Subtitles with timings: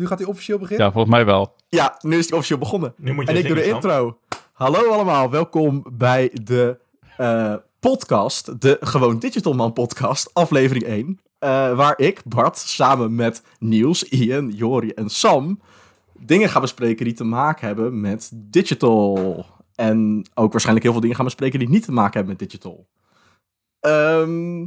[0.00, 0.86] Nu gaat hij officieel beginnen?
[0.86, 1.54] Ja, volgens mij wel.
[1.68, 2.94] Ja, nu is hij officieel begonnen.
[2.96, 4.18] Nu moet je En ik doe de intro.
[4.52, 6.78] Hallo allemaal, welkom bij de
[7.16, 11.20] eh, podcast, de Gewoon Digital Man podcast, aflevering 1.
[11.38, 15.60] eh, waar ik, Bart, samen met Niels, Ian, Jori en Sam
[16.18, 19.44] dingen ga bespreken die te maken hebben met digital.
[19.74, 22.88] En ook waarschijnlijk heel veel dingen gaan bespreken die niet te maken hebben met digital.
[23.80, 24.66] Ehm,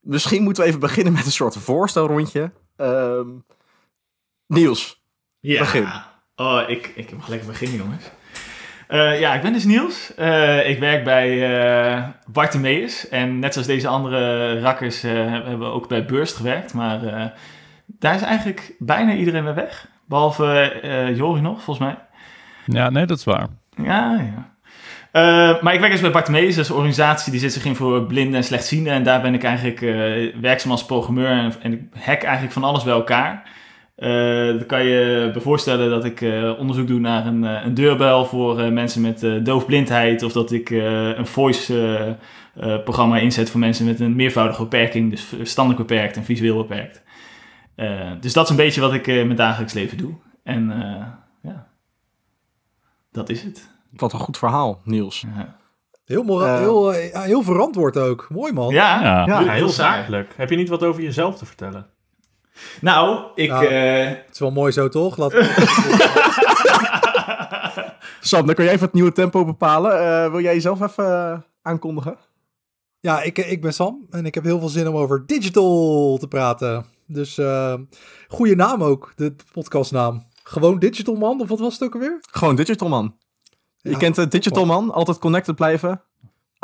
[0.00, 2.52] misschien moeten we even beginnen met een soort voorstelrondje.
[2.76, 3.28] Ehm,
[4.48, 5.02] Niels,
[5.40, 5.58] Ja.
[5.58, 5.86] Begin.
[6.36, 8.04] Oh, ik, ik mag lekker beginnen, jongens.
[8.88, 10.14] Eh, ja, ik ben dus Niels.
[10.14, 11.56] Eh, ik werk bij
[11.96, 13.08] eh Bartemeus.
[13.08, 16.74] En net zoals deze andere rakkers eh, hebben we ook bij Burst gewerkt.
[16.74, 17.26] Maar eh,
[17.86, 19.88] daar is eigenlijk bijna iedereen weer weg.
[20.06, 21.98] Behalve eh Jori nog, volgens mij.
[22.66, 23.46] Ja, nee, dat is waar.
[23.82, 24.56] Ja, ja.
[25.12, 27.76] Eh, maar ik werk dus bij Bartemeus, dat is een organisatie die zit zich in
[27.76, 28.92] voor blinden en slechtzienden.
[28.92, 32.64] En daar ben ik eigenlijk eh, werkzaam als programmeur en, en ik hack eigenlijk van
[32.64, 33.42] alles bij elkaar.
[33.98, 34.08] Eh
[34.46, 38.24] dan kan je je voorstellen dat ik eh, onderzoek doe naar een, eh, een deurbel
[38.24, 40.22] voor eh, mensen met eh, doofblindheid.
[40.22, 45.10] Of dat ik eh, een voice-programma inzet voor mensen met een meervoudige beperking.
[45.10, 47.02] Dus verstandelijk beperkt en visueel beperkt.
[47.74, 50.14] Eh, dus dat is een beetje wat ik eh, in mijn dagelijks leven doe.
[50.42, 51.06] En eh,
[51.42, 51.66] ja,
[53.12, 53.68] dat is het.
[53.92, 55.24] wat een goed verhaal, Niels.
[55.36, 55.56] Ja.
[56.04, 56.58] Heel, Eh.
[56.58, 56.90] heel,
[57.22, 58.26] heel verantwoord ook.
[58.30, 58.72] Mooi man.
[58.72, 59.26] Ja, Ja.
[59.26, 60.32] Ja, heel, zakelijk.
[60.36, 61.86] Heb je niet wat over jezelf te vertellen?
[62.80, 63.48] Nou, ik.
[63.50, 63.66] Nou.
[63.66, 65.16] eh, Het is wel mooi zo toch?
[65.16, 65.32] Laat...
[68.20, 69.92] Sam, dan kun jij even het nieuwe tempo bepalen.
[70.24, 72.16] Eh, wil jij jezelf even eh, aankondigen?
[73.00, 76.28] ja, ik, ik ben Sam en ik heb heel veel zin om over digital te
[76.28, 76.84] praten.
[77.06, 77.74] Dus eh
[78.28, 80.26] goede naam ook, de podcastnaam.
[80.42, 82.18] Gewoon Digital Man, of wat was het ook alweer?
[82.30, 83.14] Gewoon Digital Man.
[83.80, 86.02] je kent de Digital Man, altijd connected blijven.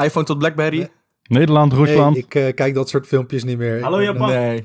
[0.02, 0.78] iPhone tot Blackberry.
[0.78, 0.90] Nee.
[1.28, 2.14] Nederland, Rusland.
[2.14, 3.82] Nee, ik eh, kijk dat soort filmpjes niet meer.
[3.82, 4.28] Hallo, Japan.
[4.28, 4.64] Nee,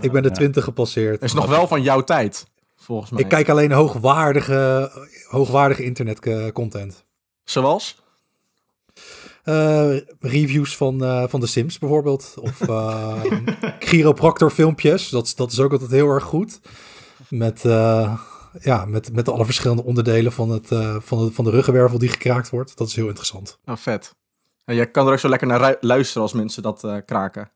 [0.00, 0.34] ik ben de Ja.
[0.34, 1.22] 20 gepasseerd.
[1.22, 2.46] is nog wel van jouw tijd,
[2.76, 3.20] volgens mij.
[3.22, 4.90] Ik kijk alleen hoogwaardige,
[5.28, 7.04] hoogwaardige internetcontent.
[7.44, 8.02] Zoals?
[9.42, 12.34] Eh, reviews van, eh, van The Sims bijvoorbeeld.
[12.40, 13.22] Of eh
[13.78, 15.08] chiropractor filmpjes.
[15.08, 16.60] Dat, is- dat is ook altijd heel erg goed.
[17.28, 18.18] Met, eh,
[18.60, 22.08] ja, met, met alle verschillende onderdelen van, het, eh, van, de, van de ruggenwervel die
[22.08, 22.76] gekraakt wordt.
[22.76, 23.58] Dat is heel interessant.
[23.64, 24.14] Nou, vet.
[24.64, 27.50] En jij kan er ook zo lekker naar luisteren als mensen dat eh, kraken.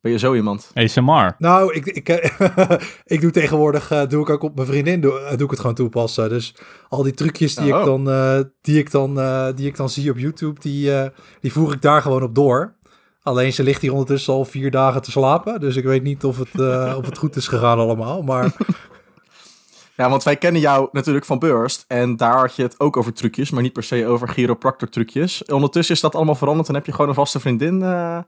[0.00, 0.70] Ben je zo iemand?
[0.74, 1.34] ASMR.
[1.38, 2.70] Nou, ik, ik, eh,
[3.04, 5.60] ik doe tegenwoordig, eh, doe ik ook op mijn vriendin, doe, eh, doe ik het
[5.60, 6.28] gewoon toepassen.
[6.28, 6.54] Dus
[6.88, 7.78] al die trucjes die, Oh.
[7.78, 11.08] ik, dan, eh, die, ik, dan, eh, die ik dan zie op YouTube, die, eh,
[11.40, 12.76] die voer ik daar gewoon op door.
[13.22, 15.60] Alleen ze ligt hier ondertussen al vier dagen te slapen.
[15.60, 18.22] Dus ik weet niet of het, eh, of het goed is gegaan allemaal.
[18.22, 18.52] Maar
[19.96, 21.84] Ja, want wij kennen jou natuurlijk van Burst.
[21.88, 25.44] En daar had je het ook over trucjes, maar niet per se over chiropractor trucjes.
[25.44, 28.18] Ondertussen is dat allemaal veranderd en heb je gewoon een vaste vriendin, eh,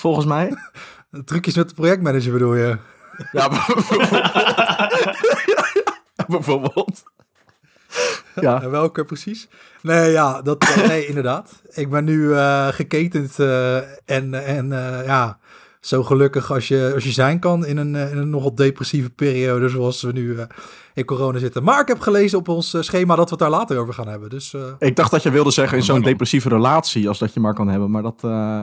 [0.00, 0.54] volgens mij.
[1.24, 2.78] trucjes met de projectmanager bedoel je?
[3.32, 3.48] Ja,
[6.26, 7.02] bijvoorbeeld.
[8.40, 9.48] Ja, En welke precies?
[9.82, 11.62] Nee, ja, dat, eh, nee, inderdaad.
[11.70, 15.38] Ik ben nu eh, geketend eh, en, en eh, ja,
[15.80, 19.68] zo gelukkig als je, als je zijn kan in een, in een nogal depressieve periode
[19.68, 20.44] zoals we nu eh,
[20.94, 21.62] in corona zitten.
[21.62, 24.28] Maar ik heb gelezen op ons schema dat we het daar later over gaan hebben.
[24.28, 27.40] Dus eh, ik dacht dat je wilde zeggen in zo'n depressieve relatie, als dat je
[27.40, 27.90] maar kan hebben.
[27.90, 28.62] Maar dat, eh,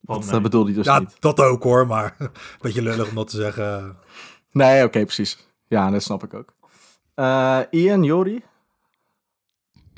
[0.00, 0.34] dat mee.
[0.34, 1.16] eh, bedoelde je dus ja, niet.
[1.20, 2.30] dat ook hoor, maar een
[2.60, 3.96] beetje lullig om dat te zeggen.
[4.52, 5.46] Nee, oké, precies.
[5.68, 6.54] Ja, dat snap ik ook.
[7.14, 8.42] Eh, Ian, Jori?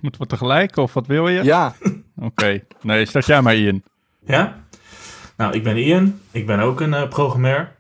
[0.01, 1.43] Moeten we tegelijk of wat wil je?
[1.45, 1.75] Ja,
[2.17, 2.65] Oké.
[2.83, 3.85] Nee, start jij maar in.
[4.25, 4.65] Ja?
[5.37, 6.21] Nou, ik ben Ian.
[6.31, 7.77] Ik ben ook een eh, programmeur.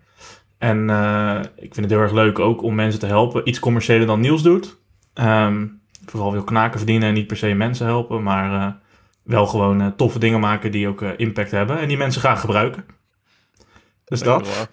[0.59, 3.49] En eh, ik vind het heel erg leuk ook om mensen te helpen.
[3.49, 4.79] Iets commerciëler dan Niels doet.
[5.15, 5.67] Ehm,
[6.07, 8.23] vooral wil knaken verdienen en niet per se mensen helpen.
[8.23, 8.73] Maar eh,
[9.33, 11.79] wel gewoon eh, toffe dingen maken die ook eh, impact hebben.
[11.79, 12.85] En die mensen graag gebruiken.
[14.05, 14.45] Dus dat.
[14.45, 14.69] dat.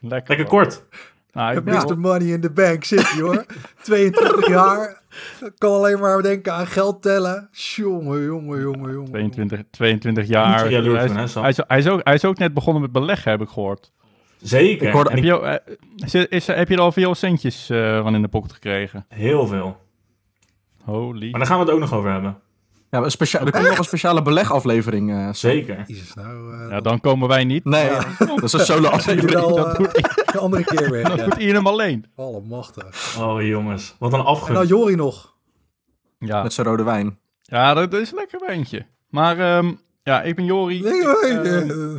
[0.00, 0.84] Lekker, Lekker kort.
[1.32, 1.98] Nou, ik Mr.
[1.98, 3.44] Money in the bank zit hij hoor.
[3.82, 5.02] 22 jaar.
[5.58, 7.48] Kan alleen maar denken aan geld tellen.
[7.52, 9.10] Jongen, jongen, jongen, jongen.
[9.10, 10.70] 22, 22 Moet jaar.
[10.70, 11.42] je hij, hè, is, Sam?
[11.42, 13.92] hij, is, hij, is ook, hij is ook net begonnen met beleggen, heb ik gehoord.
[14.42, 14.86] Zeker.
[14.86, 18.14] Ik hoorde- Heb je, eh, is, is, heb je er al veel centjes eh, van
[18.14, 19.04] in de pocket gekregen?
[19.08, 19.76] Heel veel.
[20.84, 21.30] Holy.
[21.30, 22.38] Maar daar gaan we het ook nog over hebben.
[22.90, 25.10] Ja, een specia- er komt nog een speciale belegaflevering.
[25.10, 25.34] eh, Sam.
[25.34, 25.84] Zeker.
[25.86, 26.54] Jezus, nou...
[26.64, 27.64] eh, Ja, dan komen wij niet.
[27.64, 29.32] Nee, dat is een solo dat aflevering.
[29.40, 29.96] dat eh, doet-
[30.34, 31.02] een andere keer weer.
[31.08, 31.24] Dan Ja.
[31.24, 32.06] doet Ian hem alleen.
[32.16, 33.16] Allemachtig.
[33.20, 34.52] Oh jongens, wat een En afgunst.
[34.52, 35.34] nou Jori nog.
[36.18, 37.18] Ja, Met zijn rode wijn.
[37.42, 38.86] ja dat, dat is een lekker wijntje.
[39.08, 40.82] Maar ehm, ja, ik ben Jori.
[40.82, 41.02] Nee,
[41.32, 41.96] nee, eh,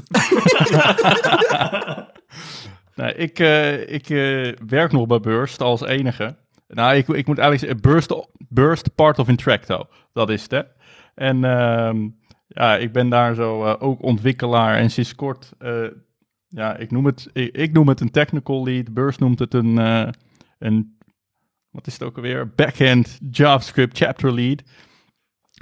[2.96, 6.36] Nee, ik, eh, ik eh, werk nog bij Burst als enige.
[6.68, 8.14] Nou, ik, ik moet eigenlijk zeggen, Burst,
[8.50, 9.88] Burst part of Intracto.
[10.14, 10.62] Dat is het, hè.
[11.20, 12.10] En ehm,
[12.48, 15.54] ja, ik ben daar zo eh, ook ontwikkelaar en sinds kort...
[15.58, 15.88] eh,
[16.48, 18.94] ja, ik noem, het, ik, noem het een technical lead.
[18.94, 20.08] Burst noemt het een, eh,
[20.60, 20.98] een,
[21.70, 22.50] wat is het ook alweer?
[22.56, 24.64] Backend JavaScript chapter lead.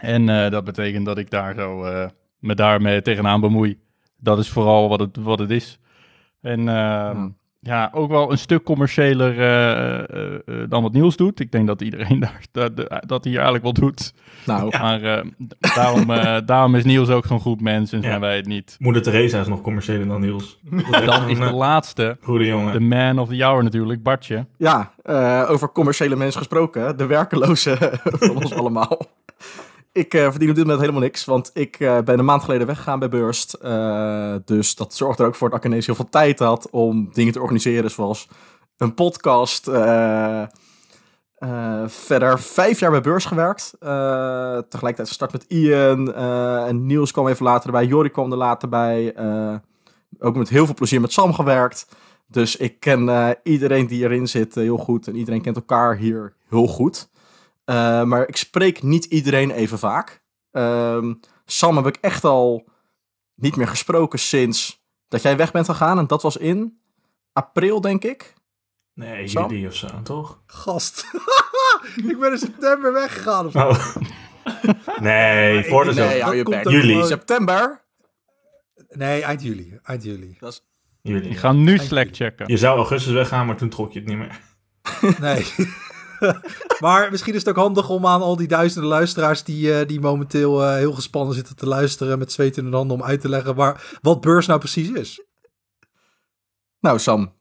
[0.01, 2.09] En dat betekent dat ik daar zo eh,
[2.39, 3.79] me daarmee tegenaan bemoei.
[4.17, 5.79] Dat is vooral wat het, wat het is.
[6.41, 7.29] En ehm.
[7.67, 11.39] Ja, ook wel een stuk commerciëler eh, eh, eh, dan wat Niels doet.
[11.39, 12.75] Ik denk dat iedereen daar, dat,
[13.07, 14.13] dat hij hier eigenlijk wel doet.
[14.45, 15.25] Nou, Maar eh,
[15.75, 18.19] daarom, eh, daarom is Niels ook zo'n goed mens en zijn Ja.
[18.19, 18.75] wij het niet.
[18.79, 20.59] Moeder Teresa is nog commerciëler dan Niels.
[21.05, 22.73] Dan is de laatste, Goede jongen.
[22.73, 24.45] de man of the hour natuurlijk, Bartje.
[24.57, 26.97] ja, eh, over commerciële mensen gesproken.
[26.97, 28.97] De werkeloze van ons allemaal.
[29.97, 32.67] Ik eh, verdien op dit moment helemaal niks, want ik eh, ben een maand geleden
[32.67, 33.53] weggegaan bij Burst.
[33.53, 37.09] Eh, dus dat zorgt er ook voor dat ik ineens heel veel tijd had om
[37.13, 38.27] dingen te organiseren, zoals
[38.77, 39.63] een podcast.
[41.87, 43.73] verder vijf jaar bij Beurs gewerkt.
[44.69, 46.13] Tegelijkertijd gestart met Ian.
[46.13, 47.85] en Niels kwam even later bij.
[47.85, 49.15] Jori kwam er later bij.
[50.19, 51.87] ook met heel veel plezier met Sam gewerkt.
[52.27, 55.07] Dus ik ken iedereen die erin zit heel goed.
[55.07, 57.09] En iedereen kent elkaar hier heel goed.
[57.67, 60.21] Eh, maar ik spreek niet iedereen even vaak.
[60.51, 61.13] Ehm,
[61.45, 62.69] Sam heb ik echt al
[63.35, 65.97] niet meer gesproken sinds dat jij weg bent gegaan.
[65.97, 66.79] En dat was in
[67.33, 68.33] april, denk ik.
[68.93, 69.49] Nee, Sam?
[69.49, 70.41] jullie of zo, toch?
[70.45, 71.05] Gast.
[72.09, 73.45] ik ben in september weggegaan.
[73.45, 73.67] Of zo.
[73.67, 73.95] Oh.
[75.01, 76.21] nee, voor de nee, zomer.
[76.21, 76.69] hou je bek.
[76.69, 76.91] Juli.
[76.93, 77.85] gewoon- September.
[78.89, 79.79] Nee, eind juli.
[79.83, 80.37] Eind juli.
[81.01, 81.29] Jullie.
[81.29, 82.47] Ik ga nu Slack checken.
[82.47, 84.39] Je zou augustus weggaan, maar toen trok je het niet meer.
[85.19, 85.45] Nee.
[86.79, 89.99] maar misschien is het ook handig om aan al die duizenden luisteraars die, eh, die
[89.99, 93.29] momenteel eh, heel gespannen zitten te luisteren met zweet in de handen om uit te
[93.29, 95.21] leggen waar, wat beurs nou precies is.
[96.79, 97.35] Nou, Sam.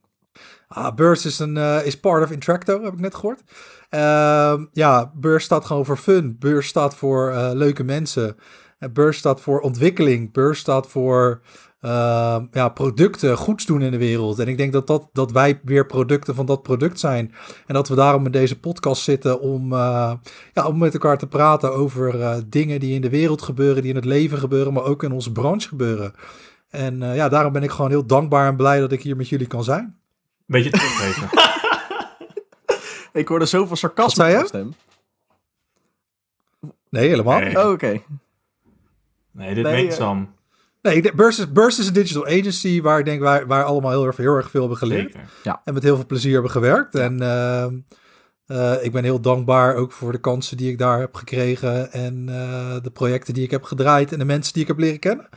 [0.69, 3.43] Ah, Beurs is, een, eh, is part of Intracto, heb ik net gehoord.
[3.89, 6.37] Ehm, ja, Beurs staat gewoon voor fun.
[6.39, 8.37] Beurs staat voor leuke mensen.
[8.79, 10.33] En Beurs staat voor ontwikkeling.
[10.33, 11.41] Beurs staat voor
[11.87, 14.39] ehm, ja, producten, goeds doen in de wereld.
[14.39, 17.35] En ik denk dat, dat, dat wij weer producten van dat product zijn.
[17.67, 20.13] En dat we daarom in deze podcast zitten om, eh,
[20.53, 23.91] ja, om met elkaar te praten over eh, dingen die in de wereld gebeuren, die
[23.91, 26.13] in het leven gebeuren, maar ook in onze branche gebeuren.
[26.71, 29.29] En eh, ja, daarom ben ik gewoon heel dankbaar en blij dat ik hier met
[29.29, 29.97] jullie kan zijn.
[30.47, 31.29] Beetje teruggeven.
[33.13, 34.47] Ik hoorde zoveel Wat sarcasme zei in je?
[34.47, 34.75] stem.
[36.89, 37.65] Nee, helemaal Nee.
[37.65, 38.03] Oh, oké.
[39.31, 40.35] Nee, dit Nee, meent Sam.
[40.87, 43.91] Nee, de- Burst is, Burst is een digital agency waar ik denk waar, waar allemaal
[43.91, 45.13] heel erg, heel erg veel hebben geleerd.
[45.13, 45.61] Zeker.
[45.65, 46.95] En met heel veel plezier hebben gewerkt.
[46.95, 47.75] En ehm,
[48.47, 51.93] eh, ik ben heel dankbaar ook voor de kansen die ik daar heb gekregen.
[51.93, 54.99] En eh, de projecten die ik heb gedraaid en de mensen die ik heb leren
[54.99, 55.29] kennen.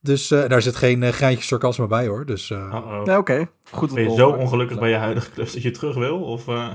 [0.00, 2.26] Dus eh, daar zit geen uh, greintje sarcasme bij hoor.
[2.26, 2.80] Dus eh.
[3.04, 3.48] Ja, oké.
[3.70, 3.94] Goed.
[3.94, 6.20] Ben je zo ongelukkig bij je huidige klus dat je terug wil?
[6.22, 6.68] Of eh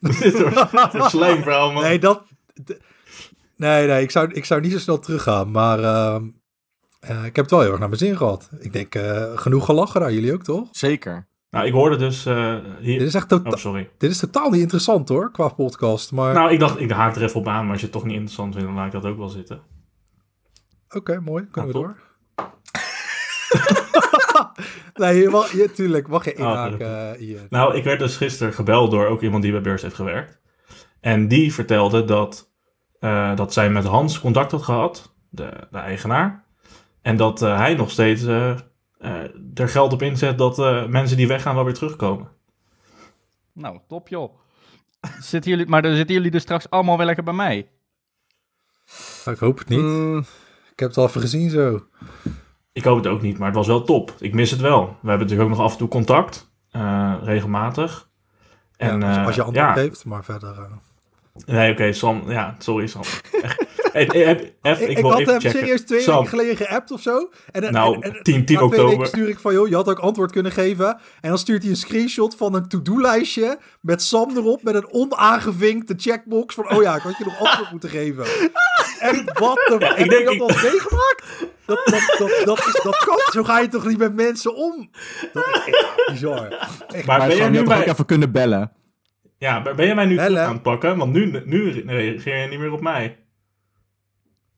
[0.20, 1.82] dit een slijmverhaal, man.
[1.82, 2.22] nee, dat...
[3.56, 5.50] Nee, nee, ik zou, ik zou niet zo snel teruggaan.
[5.50, 5.78] Maar
[7.02, 8.50] eh, ik heb het wel heel erg naar mijn zin gehad.
[8.60, 10.68] Ik denk eh, genoeg gelachen daar, jullie ook toch?
[10.70, 11.26] Zeker.
[11.50, 13.00] Nou, ik hoorde dus eh, Dit hier...
[13.00, 13.90] is echt tota- Oh, sorry.
[13.98, 16.12] dit is totaal niet interessant hoor, qua podcast.
[16.12, 18.04] Maar Nou, ik dacht, ik haak er even op aan, maar als je het toch
[18.04, 19.60] niet interessant vindt, dan laat ik dat ook wel zitten.
[20.88, 21.46] Oké, mooi.
[21.50, 21.96] Kunnen Nou, we door?
[25.06, 27.46] nee, je mag, je, tuurlijk, mag je Ah, inhaken, Ian.
[27.48, 30.40] Nou, ik werd dus gisteren gebeld door ook iemand die bij Beurs heeft gewerkt.
[31.00, 32.50] En die vertelde dat,
[33.00, 36.44] eh, dat zij met Hans contact had gehad, de, de eigenaar.
[37.02, 38.50] En dat eh, hij nog steeds eh,
[38.98, 42.28] eh, er geld op inzet dat eh, mensen die weggaan wel weer terugkomen.
[43.52, 44.34] Nou, top joh.
[45.20, 47.68] Zitten jullie, maar dan zitten jullie dus straks allemaal wel lekker bij mij.
[49.24, 49.78] Ik hoop het niet.
[49.78, 50.18] Mm,
[50.72, 51.86] Ik heb het al even gezien zo.
[52.72, 54.14] Ik hoop het ook niet, maar het was wel top.
[54.18, 54.80] Ik mis het wel.
[54.86, 58.08] We hebben natuurlijk ook nog af en toe contact, eh, regelmatig.
[58.76, 60.58] En, ja, als, eh, als je antwoord ja, geeft, maar verder...
[60.58, 60.72] eh.
[61.46, 62.30] Nee, oké, Sam.
[62.30, 63.02] Ja, sorry, Sam.
[63.42, 63.66] Echt.
[64.02, 65.50] Ik, ik, ik had hem checken.
[65.50, 67.30] serieus twee Sam, weken geleden geappt of zo.
[67.52, 69.06] En, en- Nou, en, en, 10, 10 na twee weken oktober.
[69.06, 70.86] stuur ik van, joh, je had ook antwoord kunnen geven.
[71.20, 75.94] En dan stuurt hij een screenshot van een to-do-lijstje met Sam erop, met een onaangevinkte
[75.96, 78.24] checkbox van, oh ja, ik had je nog antwoord moeten geven.
[78.98, 79.76] Echt, wat de...
[79.78, 81.24] Ja, ik heb denk- je dat al eens meegemaakt?
[81.66, 84.90] Dat, dat, dat, dat, is, dat kan, zo ga je toch niet met mensen om?
[85.32, 86.46] Dat is echt bizar.
[86.88, 87.88] Echt Maar maar ben je nu bij...
[87.88, 88.72] even kunnen bellen?
[89.38, 90.28] Ja, ben je mij nu Bellen?
[90.32, 90.96] terug aan het pakken?
[90.96, 93.16] Want nu, nu reageer je niet meer op mij.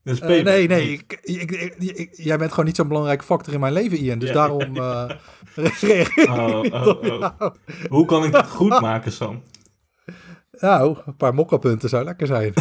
[0.04, 0.92] Eh, nee, nee.
[0.92, 4.18] Ik, ik, ik- ik- jij bent gewoon niet zo'n belangrijke factor in mijn leven, Ian.
[4.18, 4.76] Dus Ja, daarom
[5.54, 7.50] reageer ik Oh, oh, oh.
[7.88, 9.42] Hoe kan ik dit goed maken, Sam?
[10.61, 12.52] Nou, een paar mokkapunten zou lekker zijn.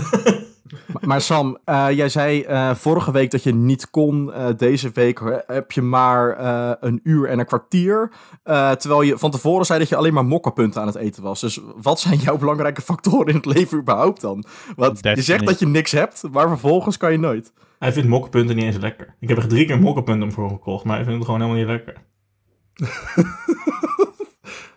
[1.02, 4.34] Maar, Sam, eh, jij zei eh, vorige week dat je niet kon.
[4.34, 6.38] Eh, deze week heb je maar
[6.80, 8.12] een uur en een kwartier.
[8.44, 11.42] Terwijl je van tevoren zei dat je alleen maar mokkerpunten aan het eten was.
[11.42, 14.46] Dus wat zijn jouw belangrijke factoren in het leven überhaupt dan?
[14.76, 17.54] Want je zegt dat je niks hebt, maar vervolgens kan je nooit.
[17.80, 19.16] Hij vindt mokkenpunten niet eens lekker.
[19.20, 21.86] Ik heb er drie keer mokkenpunten voor gekocht, maar hij vindt het gewoon helemaal niet
[21.86, 22.02] lekker.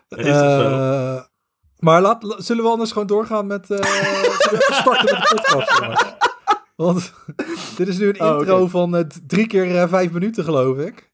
[0.25, 1.25] Is zo?
[1.77, 3.69] Eh, Maar laat, la- zullen we anders gewoon doorgaan met...
[3.71, 3.77] eh
[4.51, 6.15] even starten met de podcast, jongens?
[6.75, 7.13] Want
[7.77, 10.77] dit is nu een Oh, intro van eh, d- drie keer eh, vijf minuten, geloof
[10.77, 11.11] ik.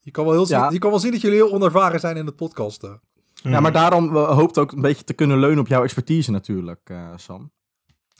[0.00, 2.26] Je kan, wel heel zien, je kan wel zien dat jullie heel onervaren zijn in
[2.26, 3.00] het podcasten.
[3.34, 6.80] Ja, maar daarom uh, hoopt ook een beetje te kunnen leunen op jouw expertise natuurlijk,
[6.84, 7.50] eh, Sam.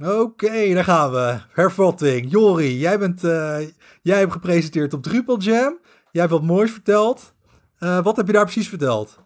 [0.05, 1.39] Oké, daar gaan we.
[1.53, 2.31] Hervatting.
[2.31, 3.59] Jori, jij, bent, eh,
[4.03, 5.79] jij hebt gepresenteerd op Drupal Jam.
[6.11, 7.35] Jij hebt wat moois verteld.
[7.79, 9.19] Eh, wat heb je daar precies verteld?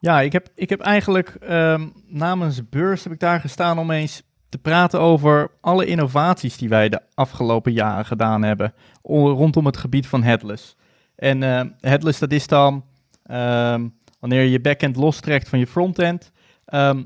[0.00, 4.22] Ja, ik heb, ik heb eigenlijk ehm, namens Beurs heb ik daar gestaan om eens
[4.48, 10.06] te praten over alle innovaties die wij de afgelopen jaren gedaan hebben rondom het gebied
[10.06, 10.76] van headless.
[11.16, 12.84] En eh, headless, dat is dan
[13.22, 13.88] ehm,
[14.20, 16.32] wanneer je je backend lostrekt van je frontend.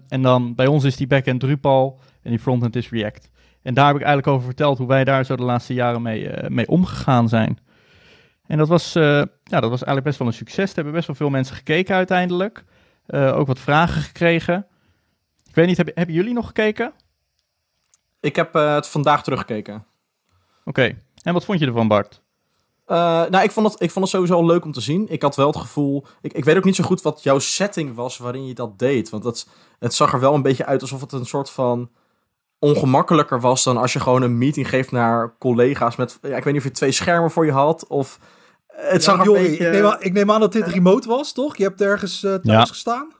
[0.08, 3.30] En dan bij ons is die backend Drupal en die frontend is React.
[3.64, 6.28] En daar heb ik eigenlijk over verteld hoe wij daar zo de laatste jaren mee,
[6.28, 7.58] eh, mee omgegaan zijn.
[8.46, 10.68] En dat was, eh, ja, dat was eigenlijk best wel een succes.
[10.68, 12.64] Er hebben best wel veel mensen gekeken uiteindelijk.
[13.06, 14.66] Eh, ook wat vragen gekregen.
[15.48, 16.92] Ik weet niet, hebben, hebben jullie nog gekeken?
[18.20, 19.84] Ik heb eh, het vandaag teruggekeken.
[20.64, 20.96] Oké.
[21.22, 22.22] En wat vond je ervan, Bart?
[22.86, 25.06] Nou, ik vond, het, ik vond het sowieso leuk om te zien.
[25.08, 26.06] Ik had wel het gevoel...
[26.20, 29.10] Ik, ik weet ook niet zo goed wat jouw setting was waarin je dat deed.
[29.10, 29.48] Want het,
[29.78, 31.90] het zag er wel een beetje uit alsof het een soort van
[32.58, 36.18] ongemakkelijker was dan als je gewoon een meeting geeft naar collega's met...
[36.22, 38.18] Ja, ik weet niet of je twee schermen voor je had of...
[38.76, 39.66] Het zag er beetje...
[39.66, 41.56] ik, neem aan, ik neem aan dat dit remote was, toch?
[41.56, 42.64] Je hebt ergens eh, thuis Ja.
[42.64, 43.12] gestaan?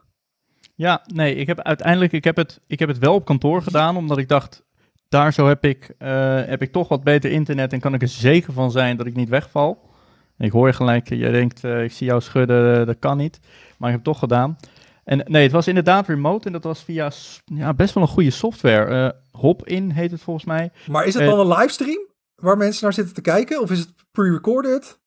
[0.75, 3.97] Ja, nee, ik heb uiteindelijk ik heb het, ik heb het wel op kantoor gedaan,
[3.97, 4.63] omdat ik dacht,
[5.09, 8.07] daar zo heb ik, eh, heb ik toch wat beter internet en kan ik er
[8.07, 9.89] zeker van zijn dat ik niet wegval.
[10.37, 13.39] Ik hoor je gelijk, je denkt, eh, ik zie jou schudden, dat kan niet.
[13.77, 14.57] Maar ik heb het toch gedaan.
[15.03, 17.11] En nee, het was inderdaad remote en dat was via
[17.45, 18.85] ja, best wel een goede software.
[18.85, 20.71] Eh Hop-in heet het volgens mij.
[20.87, 23.61] Maar is het dan een livestream waar mensen naar zitten te kijken?
[23.61, 24.99] Of is het pre-recorded?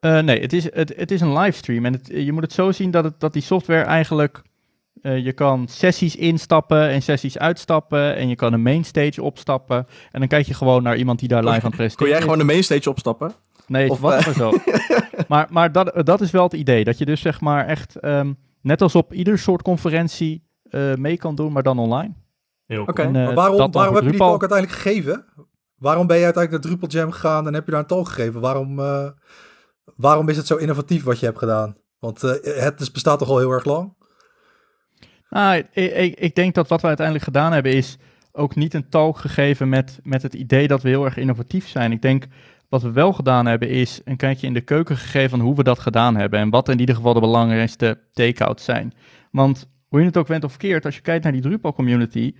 [0.00, 1.84] Eh, nee, het is, het, het is een livestream.
[1.84, 4.42] En het, je moet het zo zien dat, het, dat die software eigenlijk...
[5.02, 8.16] eh, je kan sessies instappen en sessies uitstappen.
[8.16, 9.86] En je kan een mainstage opstappen.
[10.10, 12.22] En dan kijk je gewoon naar iemand die daar live aan het presenteren Kon jij
[12.22, 13.32] gewoon de mainstage opstappen?
[13.66, 14.52] Nee, of, was eh, maar zo.
[15.28, 16.84] maar maar dat, dat is wel het idee.
[16.84, 17.96] Dat je dus zeg maar echt...
[17.96, 22.14] ehm, net als op ieder soort conferentie eh, mee kan doen, maar dan online.
[22.66, 22.88] Heel cool.
[22.88, 23.02] Oké.
[23.02, 25.24] En, eh, Maar waarom, waarom heb je die talk uiteindelijk gegeven?
[25.78, 28.40] Waarom ben je uiteindelijk naar Drupal Jam gegaan en heb je daar een talk gegeven?
[28.40, 29.06] Waarom, eh,
[29.96, 31.76] waarom is het zo innovatief wat je hebt gedaan?
[31.98, 33.94] Want eh, het dus bestaat toch al heel erg lang?
[35.30, 37.96] Nou, ik, ik, ik denk dat wat we uiteindelijk gedaan hebben is
[38.32, 41.92] ook niet een talk gegeven met, met het idee dat we heel erg innovatief zijn.
[41.92, 42.26] Ik denk
[42.68, 45.62] wat we wel gedaan hebben is een kijkje in de keuken gegeven van hoe we
[45.62, 48.94] dat gedaan hebben en wat in ieder geval de belangrijkste take-outs zijn.
[49.30, 52.34] Want hoe je het ook went of keert, als je kijkt naar die Drupal community,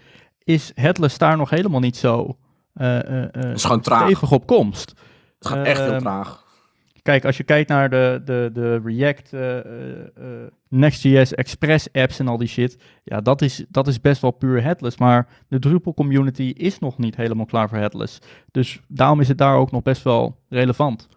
[0.44, 2.36] is Headless daar nog helemaal niet zo
[2.74, 4.04] eh, eh, eh, Het is gewoon traag.
[4.04, 4.94] stevig op komst.
[5.38, 6.44] Het gaat echt heel Ehm, traag.
[7.06, 9.58] Kijk, als je kijkt naar de, de, de React, eh,
[10.68, 12.76] Next.js, Express apps en al die shit.
[13.04, 14.98] Ja, dat is, dat is best wel puur headless.
[14.98, 18.18] Maar de Drupal community is nog niet helemaal klaar voor headless.
[18.50, 21.08] Dus daarom is het daar ook nog best wel relevant.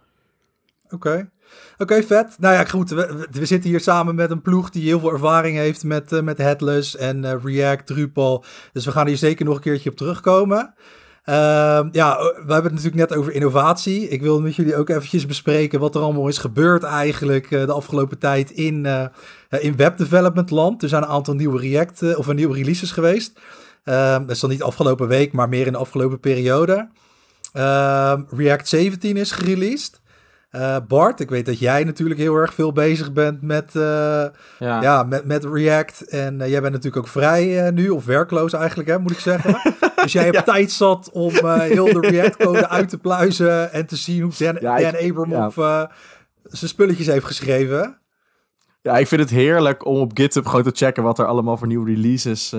[0.90, 1.30] Oké.
[1.78, 2.36] Oké, vet.
[2.40, 2.90] Nou ja, goed.
[2.90, 6.38] We, we- zitten hier samen met een ploeg die heel veel ervaring heeft met, met
[6.38, 8.44] Headless en React, Drupal.
[8.74, 10.74] Dus we gaan hier zeker nog een keertje op terugkomen.
[11.24, 14.10] Ehm, ja, we hebben het natuurlijk net over innovatie.
[14.10, 17.72] Ik wil met jullie ook eventjes bespreken wat er allemaal is gebeurd eigenlijk eh, de
[17.72, 19.06] afgelopen tijd in, eh
[19.50, 20.84] in webdevelopment land.
[20.84, 23.40] Er zijn een aantal nieuwe React eh, of nieuwe releases geweest.
[23.84, 26.90] Ehm, dat is dan niet afgelopen week, maar meer in de afgelopen periode.
[27.54, 30.02] Ehm, React 17 is gereleased.
[30.50, 33.82] Eh, Bart, ik weet dat jij natuurlijk heel erg veel bezig bent met, eh,
[34.60, 34.82] Ja.
[34.82, 36.02] ja, met, met React.
[36.08, 39.74] En eh, jij bent natuurlijk ook vrij nu, of werkloos eigenlijk, hè, moet ik zeggen.
[40.04, 44.22] dus jij hebt tijd zat om heel de React-code uit te pluizen en te zien
[44.22, 45.52] hoe Dan, Ja, ik- Dan Abram
[46.44, 47.98] zijn spulletjes heeft geschreven.
[48.82, 51.68] Ja, ik vind het heerlijk om op GitHub gewoon te checken wat er allemaal voor
[51.68, 52.50] nieuwe releases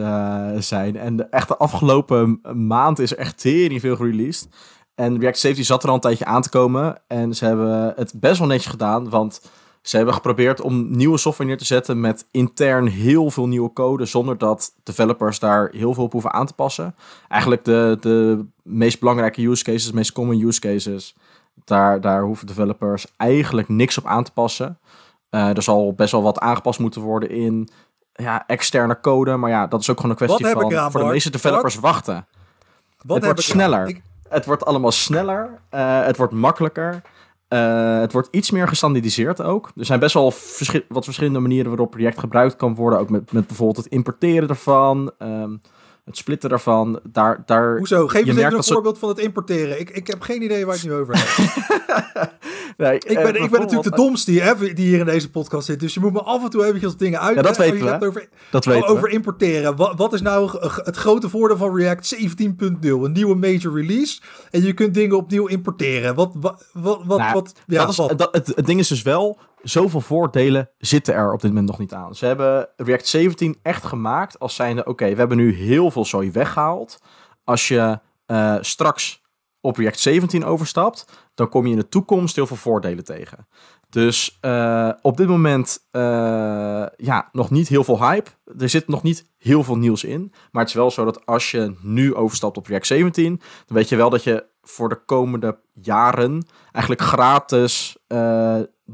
[0.59, 0.97] zijn.
[0.97, 4.49] En de, echt de afgelopen maand is er echt tering veel gereleased.
[5.01, 6.97] En React 17 zat er al een tijdje aan te komen.
[7.07, 9.41] En ze hebben het best wel netjes gedaan, want
[9.83, 14.05] ze hebben geprobeerd om nieuwe software neer te zetten met intern heel veel nieuwe code,
[14.05, 16.95] zonder dat developers daar heel veel op hoeven aan te passen.
[17.29, 21.15] Eigenlijk de, de meest belangrijke use cases, de meest common use cases,
[21.65, 24.79] daar, daar hoeven developers eigenlijk niks op aan te passen.
[25.31, 27.69] Eh, er zal best wel wat aangepast moeten worden in
[28.13, 29.37] ja, externe code.
[29.37, 32.27] Maar ja, dat is ook gewoon een kwestie van voor de meeste developers wachten.
[33.05, 33.89] Wat het wordt sneller.
[33.89, 35.61] Ik- Het wordt allemaal sneller.
[35.71, 37.03] eh, het wordt makkelijker.
[37.49, 39.71] eh, het wordt iets meer gestandardiseerd ook.
[39.77, 42.99] Er zijn best wel verschi- wat verschillende manieren waarop React gebruikt kan worden.
[42.99, 45.11] Ook met, met bijvoorbeeld het importeren ervan.
[45.19, 45.57] Ehm,
[46.11, 47.43] het splitten daarvan, daar...
[47.47, 48.09] daar Hoezo?
[48.09, 49.81] Geef eens even een voorbeeld van het importeren.
[49.81, 52.33] Ik, ik heb geen idee waar ik het nu over heb.
[52.77, 55.31] Nee, Ik eh, ben, ik ben natuurlijk de domste die, hè, die hier in deze
[55.31, 55.81] podcast zit.
[55.81, 57.37] Dus je moet me af en toe eventjes dingen uit.
[57.37, 58.89] Ja, dat je weten we, Over, Dat weten we.
[58.89, 59.77] over importeren.
[59.77, 62.59] Wat, wat is nou het grote voordeel van React 17.0?
[62.81, 64.21] Een nieuwe major release.
[64.51, 66.15] En je kunt dingen opnieuw importeren.
[66.15, 68.19] Wat, wat, wat, wat, Nou, wat ja, dat is, wat?
[68.19, 71.79] dat, het, het ding is dus wel, zoveel voordelen zitten er op dit moment nog
[71.79, 72.15] niet aan.
[72.15, 76.31] Ze hebben React 17 echt gemaakt als zijnde, oké, we hebben nu heel veel zooi
[76.31, 76.99] weggehaald.
[77.45, 79.23] Als je eh, straks
[79.61, 83.47] op React 17 overstapt, dan kom je in de toekomst heel veel voordelen tegen.
[83.89, 88.31] Dus eh, op dit moment, eh, ja, nog niet heel veel hype.
[88.59, 90.33] Er zit nog niet heel veel nieuws in.
[90.51, 93.89] Maar het is wel zo dat als je nu overstapt op React 17, dan weet
[93.89, 97.97] je wel dat je voor de komende jaren eigenlijk gratis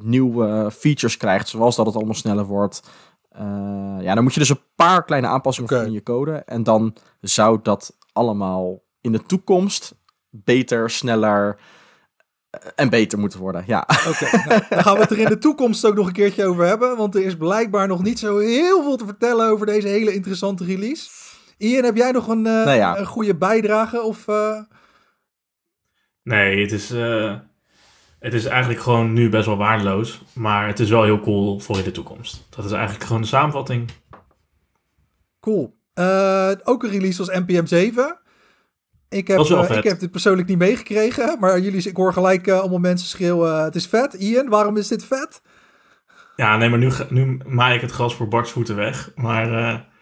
[0.01, 1.49] nieuwe features krijgt.
[1.49, 2.83] Zoals dat het allemaal sneller wordt.
[3.31, 6.33] Eh, ja, dan moet je dus een paar kleine aanpassingen doen in je code.
[6.33, 9.95] En dan zou dat allemaal in de toekomst
[10.31, 11.59] beter, sneller
[12.51, 13.65] eh, en beter moeten worden.
[13.67, 13.89] Ja.
[14.09, 16.65] Oké, nou, dan gaan we het er in de toekomst ook nog een keertje over
[16.65, 16.97] hebben.
[16.97, 20.65] Want er is blijkbaar nog niet zo heel veel te vertellen over deze hele interessante
[20.65, 21.09] release.
[21.59, 22.99] Ian, heb jij nog een, eh, Nou ja.
[22.99, 24.03] een goede bijdrage?
[24.03, 24.61] Of, eh,
[26.23, 27.35] Nee, het is, eh,
[28.27, 30.23] het is eigenlijk gewoon nu best wel waardeloos.
[30.33, 32.47] Maar het is wel heel cool voor in de toekomst.
[32.51, 33.91] Dat is eigenlijk gewoon de samenvatting.
[35.41, 35.77] Cool.
[35.95, 38.19] Eh, ook een release was NPM 7.
[39.09, 41.37] Ik heb, eh, ik heb dit persoonlijk niet meegekregen.
[41.41, 44.15] Maar jullie, ik hoor gelijk eh, allemaal mensen schreeuwen: het is vet.
[44.15, 45.43] Ian, waarom is dit vet?
[46.37, 49.11] Ja, nee, maar nu, nu maai ik het gras voor Bart's voeten weg.
[49.15, 49.49] Maar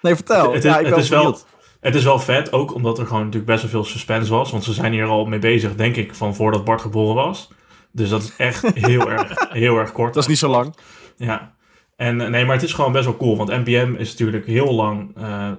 [0.00, 0.44] Nee, vertel.
[0.44, 1.38] Het- het ja, het is wel-
[1.80, 2.52] het is wel vet.
[2.52, 4.50] Ook omdat er gewoon natuurlijk best wel veel suspense was.
[4.50, 7.50] Want ze zijn hier al mee bezig, denk ik, van voordat Bart geboren was.
[7.94, 10.14] Dus dat is echt heel, erg, heel erg kort.
[10.14, 10.74] Dat is niet zo lang.
[11.16, 11.54] Ja,
[11.96, 13.36] en eh, nee, maar het is gewoon best wel cool.
[13.36, 15.50] Want NPM is natuurlijk heel lang eh,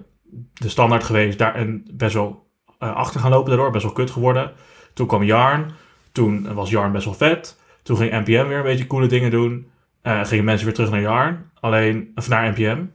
[0.54, 1.38] de standaard geweest.
[1.38, 2.48] Daar, en best wel
[2.80, 3.72] eh, achter gaan lopen daardoor.
[3.72, 4.52] Best wel kut geworden.
[4.94, 5.72] Toen kwam Yarn.
[6.12, 7.60] Toen was Yarn best wel vet.
[7.84, 9.68] Toen ging NPM weer een beetje coole dingen doen.
[10.04, 11.50] Gingen mensen weer terug naar Yarn.
[11.60, 12.86] Alleen, of naar NPM.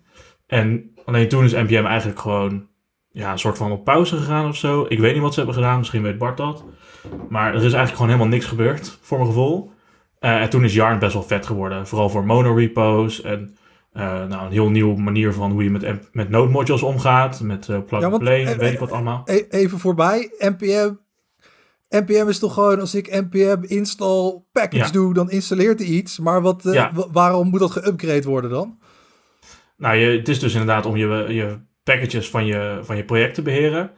[0.46, 2.66] En alleen toen is NPM eigenlijk gewoon
[3.10, 4.86] ja, een soort van op pauze gegaan of zo.
[4.88, 5.78] Ik weet niet wat ze hebben gedaan.
[5.78, 6.64] Misschien weet Bart dat.
[7.28, 9.72] Maar er is eigenlijk gewoon helemaal niks gebeurd, voor mijn gevoel.
[10.18, 11.86] Eh, en toen is Yarn best wel vet geworden.
[11.86, 13.56] Vooral voor monorepo's en
[13.92, 17.40] eh, nou, een heel nieuwe manier van hoe je met, met node modules omgaat.
[17.40, 19.22] Met eh plug and play, eh, weet ik wat allemaal.
[19.24, 20.30] E- even voorbij.
[20.38, 20.92] NPM.
[21.88, 24.90] NPM is toch gewoon als ik NPM install package Ja.
[24.90, 26.18] doe, dan installeert hij iets.
[26.18, 26.92] Maar wat, Ja.
[27.12, 28.78] waarom moet dat geüpgrade worden dan?
[29.76, 33.34] Nou, je, het is dus inderdaad om je, je packages van je, van je project
[33.34, 33.90] te beheren.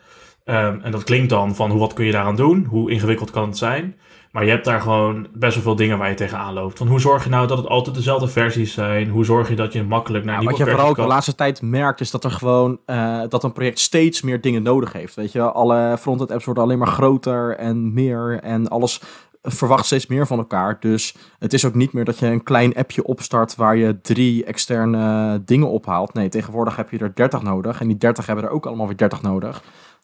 [0.44, 2.64] Ehm, en dat klinkt dan van hoe, wat kun je daaraan doen?
[2.64, 3.96] Hoe ingewikkeld kan het zijn?
[4.32, 6.78] Maar je hebt daar gewoon best wel veel dingen waar je tegenaan loopt.
[6.78, 9.08] Van hoe zorg je nou dat het altijd dezelfde versies zijn?
[9.08, 11.34] Hoe zorg je dat je makkelijk naar Ja, nieuwe wat je vooral ook de laatste
[11.34, 15.14] tijd merkt, is dat er gewoon eh, dat een project steeds meer dingen nodig heeft.
[15.14, 19.00] Weet je, alle frontend apps worden alleen maar groter en meer en alles
[19.42, 20.76] verwacht steeds meer van elkaar.
[20.80, 24.44] Dus het is ook niet meer dat je een klein appje opstart waar je drie
[24.44, 26.14] externe dingen ophaalt.
[26.14, 28.96] Nee, tegenwoordig heb je er 30 nodig en die 30 hebben er ook allemaal weer
[28.96, 29.62] 30 nodig.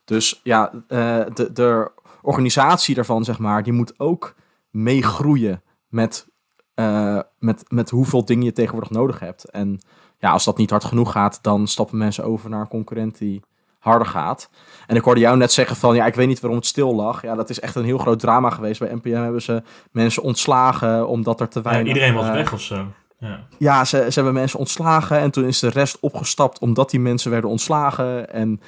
[0.08, 1.90] Dus ja, eh, de, de
[2.22, 4.34] organisatie daarvan, zeg maar, die moet ook
[4.70, 6.28] meegroeien met,
[6.74, 9.44] eh, met, met hoeveel dingen je tegenwoordig nodig hebt.
[9.44, 9.80] En
[10.18, 13.42] ja, als dat niet hard genoeg gaat, dan stappen mensen over naar een concurrent die
[13.78, 14.50] harder gaat.
[14.86, 17.22] En ik hoorde jou net zeggen van, ja, ik weet niet waarom het stil lag.
[17.22, 18.80] Ja, dat is echt een heel groot drama geweest.
[18.80, 21.88] Bij NPM hebben ze mensen ontslagen omdat er te Ja, weinig...
[21.88, 22.86] iedereen was eh, weg of zo.
[23.18, 23.46] Ja.
[23.58, 27.30] ja, ze, ze hebben mensen ontslagen en toen is de rest opgestapt omdat die mensen
[27.30, 28.32] werden ontslagen.
[28.32, 28.60] En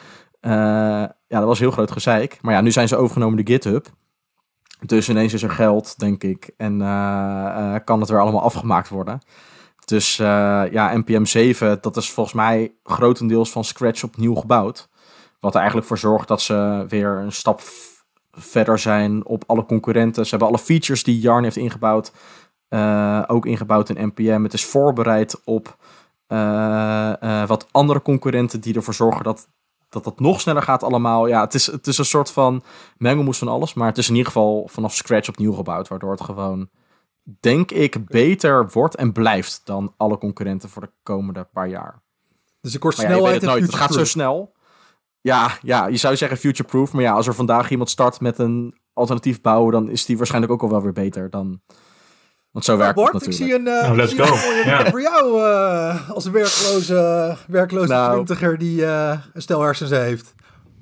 [1.31, 2.39] ja, dat was heel groot gezeik.
[2.41, 3.87] Maar ja, nu zijn ze overgenomen door GitHub.
[4.81, 6.51] Dus ineens is er geld, denk ik.
[6.57, 9.21] En eh, eh, kan het weer allemaal afgemaakt worden.
[9.85, 14.89] Dus eh, ja, NPM 7, dat is volgens mij grotendeels van scratch opnieuw gebouwd.
[15.41, 17.61] Wat er eigenlijk voor zorgt dat ze weer een stap
[18.33, 20.25] verder zijn op alle concurrenten.
[20.25, 22.13] Ze hebben alle features die Yarn heeft ingebouwd,
[23.27, 24.43] ook ingebouwd in NPM.
[24.43, 25.77] Het is voorbereid op
[27.47, 29.49] wat andere concurrenten die ervoor zorgen dat
[29.91, 31.27] dat dat nog sneller gaat allemaal.
[31.27, 32.63] Ja, het is, het is een soort van
[32.97, 33.75] mengelmoes van alles.
[33.75, 35.89] Maar het is in ieder geval vanaf scratch opnieuw gebouwd.
[35.89, 36.69] Waardoor het gewoon,
[37.41, 42.03] denk ik, beter wordt en blijft dan alle concurrenten voor de komende paar jaar.
[42.61, 43.63] Dus ik hoor Maar ja, snelheid het nooit.
[43.63, 44.53] Het gaat zo snel.
[45.21, 46.93] Ja, ja, je zou zeggen future-proof.
[46.93, 49.73] Maar ja, als er vandaag iemand start met een alternatief bouwen...
[49.73, 51.61] dan is die waarschijnlijk ook al wel weer beter dan...
[52.53, 53.61] Want zo Nou, werkt Bart, het ik natuurlijk.
[53.65, 54.35] zie een, eh, Nou, let's ik zie go.
[54.35, 54.91] een mooie Ja.
[54.91, 58.13] voor jou eh, als werkloze, werkloze Nou.
[58.13, 60.35] twintiger die eh, een stel hersens heeft.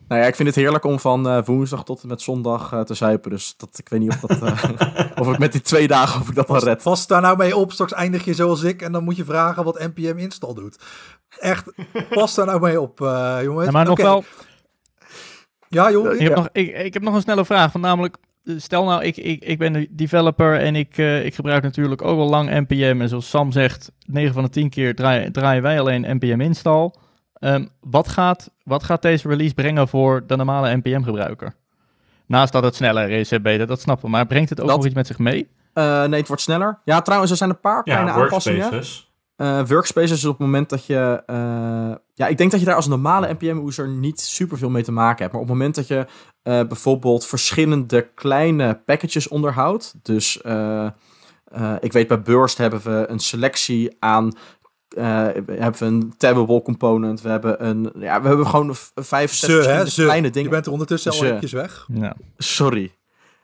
[0.09, 2.81] Nou ja, ik vind het heerlijk om van eh, woensdag tot en met zondag eh,
[2.81, 3.31] te zuipen.
[3.31, 4.65] Dus dat, ik weet niet of, dat, eh,
[5.21, 6.83] of ik met die twee dagen of ik dat al red.
[6.83, 9.65] Vast daar nou mee op, straks eindig je zoals ik en dan moet je vragen
[9.65, 10.77] wat NPM install doet.
[11.39, 11.73] Echt,
[12.11, 13.65] pas daar nou mee op, eh, jongens.
[13.67, 14.25] Ja, maar nog Oké, wel,
[15.69, 16.13] Ja, joh.
[16.15, 17.71] Ik heb, nog, ik, ik heb nog een snelle vraag.
[17.71, 18.17] Van namelijk,
[18.57, 22.19] stel nou, ik, ik, ik ben een developer en ik, eh, ik gebruik natuurlijk ook
[22.19, 22.99] al lang NPM.
[23.01, 26.91] En zoals Sam zegt, 9 van de 10 keer draaien, draaien wij alleen NPM install.
[27.35, 31.55] Ehm, wat, gaat, wat gaat deze release brengen voor de normale NPM gebruiker?
[32.27, 34.11] Naast dat het sneller is en beter, dat snappen we.
[34.11, 35.49] Maar brengt het ook Dat- nog iets met zich mee?
[35.73, 36.79] Eh, nee, het wordt sneller.
[36.85, 38.83] Ja, trouwens, er zijn een paar kleine Ja, aanpassingen.
[39.39, 39.61] Workspaces.
[39.63, 41.23] Eh, workspaces is op het moment dat je...
[41.27, 41.37] eh,
[42.15, 45.19] ja, ik denk dat je daar als normale NPM-user niet super veel mee te maken
[45.19, 45.33] hebt.
[45.33, 46.07] Maar op het moment dat je
[46.43, 49.95] eh, bijvoorbeeld verschillende kleine packages onderhoudt.
[50.03, 50.85] Dus eh,
[51.45, 54.33] eh, ik weet bij Burst hebben we een selectie aan...
[54.89, 55.05] eh,
[55.47, 57.21] hebben we een tabbable component.
[57.21, 57.93] We hebben een...
[57.99, 60.51] Ja, we hebben gewoon vijf, zes Ze, hè, kleine Je dingen.
[60.51, 61.87] bent er ondertussen al eventjes weg.
[61.93, 62.17] Ja.
[62.37, 62.93] Sorry.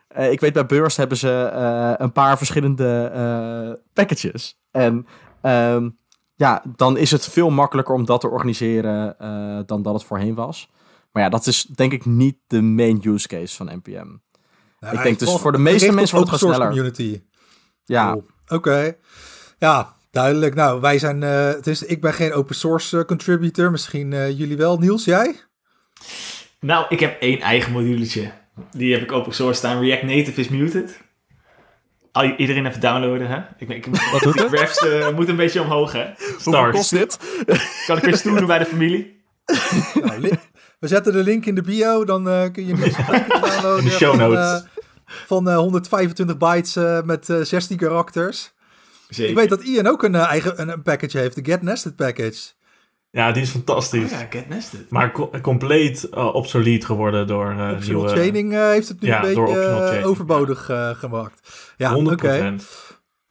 [0.07, 4.59] Eh, ik weet bij Burst hebben ze eh, een paar verschillende eh, packages.
[4.71, 5.05] En
[5.45, 5.89] ehm,
[6.35, 10.35] ja, dan is het veel makkelijker om dat te organiseren eh, dan dat het voorheen
[10.35, 10.69] was.
[11.11, 14.07] Maar ja, dat is denk ik niet de main use case van NPM.
[14.79, 17.21] Ja, denk dus voor de meeste mensen wordt het gewoon community.
[17.83, 18.25] Ja, Cool.
[18.47, 18.95] Oké.
[19.57, 20.55] Ja, duidelijk.
[20.55, 21.23] Nou, wij zijn...
[21.23, 23.71] eh, het is, ik ben geen open source eh, contributor.
[23.71, 24.77] Misschien jullie wel.
[24.77, 25.35] Niels, jij?
[26.59, 28.31] Nou, ik heb één eigen moduletje.
[28.71, 29.79] Die heb ik open source staan.
[29.79, 31.01] React Native is muted.
[32.15, 33.37] Al, iedereen even downloaden, hè?
[33.57, 34.51] Ik, ik, Wat doet het?
[34.51, 36.05] refs eh, moet een beetje omhoog, hè?
[36.17, 36.75] hoeveel Stars.
[36.75, 37.17] kost dit?
[37.87, 39.23] Kan ik weer doen bij de familie?
[40.03, 40.31] Nou, li-
[40.79, 42.05] we zetten de link in de bio.
[42.05, 43.77] Dan eh, kun je Niels downloaden.
[43.77, 44.61] In de show van, notes.
[44.61, 44.67] eh,
[45.05, 48.53] Van eh, 125 bytes eh, met eh, 16 karakters.
[49.09, 49.31] Zeker.
[49.31, 51.35] Ik weet dat Ian ook een eh, eigen een, een package heeft.
[51.35, 52.39] De Get Nested package.
[53.15, 54.11] Ja, die is fantastisch.
[54.11, 54.89] Ja, get nested.
[54.89, 58.17] Maar co- compleet eh, obsolete geworden door eh Optional nieuwe...
[58.19, 61.73] chaining eh, heeft het nu ja, een beetje overbodig gemaakt.
[61.77, 62.01] Ja, 100%.
[62.11, 62.55] oké.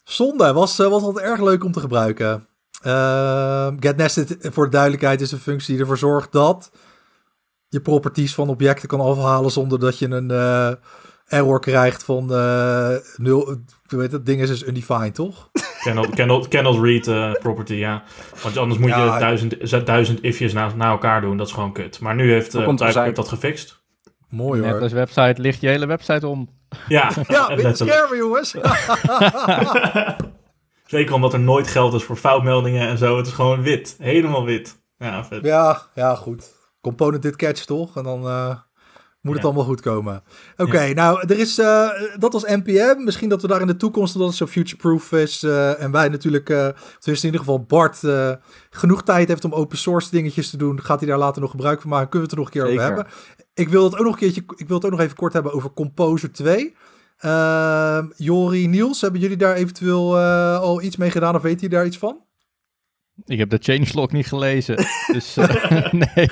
[0.05, 2.49] Zonde, was, was altijd erg leuk om te gebruiken.
[2.87, 6.71] Uh, Get Nested, voor de duidelijkheid, is een functie die ervoor zorgt dat
[7.69, 10.31] je properties van objecten kan afhalen zonder dat je een
[11.27, 12.27] error krijgt van
[13.17, 13.57] nul.
[13.89, 14.27] Heet dat?
[14.27, 15.51] Ding is dus undefined, toch?
[15.85, 18.03] Cannot, cannot, cannot read eh, property, ja.
[18.43, 19.15] Want anders moet Ja.
[19.15, 21.37] je duizend, duizend ifjes na, na elkaar doen.
[21.37, 22.01] Dat is gewoon kut.
[22.01, 23.83] Maar nu heeft uh, er TypeScript dat gefixt.
[24.29, 24.73] Mooi hoor.
[24.73, 26.49] Net als website ligt je hele website om.
[26.89, 27.77] Ja, Ja, letterlijk.
[27.77, 28.55] schermen, jongens.
[30.87, 33.17] Zeker omdat er nooit geld is voor foutmeldingen en zo.
[33.17, 33.97] Het is gewoon wit.
[33.99, 34.83] Helemaal wit.
[34.99, 35.45] Ja, vet.
[35.45, 36.53] ja, ja, goed.
[36.81, 37.97] Component dit catch toch?
[37.97, 38.57] En dan eh,
[39.25, 40.23] moet het allemaal goed komen.
[40.57, 43.05] Oké, nou, er is, eh, dat was NPM.
[43.05, 45.43] Misschien dat we daar in de toekomst, omdat het zo future-proof is.
[45.43, 46.57] eh, en wij natuurlijk, eh
[46.99, 48.33] tenminste in ieder geval Bart, eh,
[48.71, 50.83] genoeg tijd heeft om open source dingetjes te doen.
[50.83, 52.09] Gaat hij daar later nog gebruik van maken?
[52.09, 52.95] Kunnen we het er nog een keer Zeker.
[52.95, 53.43] over hebben?
[53.55, 55.53] Ik wil het ook nog een keertje, ik wil het ook nog even kort hebben
[55.53, 56.75] over Composer 2.
[57.19, 61.77] Ehm, Jori, Niels, hebben jullie daar eventueel eh, al iets mee gedaan of weten jullie
[61.77, 62.23] daar iets van?
[63.25, 64.77] Ik heb de changelog niet gelezen.
[65.13, 66.29] dus eh, nee.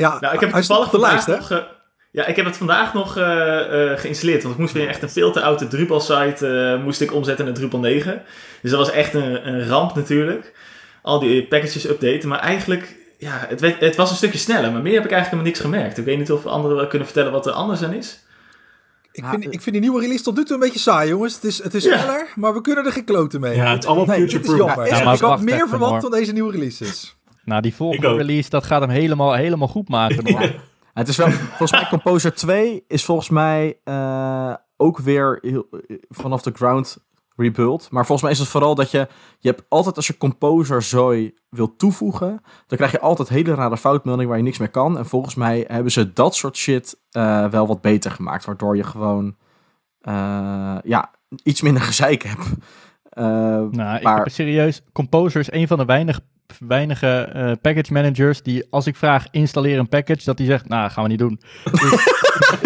[0.00, 1.54] Ja, Nou, ik heb hij het toevallig op de lijst, vandaag hè?
[1.54, 1.64] nog...
[1.64, 1.70] eh,
[2.12, 4.42] ja, ik heb het vandaag nog eh, eh, geïnstalleerd.
[4.42, 7.54] Want ik moest weer echt een veel te oude Drupal-site eh, moest ik omzetten naar
[7.54, 8.22] Drupal 9.
[8.62, 10.52] Dus dat was echt een, een ramp natuurlijk.
[11.02, 12.28] Al die packages updaten.
[12.28, 14.72] Maar eigenlijk, ja, het, werd- het was een stukje sneller.
[14.72, 15.98] Maar meer heb ik eigenlijk helemaal niks gemerkt.
[15.98, 18.24] Ik weet niet of anderen wel kunnen vertellen wat er anders aan is.
[19.12, 21.34] Ik Ja, vind, ik vind die nieuwe release tot nu toe een beetje saai, jongens.
[21.34, 21.98] Het is, het is Ja.
[21.98, 23.56] sneller, maar we kunnen er geen kloten mee.
[23.56, 24.86] Ja, het is allemaal future-proof.
[24.88, 27.16] Ja, ik had meer verwacht van deze nieuwe releases.
[27.44, 30.24] Nou, die Ik volgende release, dat gaat hem helemaal, helemaal goed maken.
[30.94, 35.66] Het is wel, volgens mij Composer 2 is volgens mij eh, ook weer heel-
[36.08, 36.98] vanaf de ground
[37.36, 37.90] rebuild.
[37.90, 41.34] Maar volgens mij is het vooral dat je, je hebt altijd als je Composer zooi
[41.48, 42.28] wil toevoegen,
[42.66, 44.98] dan krijg je altijd hele rare foutmeldingen waar je niks mee kan.
[44.98, 48.84] En volgens mij hebben ze dat soort shit eh, wel wat beter gemaakt, waardoor je
[48.84, 49.36] gewoon
[50.00, 51.10] eh, ja,
[51.42, 52.44] iets minder gezeik hebt.
[53.14, 54.82] Nou, ik Maar- heb serieus.
[54.92, 56.20] Composer is een van de weinig,
[56.58, 60.90] weinige eh, package managers die als ik vraag installeer een package, dat die zegt, nou,
[60.90, 61.40] gaan we niet doen.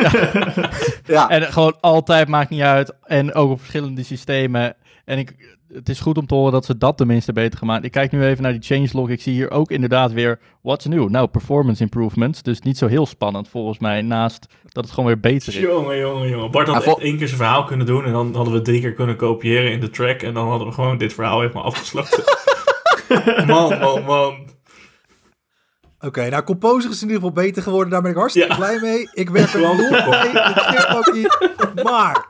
[1.06, 2.94] ja, En gewoon altijd maakt niet uit.
[3.04, 4.74] En ook op verschillende systemen.
[5.04, 7.84] En ik, het is goed om te horen dat ze dat tenminste beter gemaakt.
[7.84, 9.08] Ik kijk nu even naar die changelog.
[9.08, 11.08] Ik zie hier ook inderdaad weer what's new.
[11.08, 12.42] Nou, performance improvements.
[12.42, 14.02] Dus niet zo heel spannend volgens mij.
[14.02, 15.58] Naast dat het gewoon weer beter is.
[15.60, 16.50] Jongen, jongen, jongen.
[16.50, 18.04] Bart had Ja, vol- echt één keer zijn verhaal kunnen doen.
[18.04, 20.22] En dan hadden we drie keer kunnen kopiëren in de track.
[20.22, 22.24] En dan hadden we gewoon dit verhaal helemaal afgesloten.
[23.46, 24.36] man, man, man.
[26.00, 27.90] Oké, nou, Composer is in ieder geval beter geworden.
[27.90, 28.56] Daar ben ik hartstikke Ja.
[28.56, 29.08] blij mee.
[29.12, 29.76] Ik werk er goed.
[30.08, 30.28] mee.
[30.28, 31.38] Ik snap ook niet.
[31.82, 32.26] Maar,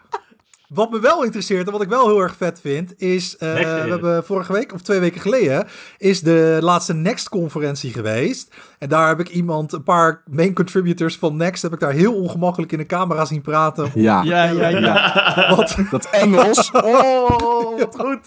[0.68, 3.36] Wat me wel interesseert en wat ik wel heel erg vet vind, is...
[3.36, 5.66] eh, we hebben vorige week, of twee weken geleden,
[5.98, 8.54] is de laatste Next-conferentie geweest.
[8.84, 12.14] En daar heb ik iemand, een paar main contributors van Next, heb ik daar heel
[12.14, 13.90] ongemakkelijk in de camera zien praten.
[13.94, 15.54] Ja, Ja, ja, ja.
[15.56, 16.70] Wat, dat Engels.
[16.84, 18.20] Oh, wat goed.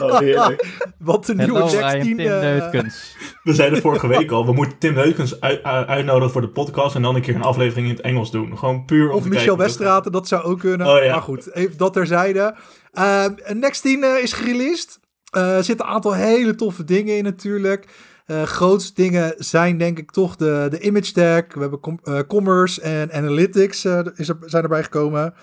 [0.00, 0.78] Oh, heerlijk.
[0.98, 2.16] wat de nieuwe Hello, Next am 10...
[2.16, 3.16] Tim eh, Neutkens.
[3.42, 7.02] We zeiden vorige week al, we moeten Tim uit- uit- uitnodigen voor de podcast en
[7.02, 8.58] dan een keer een aflevering in het Engels doen.
[8.58, 10.86] Gewoon puur om Of Michel Westraten, dat zou ook kunnen.
[10.86, 11.12] Oh, ja.
[11.12, 12.54] Maar goed, even dat terzijde.
[12.92, 15.00] Ehm Next 10 eh, is gereleased.
[15.30, 17.86] Eh, Er zitten een aantal hele toffe dingen in natuurlijk.
[18.26, 21.54] Eh grootste dingen zijn denk ik toch de, de image tag.
[21.54, 25.34] We hebben com- eh, commerce en analytics eh, is er, zijn erbij gekomen.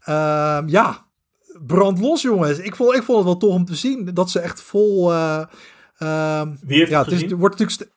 [0.00, 1.06] Ehm, ja,
[1.66, 2.58] brand los jongens.
[2.58, 5.12] Ik vond, ik vond het wel tof om te zien dat ze echt vol...
[5.12, 5.42] eh,
[5.98, 7.38] ehm, Wie heeft ja, het het is, gezien?
[7.38, 7.90] wordt natuurlijk...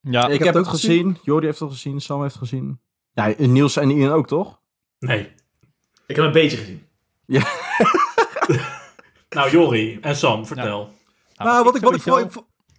[0.00, 1.18] Ja, Ik, heb het ook gezien.
[1.22, 2.00] Jori heeft het gezien.
[2.00, 2.80] Sam heeft het gezien.
[3.12, 4.60] Ja, Niels en Ian ook, toch?
[4.98, 5.32] Nee.
[6.06, 6.82] Ik heb een beetje gezien.
[9.28, 10.92] Nou, Jori en Sam, vertel.
[11.36, 12.06] Nou, wat ik, wat ik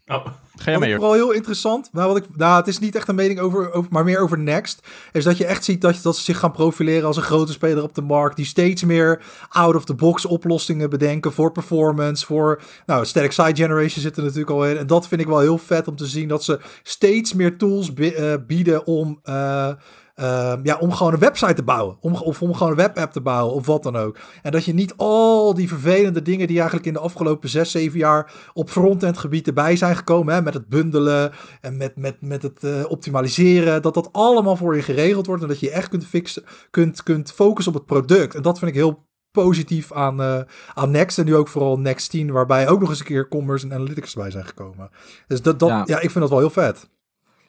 [0.05, 0.95] Oh, Ga jij ik eerst.
[0.95, 3.91] vooral heel interessant, nou, wat ik, nou, het is niet echt een mening over, over,
[3.91, 7.07] maar meer over Next, is dat je echt ziet dat, dat ze zich gaan profileren
[7.07, 12.25] als een grote speler op de markt, die steeds meer out-of-the-box oplossingen bedenken voor performance,
[12.25, 15.39] voor, nou, static side generation zit er natuurlijk al in, en dat vind ik wel
[15.39, 19.69] heel vet om te zien, dat ze steeds meer tools eh, bieden om, eh,
[20.15, 23.21] eh, ja, om gewoon een website te bouwen, om, of om gewoon een webapp te
[23.21, 24.17] bouwen, of wat dan ook.
[24.41, 27.99] En dat je niet al die vervelende dingen die eigenlijk in de afgelopen 6, 7
[27.99, 30.33] jaar op frontend gebied erbij zijn gekomen.
[30.33, 33.81] Hè, met het bundelen en met, met, met het eh, optimaliseren.
[33.81, 35.41] Dat dat allemaal voor je geregeld wordt.
[35.41, 38.35] En dat je echt kunt, fixen, kunt, kunt focussen op het product.
[38.35, 40.39] En dat vind ik heel positief aan, eh,
[40.73, 41.17] aan Next.
[41.17, 42.31] En nu ook vooral Next 10.
[42.31, 44.89] Waarbij ook nog eens een keer commerce en analytics bij zijn gekomen.
[45.27, 45.83] Dus dat, dat, ja.
[45.85, 45.95] Ja.
[45.95, 46.89] ik vind dat wel heel vet.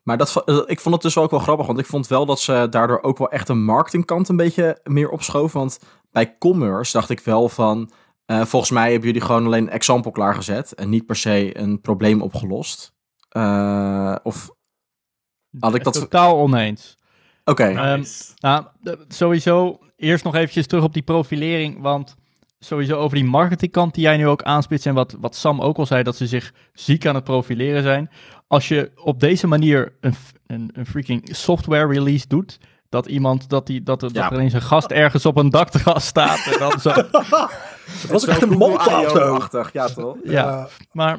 [0.06, 2.40] Maar dat, eh, ik vond het dus ook wel grappig, want ik vond wel dat
[2.40, 5.58] ze daardoor ook wel echt een marketingkant een beetje meer opschoven.
[5.58, 5.78] Want
[6.10, 7.90] bij commerce dacht ik wel van,
[8.26, 11.80] eh, volgens mij hebben jullie gewoon alleen een example klaargezet en niet per se een
[11.80, 12.94] probleem opgelost.
[13.28, 14.50] Eh, of
[15.58, 15.92] had ik dat...
[15.92, 16.96] Totaal oneens.
[17.44, 18.32] Oké, Ehm, Nice.
[18.38, 18.64] Nou,
[19.08, 22.16] sowieso eerst nog eventjes terug op die profilering, want
[22.58, 25.86] sowieso over die marketingkant die jij nu ook aanspitst en wat, wat Sam ook al
[25.86, 28.10] zei, dat ze zich ziek aan het profileren zijn.
[28.46, 30.14] Als je op deze manier een,
[30.46, 34.22] een, een freaking software release doet, dat iemand, dat, die, dat, er- Ja.
[34.22, 36.90] dat er ineens een gast ergens op een dakterras staat en dan zo.
[37.86, 39.34] Het was echt een monta of zo.
[39.34, 40.16] achtig ja toch?
[40.24, 41.18] Ja, maar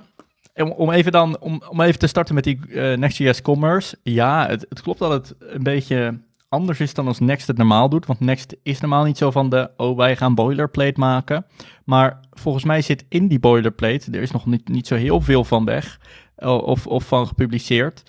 [0.55, 3.97] om, om even dan, om, om even te starten met die eh, Next.js Commerce.
[4.03, 6.19] Ja, het, het klopt dat het een beetje
[6.49, 8.05] anders is dan als Next het normaal doet.
[8.05, 11.45] Want Next is normaal niet zo van de, oh wij gaan boilerplate maken.
[11.85, 15.43] Maar volgens mij zit in die boilerplate, er is nog niet, niet zo heel veel
[15.43, 15.99] van weg
[16.35, 18.03] of, of van gepubliceerd.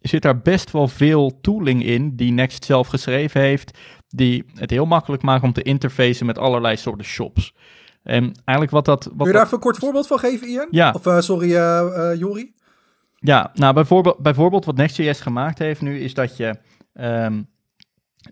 [0.00, 3.78] Zit daar best wel veel tooling in die Next zelf geschreven heeft.
[4.08, 7.54] Die het heel makkelijk maken om te interfacen met allerlei soorten shops.
[8.02, 9.04] En eigenlijk wat dat...
[9.04, 10.66] Wat Kun je daar even een kort voorbeeld van geven, Ian?
[10.70, 10.90] Ja.
[10.90, 12.54] Of eh, sorry, eh, Jori?
[13.16, 16.54] Ja, nou bijvoorbeeld, bijvoorbeeld wat Next.js gemaakt heeft nu, is dat je
[16.92, 17.42] ehm,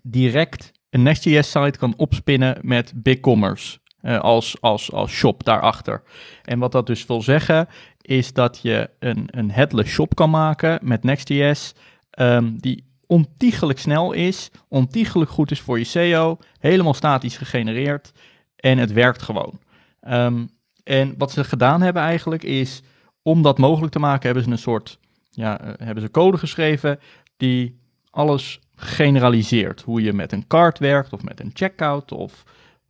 [0.03, 6.03] direct een Next.js-site kan opspinnen met BigCommerce eh, als, als, als shop daarachter.
[6.43, 7.67] En wat dat dus wil zeggen,
[8.01, 11.73] is dat je een, een headless shop kan maken met Next.js,
[12.09, 18.11] ehm, die ontiegelijk snel is, ontiegelijk goed is voor je SEO, helemaal statisch gegenereerd
[18.55, 19.59] en het werkt gewoon.
[20.01, 20.45] Ehm,
[20.83, 22.81] en wat ze gedaan hebben eigenlijk is,
[23.21, 24.99] om dat mogelijk te maken, hebben ze een soort,
[25.29, 26.99] ja, eh, hebben ze code geschreven
[27.37, 29.81] die alles generaliseert.
[29.81, 32.43] Hoe je met een cart werkt of met een checkout of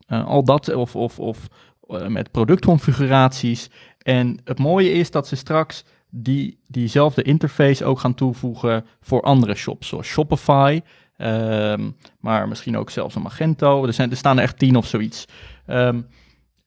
[0.08, 1.48] eh, al dat, of, of, of
[1.88, 3.70] eh, met productconfiguraties.
[3.98, 9.56] En het mooie is dat ze straks die, diezelfde interface ook gaan toevoegen voor andere
[9.56, 10.82] shops, zoals Shopify,
[11.18, 13.86] ehm, maar misschien ook zelfs een Magento.
[13.86, 15.26] Er, zijn, er staan er echt tien of zoiets.
[15.66, 16.02] Ehm,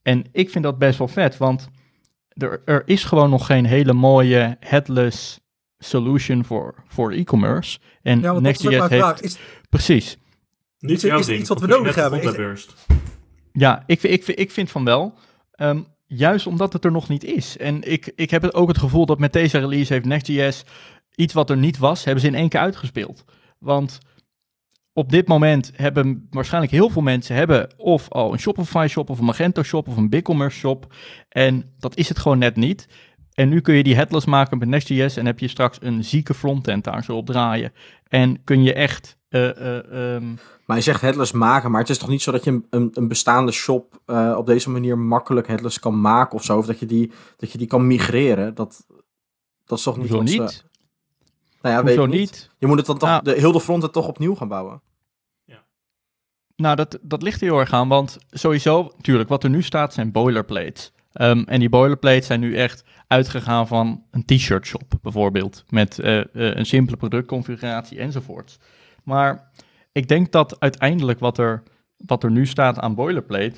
[0.01, 1.69] en ik vind dat best wel vet, want
[2.29, 5.39] er, er is gewoon nog geen hele mooie headless
[5.83, 7.79] solution voor, voor e-commerce.
[8.01, 8.85] En Ja, Next.js heeft...
[8.85, 9.21] vraag.
[9.21, 9.37] Is,
[9.69, 10.17] Precies.
[10.79, 11.39] Niet Is- is ding.
[11.39, 12.21] iets wat we nodig hebben?
[13.51, 15.13] Ja, ik, ik, ik vind van wel.
[15.51, 17.57] Ehm, juist omdat het er nog niet is.
[17.57, 20.63] En ik, ik heb het ook het gevoel dat met deze release heeft Next.js
[21.15, 23.23] iets wat er niet was, hebben ze in één keer uitgespeeld.
[23.59, 23.99] Want
[24.93, 29.19] op dit moment hebben waarschijnlijk heel veel mensen hebben of al een Shopify shop of
[29.19, 30.93] een Magento shop of een BigCommerce shop.
[31.29, 32.87] En dat is het gewoon net niet.
[33.33, 36.33] En nu kun je die headless maken met Next.js en heb je straks een zieke
[36.33, 37.73] frontend daar zo op draaien.
[38.07, 39.17] En kun je echt...
[39.29, 40.33] eh, eh, ehm,
[40.65, 42.89] Maar je zegt headless maken, maar het is toch niet zo dat je een, een,
[42.93, 46.57] een bestaande shop eh, op deze manier makkelijk headless kan maken of zo?
[46.57, 48.55] Of dat je die, dat je die kan migreren?
[48.55, 48.85] Dat,
[49.65, 50.65] dat is toch niet hoezo ze- niet?
[51.61, 52.19] Nou ja, weet Hoezo niet.
[52.19, 52.49] niet?
[52.57, 53.23] Je moet het dan toch, Nou.
[53.23, 54.81] de, heel de frontend toch opnieuw gaan bouwen.
[56.55, 59.93] Nou, dat, dat ligt er heel erg aan, want sowieso, natuurlijk, wat er nu staat
[59.93, 60.91] zijn boilerplates.
[61.13, 66.19] Ehm, en die boilerplates zijn nu echt uitgegaan van een t-shirt shop, bijvoorbeeld, met eh,
[66.19, 68.59] eh, een simpele productconfiguratie enzovoorts.
[69.03, 69.51] Maar
[69.91, 71.63] ik denk dat uiteindelijk wat er,
[71.97, 73.53] wat er nu staat aan boilerplate,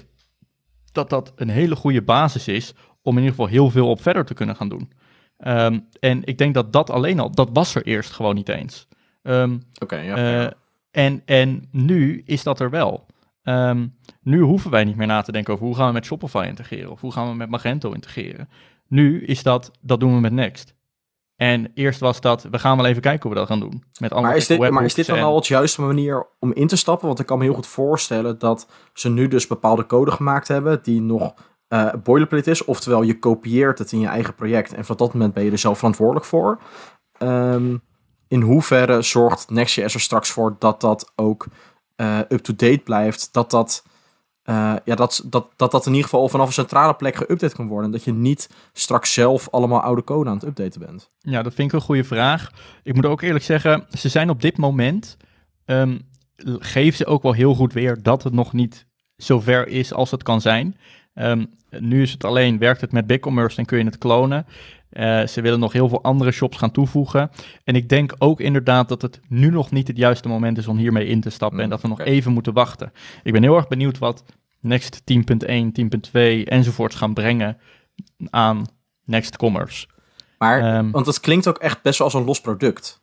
[0.91, 4.25] dat dat een hele goede basis is om in ieder geval heel veel op verder
[4.25, 4.91] te kunnen gaan doen.
[5.37, 8.87] Ehm, en ik denk dat dat alleen al, dat was er eerst gewoon niet eens.
[9.21, 10.15] Ehm, Oké, ja.
[10.15, 10.51] eh,
[10.91, 13.05] en, en nu is dat er wel.
[13.45, 13.87] Ehm,
[14.21, 16.91] nu hoeven wij niet meer na te denken over hoe gaan we met Shopify integreren
[16.91, 18.49] of hoe gaan we met Magento integreren.
[18.87, 20.73] Nu is dat, dat doen we met Next.
[21.35, 23.83] En eerst was dat, we gaan wel even kijken hoe we dat gaan doen.
[23.99, 26.53] Met andere maar, is dit, maar is dit dan en- al het juiste manier om
[26.53, 27.07] in te stappen?
[27.07, 30.79] Want ik kan me heel goed voorstellen dat ze nu dus bepaalde code gemaakt hebben
[30.83, 31.33] die nog
[31.67, 32.65] eh boilerplate is.
[32.65, 35.57] Oftewel, je kopieert het in je eigen project en van dat moment ben je er
[35.57, 36.61] zelf verantwoordelijk voor.
[37.17, 37.77] Ehm,
[38.27, 41.47] in hoeverre zorgt Next.js er straks voor dat dat ook
[41.95, 43.29] eh, up-to-date blijft?
[43.31, 43.83] Dat dat,
[44.43, 47.67] eh, ja, dat, dat, dat dat in ieder geval vanaf een centrale plek geüpdate kan
[47.67, 47.85] worden.
[47.85, 51.09] En dat je niet straks zelf allemaal oude code aan het updaten bent.
[51.19, 52.51] Ja, dat vind ik een goede vraag.
[52.83, 55.17] Ik moet ook eerlijk zeggen, ze zijn op dit moment,
[55.65, 55.97] ehm,
[56.59, 58.85] geven ze ook wel heel goed weer dat het nog niet
[59.17, 60.77] zo ver is als het kan zijn.
[61.13, 64.45] Ehm, nu is het alleen, werkt het met BigCommerce en kun je het klonen.
[64.95, 67.31] Eh, ze willen nog heel veel andere shops gaan toevoegen.
[67.63, 70.77] En ik denk ook inderdaad dat het nu nog niet het juiste moment is om
[70.77, 71.59] hiermee in te stappen.
[71.59, 72.91] en dat we nog even moeten wachten.
[73.23, 74.23] Ik ben heel erg benieuwd wat
[74.59, 77.57] Next 10.1, 10.2 enzovoorts gaan brengen
[78.29, 78.65] aan
[79.05, 79.87] Next Commerce.
[80.37, 83.01] Maar, Ehm, want het klinkt ook echt best wel als een los product.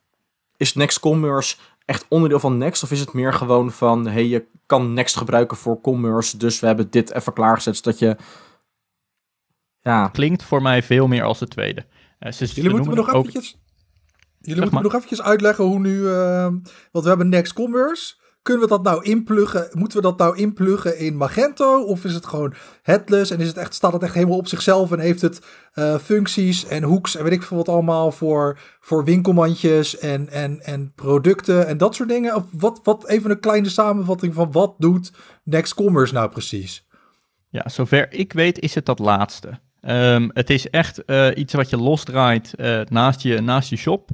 [0.57, 2.83] Is Next Commerce echt onderdeel van Next?
[2.83, 6.67] Of is het meer gewoon van, hey, je kan Next gebruiken voor commerce, dus we
[6.67, 8.17] hebben dit even klaargezet, zodat je...
[9.83, 11.85] Ja, klinkt voor mij veel meer als de tweede.
[12.19, 13.61] Eh, ze, ze Jullie moeten me nog ook- eventjes...
[14.41, 14.83] Jullie moeten maar.
[14.83, 16.09] me nog eventjes uitleggen hoe nu...
[16.09, 16.43] eh,
[16.93, 18.15] want we hebben Next Commerce.
[18.43, 19.69] Kunnen we dat nou inpluggen?
[19.73, 21.83] Moeten we dat nou inpluggen in Magento?
[21.83, 23.31] Of is het gewoon headless?
[23.31, 24.93] En is het echt, staat het echt helemaal op zichzelf?
[24.93, 25.41] En heeft het
[25.73, 30.61] eh, functies en hooks en weet ik veel wat allemaal voor, voor winkelmandjes en, en,
[30.61, 32.35] en producten en dat soort dingen?
[32.35, 35.13] Of wat, wat even een kleine samenvatting van wat doet
[35.45, 36.87] Next Commerce nou precies?
[37.49, 39.61] Ja, zover ik weet is het dat laatste.
[39.83, 44.11] Ehm, het is echt eh, iets wat je losdraait eh, naast, je, shop.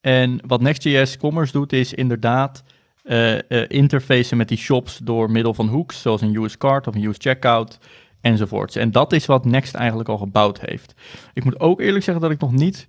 [0.00, 2.64] En wat Next.js Commerce doet is inderdaad
[3.02, 7.04] eh, interfacen met die shops door middel van hooks, zoals een US Cart of een
[7.04, 7.78] US Checkout
[8.20, 8.76] enzovoorts.
[8.76, 10.94] En dat is wat Next eigenlijk al gebouwd heeft.
[11.32, 12.88] Ik moet ook eerlijk zeggen dat ik nog niet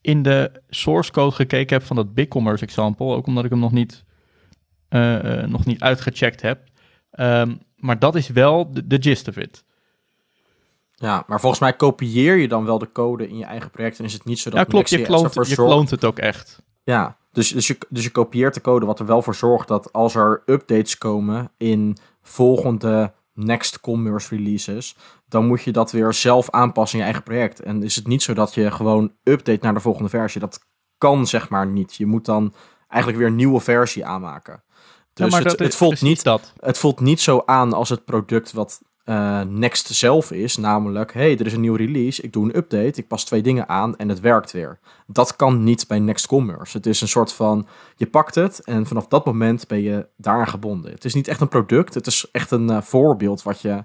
[0.00, 3.72] in de source code gekeken heb van dat BigCommerce example, ook omdat ik hem nog
[3.72, 4.04] niet,
[5.46, 6.62] nog niet uitgecheckt heb.
[7.10, 9.63] Ehm, maar dat is wel de gist of it.
[10.94, 14.04] Ja, maar volgens mij kopieer je dan wel de code in je eigen project en
[14.04, 14.90] is het niet zo dat Ja, klopt.
[14.90, 16.62] Je kloont, je kloont het ook echt.
[16.82, 19.92] Ja, dus, dus, je, dus je kopieert de code, wat er wel voor zorgt dat
[19.92, 24.96] als er updates komen in volgende Next Commerce releases,
[25.28, 27.60] dan moet je dat weer zelf aanpassen in je eigen project.
[27.60, 30.40] En is het niet zo dat je gewoon update naar de volgende versie.
[30.40, 30.60] Dat
[30.98, 31.94] kan zeg maar niet.
[31.94, 32.54] Je moet dan
[32.88, 34.62] eigenlijk weer een nieuwe versie aanmaken.
[35.12, 36.52] Dus Ja, maar het, dat het, voelt niet, dat.
[36.60, 40.56] het voelt niet zo aan als het product wat eh, Next zelf is.
[40.56, 43.68] Namelijk, hey, er is een nieuwe release, ik doe een update, ik pas twee dingen
[43.68, 44.78] aan en het werkt weer.
[45.06, 46.76] Dat kan niet bij Next Commerce.
[46.76, 50.48] Het is een soort van, je pakt het en vanaf dat moment ben je daaraan
[50.48, 50.92] gebonden.
[50.92, 53.84] Het is niet echt een product, het is echt een eh, voorbeeld wat je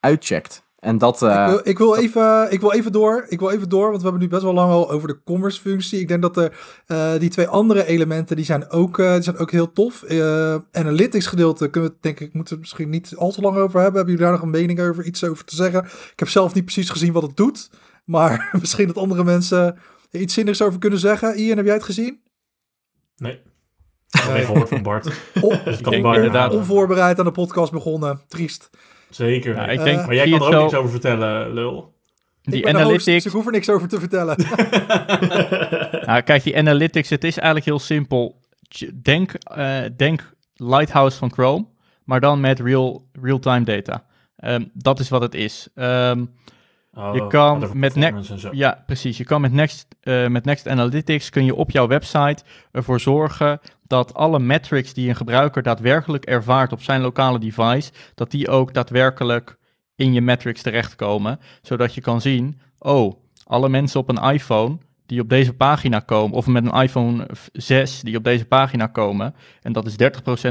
[0.00, 0.65] uitcheckt.
[0.86, 3.26] En dat, eh, ik, wil, ik, wil even, ik wil even door.
[3.28, 5.60] Ik wil even door, want we hebben nu best wel lang al over de commerce
[5.60, 6.00] functie.
[6.00, 9.36] Ik denk dat er eh, die twee andere elementen, die zijn ook, eh, die zijn
[9.38, 10.02] ook heel tof.
[10.02, 13.56] Eh, analytics gedeelte kunnen we, denk ik, moeten we het misschien niet al te lang
[13.56, 13.96] over hebben.
[13.96, 15.84] Hebben jullie daar nog een mening over, iets over te zeggen?
[15.84, 17.70] Ik heb zelf niet precies gezien wat het doet.
[18.04, 19.78] Maar misschien dat andere mensen
[20.10, 21.36] er iets zinnigs over kunnen zeggen.
[21.38, 22.20] Ian, heb jij het gezien?
[23.16, 23.40] Nee.
[24.28, 25.06] Alleen gehoord van Bart.
[25.40, 28.20] On- Dus ik inderdaad- bijna onvoorbereid aan de podcast begonnen.
[28.28, 28.70] Triest.
[29.10, 29.70] Zeker.
[29.70, 31.94] Ik denk, maar jij kan er het ook zo- niks over vertellen, lul.
[32.42, 34.36] ik die host, dus analytics, ik hoef er niks over te vertellen.
[36.06, 38.40] nou, kijk, die analytics, het is eigenlijk heel simpel.
[39.02, 41.66] Denk, eh, denk Lighthouse van Chrome,
[42.04, 44.04] maar dan met real- real-time data.
[44.36, 45.68] Ehm, dat is wat het is.
[45.74, 46.24] Ehm,
[46.98, 47.92] Oh, Je kan met
[48.36, 48.48] zo.
[48.52, 49.16] Ja, precies.
[49.16, 53.60] Je kan met Next, eh, met Next Analytics kun je op jouw website ervoor zorgen
[53.82, 58.74] dat alle metrics die een gebruiker daadwerkelijk ervaart op zijn lokale device, dat die ook
[58.74, 59.58] daadwerkelijk
[59.96, 65.20] in je metrics terechtkomen, zodat je kan zien, oh, alle mensen op een iPhone die
[65.20, 69.72] op deze pagina komen, of met een iPhone 6 die op deze pagina komen, en
[69.72, 69.96] dat is 30%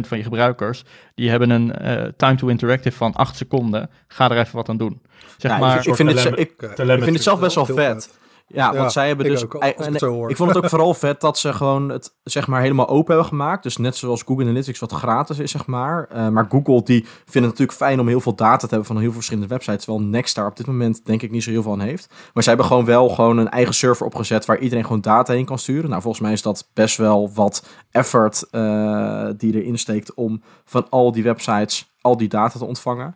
[0.07, 0.83] van je gebruikers,
[1.15, 3.89] die hebben een eh, time to interactive van 8 seconden.
[4.07, 5.01] Ga er even wat aan doen.
[5.37, 8.17] Zeg Ja, maar, ik, ik, vind het, ik, vind het zelf best wel vet.
[8.48, 9.43] Ja, Ja, want zij hebben ik dus...
[9.43, 10.29] ook, ik en het zo hoor.
[10.29, 13.25] ik vond het ook vooral vet dat ze gewoon het zeg maar helemaal open hebben
[13.25, 13.63] gemaakt.
[13.63, 16.08] Dus net zoals Google Analytics wat gratis is, zeg maar.
[16.10, 18.96] Eh, maar Google die vindt het natuurlijk fijn om heel veel data te hebben van
[18.96, 19.83] heel veel verschillende websites.
[19.83, 22.08] Terwijl Next daar op dit moment denk ik niet zo heel veel aan heeft.
[22.33, 25.46] Maar zij hebben gewoon wel gewoon een eigen server opgezet waar iedereen gewoon data heen
[25.46, 25.89] kan sturen.
[25.89, 30.89] Nou, volgens mij is dat best wel wat effort eh, die erin steekt om van
[30.89, 33.15] al die websites al die data te ontvangen.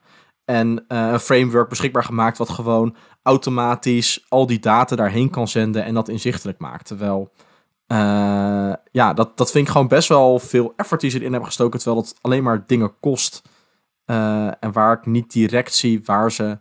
[0.50, 5.84] En eh, een framework beschikbaar gemaakt wat gewoon automatisch al die data daarheen kan zenden
[5.84, 6.86] en dat inzichtelijk maakt.
[6.86, 7.32] Terwijl,
[7.88, 11.48] eh, ja, dat, dat vind ik gewoon best wel veel effort die ze erin hebben
[11.48, 13.42] gestoken, terwijl het alleen maar dingen kost.
[14.06, 16.60] Eh, en waar ik niet direct zie waar ze...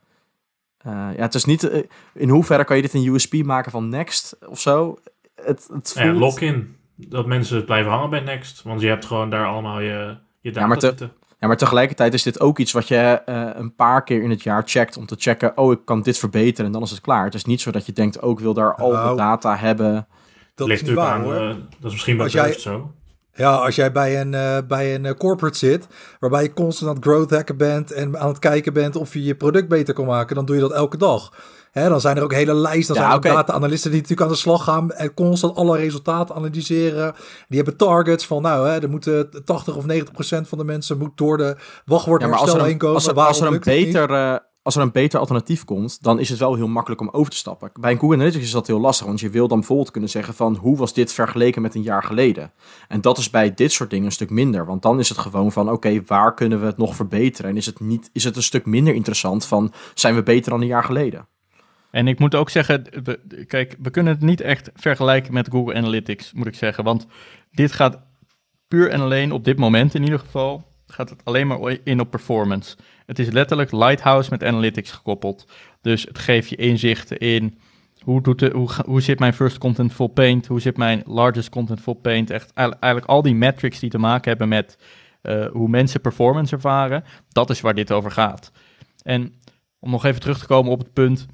[0.84, 1.70] ja, het is niet...
[2.14, 4.99] in hoeverre kan je dit een USP maken van Next of zo?
[5.34, 6.76] Het, het Nou ja, voelt- lock-in.
[6.97, 8.62] Dat mensen blijven hangen bij Next.
[8.62, 11.12] Want je hebt gewoon daar allemaal je, je data maar te- zitten.
[11.41, 14.43] Ja, maar tegelijkertijd is dit ook iets wat je eh, een paar keer in het
[14.43, 17.24] jaar checkt om te checken, oh, ik kan dit verbeteren en dan is het klaar.
[17.24, 20.07] Het is niet zo dat je denkt, ook wil daar al de Nou, data hebben.
[20.55, 21.51] Dat ligt is natuurlijk waar aan, hoor.
[21.51, 22.93] eh, dat is misschien bij Als jij- zo.
[23.34, 25.86] Ja, als jij bij een, eh, bij een corporate zit,
[26.20, 29.24] waarbij je constant aan het growth hacken bent en aan het kijken bent of je
[29.24, 31.32] je product beter kan maken, dan doe je dat elke dag.
[31.79, 33.39] Hè, dan zijn er ook hele lijsten, dan Ja, zijn er oké.
[33.39, 37.14] ook data-analysten die natuurlijk aan de slag gaan en constant alle resultaten analyseren.
[37.49, 40.99] Die hebben targets van, nou, hè, er moeten 80 of 90 procent van de mensen
[40.99, 42.95] moet door de Ja, wachtwoordherstel maar als er heen een, komen.
[42.95, 46.29] als er, als er een beter, eh, als er een beter alternatief komt, dan is
[46.29, 47.70] het wel heel makkelijk om over te stappen.
[47.81, 50.35] Bij een Google Analytics is dat heel lastig, want je wil dan bijvoorbeeld kunnen zeggen
[50.35, 52.53] van, hoe was dit vergeleken met een jaar geleden?
[52.89, 55.53] En dat is bij dit soort dingen een stuk minder, want dan is het gewoon
[55.53, 57.51] van, oké, waar kunnen we het nog verbeteren?
[57.51, 60.61] En is het, niet, is het een stuk minder interessant van, zijn we beter dan
[60.61, 61.29] een jaar geleden?
[61.91, 62.84] En ik moet ook zeggen,
[63.47, 66.84] kijk, we kunnen het niet echt vergelijken met Google Analytics, moet ik zeggen.
[66.84, 67.07] Want
[67.51, 68.01] dit gaat
[68.68, 72.11] puur en alleen op dit moment in ieder geval, gaat het alleen maar in op
[72.11, 72.76] performance.
[73.07, 75.47] Het is letterlijk Lighthouse met Analytics gekoppeld.
[75.80, 77.59] Dus het geeft je inzichten in
[78.01, 81.49] hoe, doet de, hoe, hoe zit mijn first content full paint, hoe zit mijn largest
[81.49, 82.30] content full paint.
[82.30, 84.78] Echt eigenlijk eigenlijk al die metrics die te maken hebben met
[85.22, 88.53] eh, hoe mensen performance ervaren, dat is waar dit over gaat.
[89.03, 89.34] En
[89.78, 91.26] om nog even terug te komen op het punt,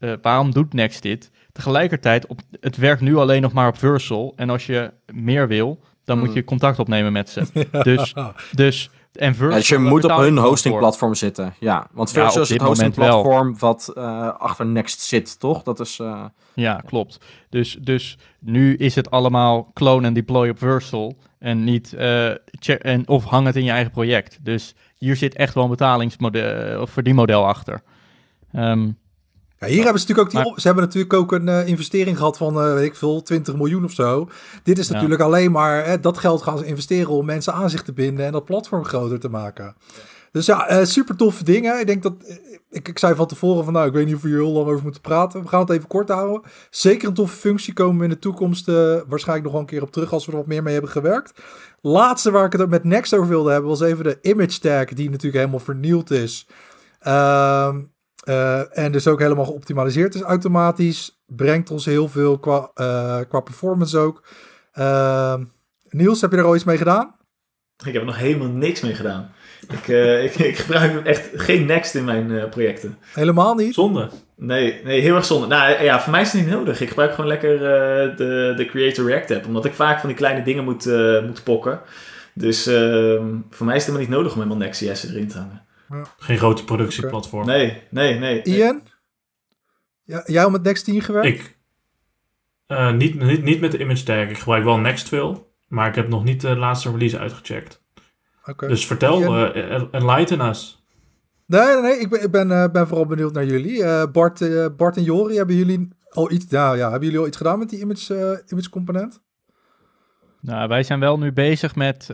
[0.00, 1.30] eh, waarom doet Next dit?
[1.52, 4.32] Tegelijkertijd, op, het werkt nu alleen nog maar op Versal.
[4.36, 6.36] En als je meer wil, dan moet Hmm.
[6.36, 7.42] je contact opnemen met ze.
[7.82, 8.14] Dus,
[8.52, 11.54] dus, en Versal, Ja, dus je moet op hun hostingplatform zitten.
[11.60, 13.06] Ja, want Ja, Verso op is het dit moment wel.
[13.22, 15.62] hostingplatform wat eh, achter Next zit, toch?
[15.62, 15.98] Dat is...
[15.98, 16.24] eh.
[16.54, 17.18] Ja, klopt.
[17.48, 21.16] Dus, dus nu is het allemaal clone en deploy op Versal.
[21.38, 24.38] En niet, eh, check, en, of hang het in je eigen project.
[24.42, 27.82] Dus hier zit echt wel een betalingsmodel, of verdienmodel achter.
[28.52, 28.90] Ehm,
[29.60, 32.16] Ja, hier hebben ze natuurlijk ook die, Maar- ze hebben natuurlijk ook een eh, investering
[32.16, 34.28] gehad van, eh, weet ik veel, 20 miljoen of zo.
[34.62, 34.92] Dit is Ja.
[34.94, 38.26] natuurlijk alleen maar, hè, dat geld gaan ze investeren om mensen aan zich te binden
[38.26, 39.74] en dat platform groter te maken.
[40.32, 41.80] Dus ja, eh, super toffe dingen.
[41.80, 42.14] Ik denk dat,
[42.70, 44.66] ik, ik zei van tevoren van, nou, ik weet niet of we hier heel lang
[44.68, 45.42] over moeten praten.
[45.42, 46.42] We gaan het even kort houden.
[46.70, 48.66] Zeker een toffe functie komen we in de toekomst
[49.06, 51.40] waarschijnlijk nog wel een keer op terug als we er wat meer mee hebben gewerkt.
[51.80, 55.06] Laatste waar ik het met Next over wilde hebben, was even de image tag, die
[55.10, 56.46] natuurlijk helemaal vernield is.
[57.00, 57.80] Ehm,
[58.20, 61.22] eh, en dus ook helemaal geoptimaliseerd is automatisch.
[61.26, 64.24] Brengt ons heel veel qua, eh, qua performance ook.
[64.72, 65.44] Ehm,
[65.88, 67.14] Niels, heb je er al iets mee gedaan?
[67.86, 69.30] Ik heb er nog helemaal niks mee gedaan.
[69.68, 72.98] Ik, eh, ik, ik gebruik echt geen Next in mijn eh, projecten.
[73.14, 73.74] Helemaal niet?
[73.74, 74.08] Zonde.
[74.36, 75.46] Nee, nee, heel erg zonde.
[75.46, 76.80] Nou ja, voor mij is het niet nodig.
[76.80, 79.46] Ik gebruik gewoon lekker eh, de, de Creator React app.
[79.46, 81.80] Omdat ik vaak van die kleine dingen moet, eh, moet pokken.
[82.34, 85.64] Dus ehm, voor mij is het helemaal niet nodig om helemaal Next.js erin te hangen.
[86.18, 87.46] Geen grote productieplatform.
[87.46, 88.18] Nee, nee, nee.
[88.18, 88.56] nee.
[88.56, 88.82] Ian?
[90.02, 91.26] Ja, jij al met Next 10 gewerkt?
[91.28, 91.58] Ik.
[92.66, 94.28] eh, niet, niet, niet met de image tag.
[94.28, 95.52] Ik gebruik wel Next veel.
[95.68, 97.82] Maar ik heb nog niet de laatste release uitgecheckt.
[98.44, 98.68] Oké.
[98.68, 99.34] Dus vertel, Ian?
[99.36, 100.84] eh, en- enlighten us.
[101.46, 101.98] Nee, nee, nee.
[101.98, 103.84] Ik ben, ik ben, eh, ben vooral benieuwd naar jullie.
[103.84, 107.26] Eh, Bart, eh, Bart en Jori, hebben jullie al iets, nou, ja, hebben jullie al
[107.26, 109.20] iets gedaan met die image, eh, image component?
[110.40, 112.10] Nou, wij zijn wel nu bezig met.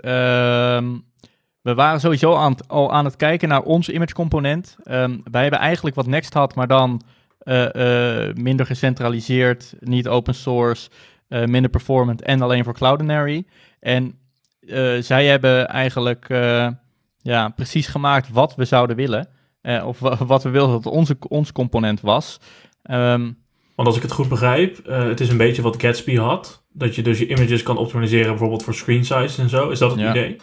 [1.67, 4.77] We waren sowieso aan het, al aan het kijken naar ons image component.
[4.83, 7.03] Ehm, wij hebben eigenlijk wat Next had, maar dan
[7.39, 10.89] eh, eh, minder gecentraliseerd, niet open source,
[11.29, 13.45] eh, minder performant en alleen voor Cloudinary.
[13.81, 14.19] En
[15.01, 16.27] zij hebben eigenlijk
[17.23, 19.29] ja, precies gemaakt wat we zouden willen.
[19.85, 22.41] Of wa- wat we wilden dat onze, ons component was.
[22.83, 23.31] Ehm,
[23.75, 26.65] Want als ik het goed begrijp, eh, het is een beetje wat Gatsby had.
[26.73, 29.69] Dat je dus je images kan optimaliseren bijvoorbeeld voor screen size en zo.
[29.71, 30.11] Is dat het Ja.
[30.11, 30.37] idee?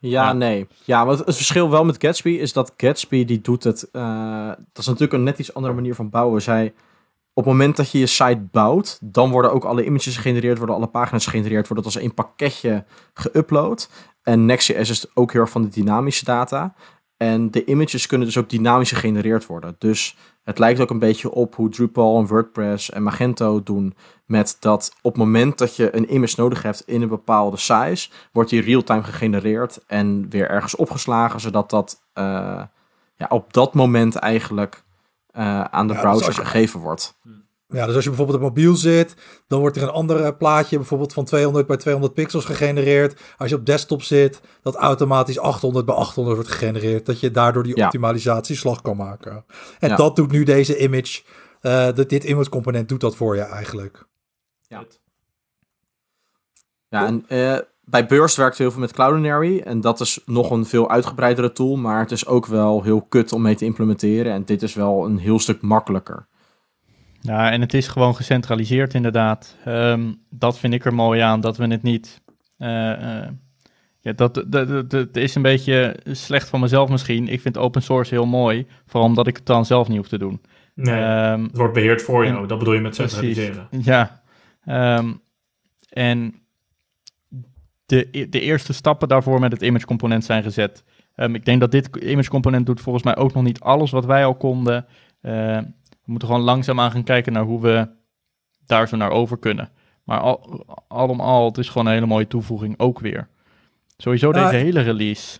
[0.00, 0.32] Ja, Ja.
[0.32, 0.66] nee.
[0.84, 3.90] Ja, want het verschil wel met Gatsby is dat Gatsby die doet het.
[3.90, 6.42] eh, dat is natuurlijk een net iets andere manier van bouwen.
[6.42, 6.66] Zij,
[7.32, 10.76] op het moment dat je je site bouwt, dan worden ook alle images gegenereerd, worden
[10.76, 12.84] alle pagina's gegenereerd, wordt het als één pakketje
[13.14, 13.88] geüpload.
[14.22, 16.74] En Next.js is ook heel erg van de dynamische data.
[17.16, 19.74] En de images kunnen dus ook dynamisch gegenereerd worden.
[19.78, 23.94] Dus het lijkt ook een beetje op hoe Drupal en WordPress en Magento doen.
[24.26, 28.10] Met dat op het moment dat je een image nodig hebt in een bepaalde size,
[28.32, 32.62] wordt die real-time gegenereerd en weer ergens opgeslagen, zodat dat eh,
[33.14, 34.82] ja, op dat moment eigenlijk
[35.30, 37.18] eh, aan de Ja, browser je- gegeven wordt.
[37.70, 39.14] Ja, dus als je bijvoorbeeld op mobiel zit,
[39.46, 43.20] dan wordt er een ander plaatje bijvoorbeeld van 200 bij 200 pixels gegenereerd.
[43.38, 47.06] Als je op desktop zit, dat automatisch 800 bij 800 wordt gegenereerd.
[47.06, 47.84] Dat je daardoor die Ja.
[47.84, 49.44] optimalisatie slag kan maken.
[49.78, 49.96] En Ja.
[49.96, 51.22] dat doet nu deze image,
[51.60, 54.06] eh, dit, dit image component doet dat voor je eigenlijk.
[54.68, 54.84] Ja.
[56.88, 59.60] Ja, en eh, bij Burst werkt heel veel met Cloudinary.
[59.60, 61.76] En dat is nog een veel uitgebreidere tool.
[61.76, 64.32] Maar het is ook wel heel kut om mee te implementeren.
[64.32, 66.26] En dit is wel een heel stuk makkelijker.
[67.20, 69.56] Ja, en het is gewoon gecentraliseerd inderdaad.
[69.64, 72.20] Ehm, dat vind ik er mooi aan, dat we het niet...
[72.58, 73.28] eh, eh,
[74.00, 77.28] ja, dat, dat, dat, dat is een beetje slecht van mezelf misschien.
[77.28, 80.18] Ik vind open source heel mooi, vooral omdat ik het dan zelf niet hoef te
[80.18, 80.40] doen.
[80.74, 82.46] Nee, Ehm, het wordt beheerd voor en- jou.
[82.46, 83.12] Dat bedoel je met Precies.
[83.12, 83.68] centraliseren.
[83.70, 84.22] Ja,
[84.64, 85.12] ehm,
[85.88, 86.34] en
[87.86, 90.84] de, de eerste stappen daarvoor met het image component zijn gezet.
[91.16, 94.24] Ik denk dat dit image component doet volgens mij ook nog niet alles wat wij
[94.24, 94.86] al konden.
[96.10, 97.88] We moeten gewoon langzaamaan gaan kijken naar hoe we
[98.66, 99.70] daar zo naar over kunnen.
[100.04, 103.28] Maar al, allemaal, het is gewoon een hele mooie toevoeging ook weer.
[103.96, 105.38] Sowieso Ja, deze hele release.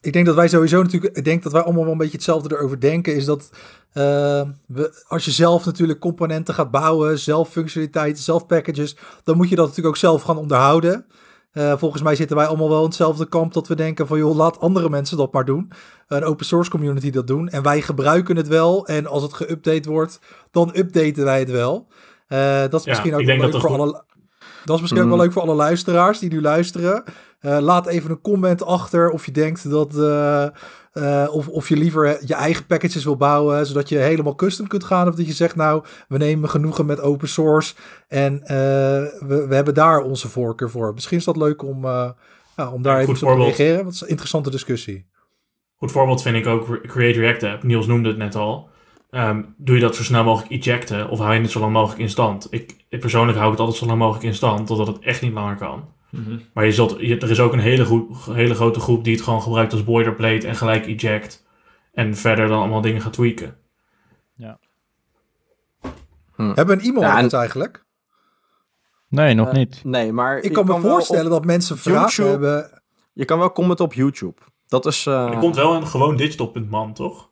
[0.00, 2.56] Ik denk dat wij sowieso natuurlijk, ik denk dat wij allemaal wel een beetje hetzelfde
[2.56, 3.14] erover denken.
[3.14, 3.50] Is dat
[3.92, 9.48] eh, we, als je zelf natuurlijk componenten gaat bouwen, zelf functionaliteiten, zelf packages, dan moet
[9.48, 11.06] je dat natuurlijk ook zelf gaan onderhouden.
[11.52, 14.36] Eh, volgens mij zitten wij allemaal wel in hetzelfde kamp dat we denken van joh,
[14.36, 15.70] laat andere mensen dat maar doen.
[16.08, 17.48] Een open source community dat doen.
[17.48, 18.86] En wij gebruiken het wel.
[18.86, 21.86] En als het geüpdate wordt, dan updaten wij het wel.
[22.26, 24.04] Eh, dat is Ja, misschien ook wel leuk dat voor alle.
[24.64, 25.16] Dat is misschien ook Mm.
[25.16, 27.02] wel leuk voor alle luisteraars die nu luisteren.
[27.42, 29.96] Eh, laat even een comment achter of je denkt dat.
[29.98, 30.44] eh,
[30.92, 34.84] eh, of, of je liever je eigen packages wil bouwen, zodat je helemaal custom kunt
[34.84, 35.08] gaan.
[35.08, 37.74] Of dat je zegt, nou, we nemen genoegen met open source.
[38.08, 38.40] En
[39.26, 40.94] we, we hebben daar onze voorkeur voor.
[40.94, 41.84] Misschien is dat leuk om,
[42.56, 43.74] ja, om daar even te reageren.
[43.74, 45.06] Want het is een interessante discussie.
[45.76, 47.62] Goed voorbeeld vind ik ook Re- Create React App.
[47.62, 48.68] Niels noemde het net al.
[49.10, 52.00] Ehm, doe je dat zo snel mogelijk ejecten of hou je het zo lang mogelijk
[52.00, 52.46] in stand?
[52.50, 55.32] Ik, ik persoonlijk hou het altijd zo lang mogelijk in stand, totdat het echt niet
[55.32, 55.84] langer kan.
[56.12, 56.38] Mhm.
[56.54, 59.22] Maar je zult, je- er is ook een hele, groep, hele grote groep die het
[59.22, 61.44] gewoon gebruikt als boilerplate en gelijk eject.
[61.92, 63.56] En verder dan allemaal dingen gaat tweaken.
[66.36, 67.84] Hebben we een e-mail Ja, en- eigenlijk?
[69.08, 69.80] Nee, nog Eh, niet.
[69.84, 72.82] Nee, maar Ik kan me voorstellen op- dat mensen vragen YouTube- hebben.
[73.12, 74.40] je kan wel commenten op YouTube.
[74.68, 75.06] Dat is...
[75.06, 77.30] eh, er komt wel een gewoon digital.man, toch?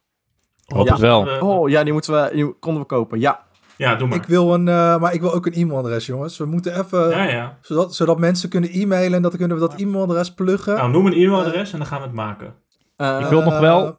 [0.66, 0.93] Hoop ja.
[0.93, 1.39] het wel.
[1.41, 3.20] Oh ja, die moeten we, die konden we kopen.
[3.20, 3.47] Ja,
[3.81, 4.16] ja, doe maar.
[4.18, 6.37] Ik wil een, eh, maar ik wil ook een e-mailadres, jongens.
[6.39, 7.59] We moeten even, ja, ja.
[7.62, 10.74] zodat, zodat mensen kunnen e-mailen en dan kunnen we dat e-mailadres pluggen.
[10.74, 12.55] Nou, noem een e-mailadres en dan gaan we het maken.
[12.97, 13.99] Eh, Ik wil nog Eh, wel-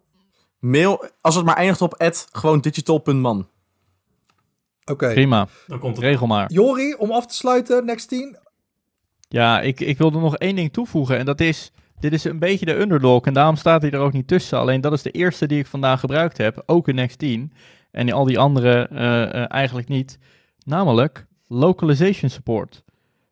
[0.60, 3.48] mail, als het maar eindigt op at gewoon digital.man.
[4.86, 5.14] Oké.
[5.14, 6.06] Prima, Dan komt het.
[6.06, 6.52] regel maar.
[6.52, 8.38] Jori, om af te sluiten, next 10.
[9.28, 11.18] Ja, ik, ik wilde nog één ding toevoegen.
[11.18, 13.26] En dat is, dit is een beetje de underdog.
[13.26, 14.58] En daarom staat hij er ook niet tussen.
[14.58, 16.64] Alleen dat is de eerste die ik vandaag gebruikt heb.
[16.66, 17.54] Ook in Next10.
[17.92, 20.18] En al die andere eh, eh, eigenlijk niet.
[20.66, 22.84] Namelijk localization support.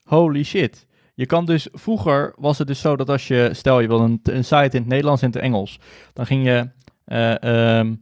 [0.03, 0.87] Holy shit.
[1.13, 4.19] Je kan dus, vroeger was het dus zo dat als je, stel je wil een,
[4.23, 5.79] een site in het Nederlands en het Engels.
[6.13, 6.69] Dan ging je...
[7.05, 7.43] eh,
[7.79, 7.93] ehm,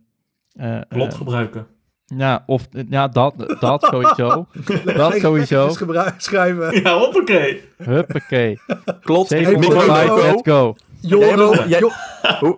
[0.52, 1.68] eh, Plot gebruiken.
[2.06, 4.48] ja, of ja, dat, dat sowieso.
[4.98, 5.70] dat sowieso.
[6.18, 6.82] Schrijven.
[6.82, 7.64] Ja, hoppakee.
[7.78, 8.60] Huppakee.
[9.02, 9.30] Klopt.
[9.30, 10.76] Hey, let's go.
[11.02, 11.36] Jori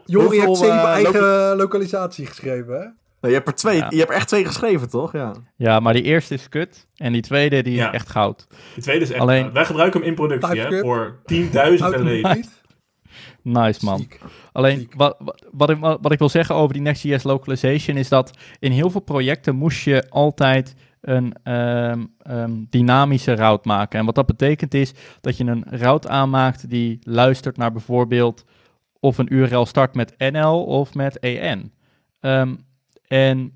[0.06, 2.86] hoeveel, heeft zeven eigen localisatie geschreven, hè?
[3.22, 3.78] Nee, je hebt er twee.
[3.78, 3.88] Ja.
[3.90, 5.14] Je hebt er echt twee geschreven, toch?
[5.14, 5.34] Ja.
[5.56, 6.88] Ja, maar die eerste is kut.
[6.96, 7.88] En die tweede, die Ja.
[7.88, 8.48] is echt goud.
[8.76, 9.22] De tweede is echt...
[9.22, 12.36] Alleen- wij gebruiken hem in productie hè, voor tienduizenden Houdt hem leden.
[12.36, 12.58] niet.
[13.42, 13.98] Nice, man.
[14.00, 14.20] Ziek.
[14.52, 14.94] Alleen, Ziek.
[14.96, 18.72] wat, wat, wat, ik, wat ik wil zeggen over die Next.js localization is dat in
[18.72, 24.00] heel veel projecten moest je altijd een ehm, ehm, dynamische route maken.
[24.00, 28.46] En wat dat betekent is dat je een route aanmaakt die luistert naar bijvoorbeeld
[29.00, 31.74] of een URL start met NL of met EN.
[32.20, 32.56] Ehm,
[33.10, 33.54] en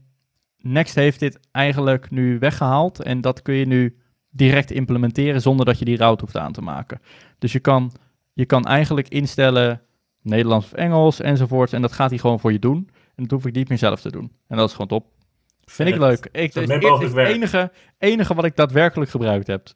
[0.57, 3.97] Next heeft dit eigenlijk nu weggehaald en dat kun je nu
[4.29, 7.01] direct implementeren zonder dat je die route hoeft aan te maken.
[7.39, 7.91] Dus je kan,
[8.33, 9.81] je kan eigenlijk instellen
[10.21, 12.89] Nederlands of Engels enzovoort en dat gaat hij gewoon voor je doen.
[13.15, 14.31] En dat hoef ik niet meer zelf te doen.
[14.47, 15.05] En dat is gewoon top.
[15.65, 16.29] Vind ik leuk.
[16.31, 19.67] Ik, min is het enige, enige wat ik daadwerkelijk gebruikt heb.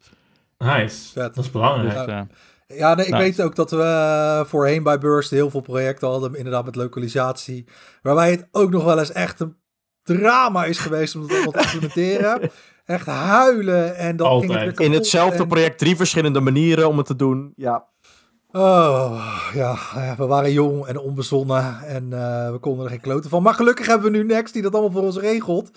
[0.57, 1.11] Nice.
[1.11, 1.36] Vet.
[1.36, 1.95] Dat is belangrijk.
[1.95, 2.28] Dus, Ja.
[2.67, 3.23] eh, Ja, nee, ik Nice.
[3.23, 7.65] weet ook dat we eh, voorheen bij Burst heel veel projecten hadden, inderdaad met localisatie.
[8.01, 9.55] Waarbij het ook nog wel eens echt een
[10.14, 12.51] drama is geweest om dat allemaal te implementeren.
[12.86, 14.76] Echt huilen en dan ging het weer Altijd.
[14.76, 17.53] kapot In hetzelfde en- project drie verschillende manieren om het te doen.
[17.55, 17.86] Ja.
[18.51, 23.30] Oh, ja, ja, we waren jong en onbezonnen en eh, we konden er geen kloten
[23.30, 23.43] van.
[23.43, 25.72] Maar gelukkig hebben we nu Next die dat allemaal voor ons regelt.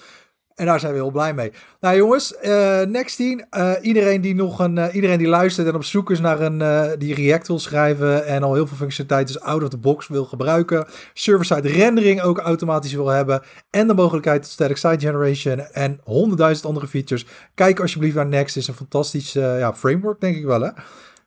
[0.61, 1.53] En daar zijn we heel blij mee.
[1.81, 3.47] Nou jongens, eh Next 10.
[3.51, 6.63] eh, iedereen die nog een, eh, iedereen die luistert en op zoek is naar een
[6.63, 10.25] eh, die React wil schrijven en al heel veel functionaliteiten out of the box wil
[10.25, 10.87] gebruiken.
[11.13, 13.43] Server-side rendering ook automatisch wil hebben.
[13.71, 17.27] En de mogelijkheid tot static site generation en honderdduizend andere features.
[17.55, 18.55] Kijk alsjeblieft naar Next.
[18.55, 20.71] Het is een fantastisch eh, ja, framework denk ik wel hè.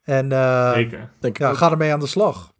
[0.03, 1.09] En eh, Zeker.
[1.31, 2.52] Ja, ga ermee aan de slag.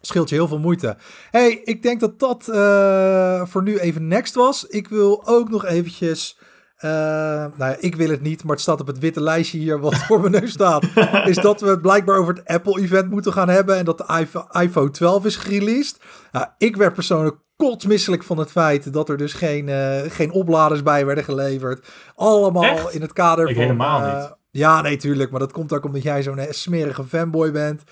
[0.00, 0.96] Scheelt je heel veel moeite.
[1.30, 4.64] hey, ik denk dat dat eh, voor nu even next was.
[4.66, 6.38] Ik wil ook nog eventjes...
[6.76, 9.80] eh, nou ja, ik wil het niet, maar het staat op het witte lijstje hier
[9.80, 10.84] wat voor mijn neus staat.
[11.24, 13.76] is dat we het blijkbaar over het Apple-event moeten gaan hebben.
[13.76, 15.98] En dat de iPhone, iPhone 12 is gereleased.
[16.32, 20.82] Nou, ik werd persoonlijk kotsmisselijk van het feit dat er dus geen, eh, geen opladers
[20.82, 21.88] bij werden geleverd.
[22.14, 22.94] Allemaal Echt?
[22.94, 23.62] in het kader Ik van...
[23.62, 24.34] helemaal niet.
[24.50, 25.30] ja, nee, tuurlijk.
[25.30, 27.82] Maar dat komt ook omdat jij zo'n smerige fanboy bent.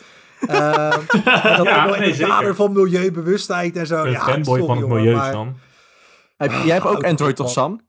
[0.46, 1.00] Ehm,
[1.56, 4.04] dat Ja, in nee, het kader van milieubewustheid en zo.
[4.04, 5.54] Een ja, fanboy sorry, van het milieu, maar- Sam.
[6.36, 7.50] Heb- jij hebt ook houd Android toch.
[7.50, 7.80] Sam?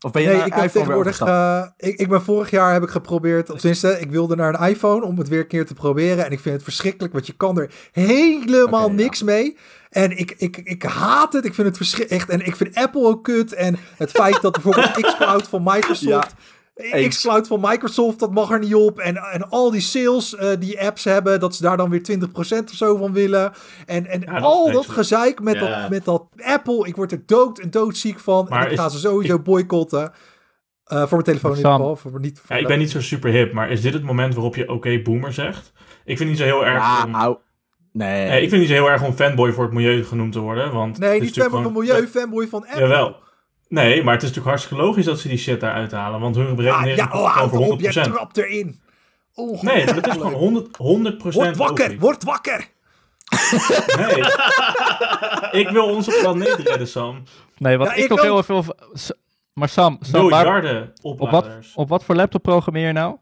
[0.00, 1.20] Of ben je Nee, naar ik weer tegenwoordig.
[1.20, 3.50] eh, ik, ik ben vorig jaar heb ik geprobeerd.
[3.50, 6.24] Of tenminste, ik wilde naar een iPhone om het weer een keer te proberen.
[6.24, 8.94] En ik vind het verschrikkelijk, want je kan er helemaal ja.
[8.94, 9.56] niks mee.
[9.90, 11.44] En ik, ik, ik haat het.
[11.44, 12.28] Ik vind het verschrikkelijk.
[12.28, 13.52] En ik vind Apple ook kut.
[13.54, 16.34] En het feit dat bijvoorbeeld xCloud van Microsoft.
[16.74, 17.16] Eens.
[17.16, 18.98] xCloud van Microsoft, dat mag er niet op.
[18.98, 22.64] En, en al die sales eh, die apps hebben, dat ze daar dan weer 20%
[22.64, 23.52] of zo van willen.
[23.86, 25.80] En, en dat al dat gezeik met, Ja.
[25.80, 28.46] dat, met dat Apple, ik word er dood en doodziek van.
[28.48, 30.12] Maar en ik is- ga ze sowieso boycotten.
[30.84, 31.96] Eh, voor mijn telefoon in ieder geval.
[31.96, 34.34] Voor, niet, voor Ja, ik ben niet zo super hip, maar is dit het moment
[34.34, 35.72] waarop je oké boomer zegt?
[36.04, 37.10] Ik vind het niet zo heel erg Ja, om...
[37.10, 37.36] nou,
[37.92, 38.28] nee.
[38.28, 40.38] Nee, ik vind het niet zo heel erg om fanboy voor het milieu genoemd te
[40.40, 40.98] worden, want...
[40.98, 42.80] Nee, niet fanboy van gewoon- milieu, fanboy van Apple.
[42.80, 43.16] Jawel.
[43.74, 46.46] Nee, maar het is natuurlijk hartstikke logisch dat ze die shit daaruit halen, want hun
[46.48, 48.12] Ah, berekenering ja, oh, houd op, je voor 100%.
[48.12, 48.80] trapt erin.
[49.60, 52.00] Nee, dat is gewoon 100, 100% Word wakker, logisch.
[52.00, 52.68] word wakker.
[53.96, 54.24] Nee.
[55.62, 57.22] ik wil onze planeet redden, Sam.
[57.58, 58.24] Nee, wat Ja, ik, ik nog ook.
[58.24, 58.64] heel veel...
[59.52, 63.16] Maar Sam, Sam waar- Miljarden op, wat, op wat voor laptop programmeer je nou?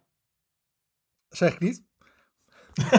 [1.29, 1.83] Zeg ik niet.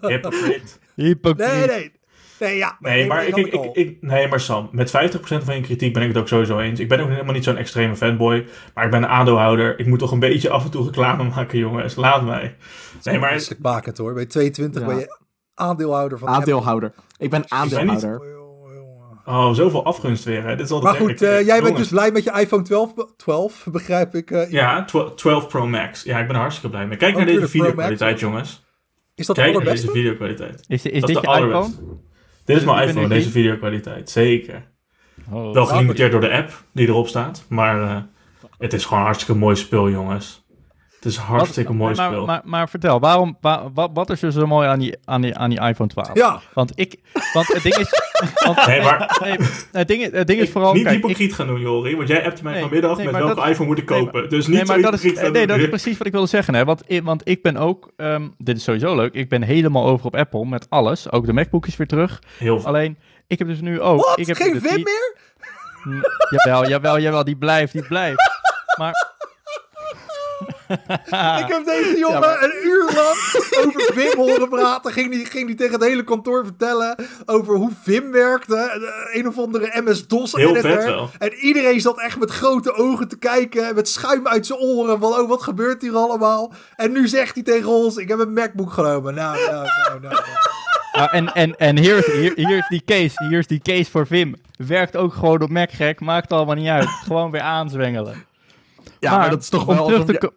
[0.00, 0.72] Hypocrite.
[0.94, 1.48] Hypocriet.
[1.50, 1.92] Nee, nee.
[2.42, 2.76] Nee, ja.
[2.80, 6.02] Nee, maar, ik, ik, ik, ik- nee, maar Sam, met 50% van je kritiek ben
[6.02, 6.80] ik het ook sowieso eens.
[6.80, 9.78] Ik ben ook helemaal niet zo'n extreme fanboy, maar ik ben een aandeelhouder.
[9.78, 11.94] Ik moet toch een beetje af en toe reclame maken, jongens.
[11.96, 12.56] Laat mij.
[13.02, 14.14] Nee, maar Misselijk maken hoor.
[14.14, 14.86] Bij 22 Ja.
[14.86, 15.18] ben je
[15.54, 16.92] aandeelhouder van Aandeelhouder.
[17.18, 18.10] Ik ben aandeelhouder.
[18.10, 19.20] Jongen.
[19.26, 20.42] Oh, zoveel afgunst weer.
[20.46, 20.56] Hè.
[20.56, 23.66] Dit is altijd Maar goed, eh, jij bent dus blij met je iPhone 12, 12
[23.72, 24.30] begrijp ik.
[24.30, 26.02] eh, Ja, 12, 12 Pro Max.
[26.02, 26.96] Ja, ik ben er hartstikke blij mee.
[26.96, 28.64] Kijk Ook naar deze de videokwaliteit, jongens.
[29.14, 29.98] Is dat de Kijk naar deze allerbeste?
[30.00, 30.64] videokwaliteit.
[30.68, 31.72] Is, is Dat dit is je de iPhone?
[32.44, 34.10] Dit is mijn iPhone, deze videokwaliteit.
[34.10, 34.70] Zeker.
[35.30, 35.52] Oh.
[35.52, 37.44] Wel gelimiteerd door de app die erop staat.
[37.48, 37.96] Maar eh,
[38.58, 40.41] het is gewoon een hartstikke mooi spul, jongens.
[41.02, 42.26] Het is een hartstikke Wat- mooi maar, spel.
[42.26, 45.36] Maar, maar vertel, waarom, wa- wat, wat is er zo mooi aan die, aan die,
[45.36, 46.10] aan die iPhone 12?
[46.14, 46.94] Ja, Want ik,
[47.32, 47.88] want het ding is,
[48.46, 49.36] want, Nee, maar- nee,
[49.72, 51.96] het ding, het ding is vooral, niet kijk, ik- hypocriet gaan doen, Jori.
[51.96, 54.28] Want jij appte mij Nee, vanmiddag nee, met welke dat- iPhone moet ik nee, kopen.
[54.28, 56.54] dus niet nee, maar zo dat is, nee, dat is precies wat ik wilde zeggen.
[56.54, 56.64] Hè?
[56.64, 60.06] Want, ik, want ik ben ook, ehm, dit is sowieso leuk, ik ben helemaal over
[60.06, 61.10] op Apple met alles.
[61.12, 62.22] Ook de MacBook is weer terug.
[62.38, 62.68] Heel veel.
[62.68, 64.04] Alleen, ik heb dus nu ook...
[64.04, 64.18] wat?
[64.18, 65.16] Ik heb Geen Vim ti- meer?
[66.30, 68.30] Jawel, jawel, jawel, die blijft, die blijft.
[68.78, 69.10] Maar...
[71.42, 73.16] Ik heb deze jongen maar- een uur lang
[73.66, 74.92] over Vim horen praten.
[74.92, 76.96] Ging die, ging die tegen het hele kantoor vertellen
[77.26, 78.56] over hoe Vim werkte.
[78.56, 80.70] Eh, Een of andere MS-DOS Heel editor.
[80.70, 81.10] vet wel.
[81.18, 83.68] En iedereen zat echt met grote ogen te kijken.
[83.68, 84.98] en Met schuim uit zijn oren.
[85.00, 86.52] Van, oh, wat gebeurt hier allemaal?
[86.76, 89.14] En nu zegt hij tegen ons, ik heb een MacBook genomen.
[89.14, 90.14] Nou, nou, nou, nou.
[90.92, 93.90] Nou, en en, en hier, is, hier, hier is die case, hier is die case
[93.90, 94.34] voor Vim.
[94.66, 96.88] Werkt ook gewoon op Mac gek, maakt allemaal niet uit.
[96.88, 98.24] Gewoon weer aanzwengelen.
[99.00, 99.84] Ja, maar, dat is toch om wel...
[99.84, 100.32] terug alsof te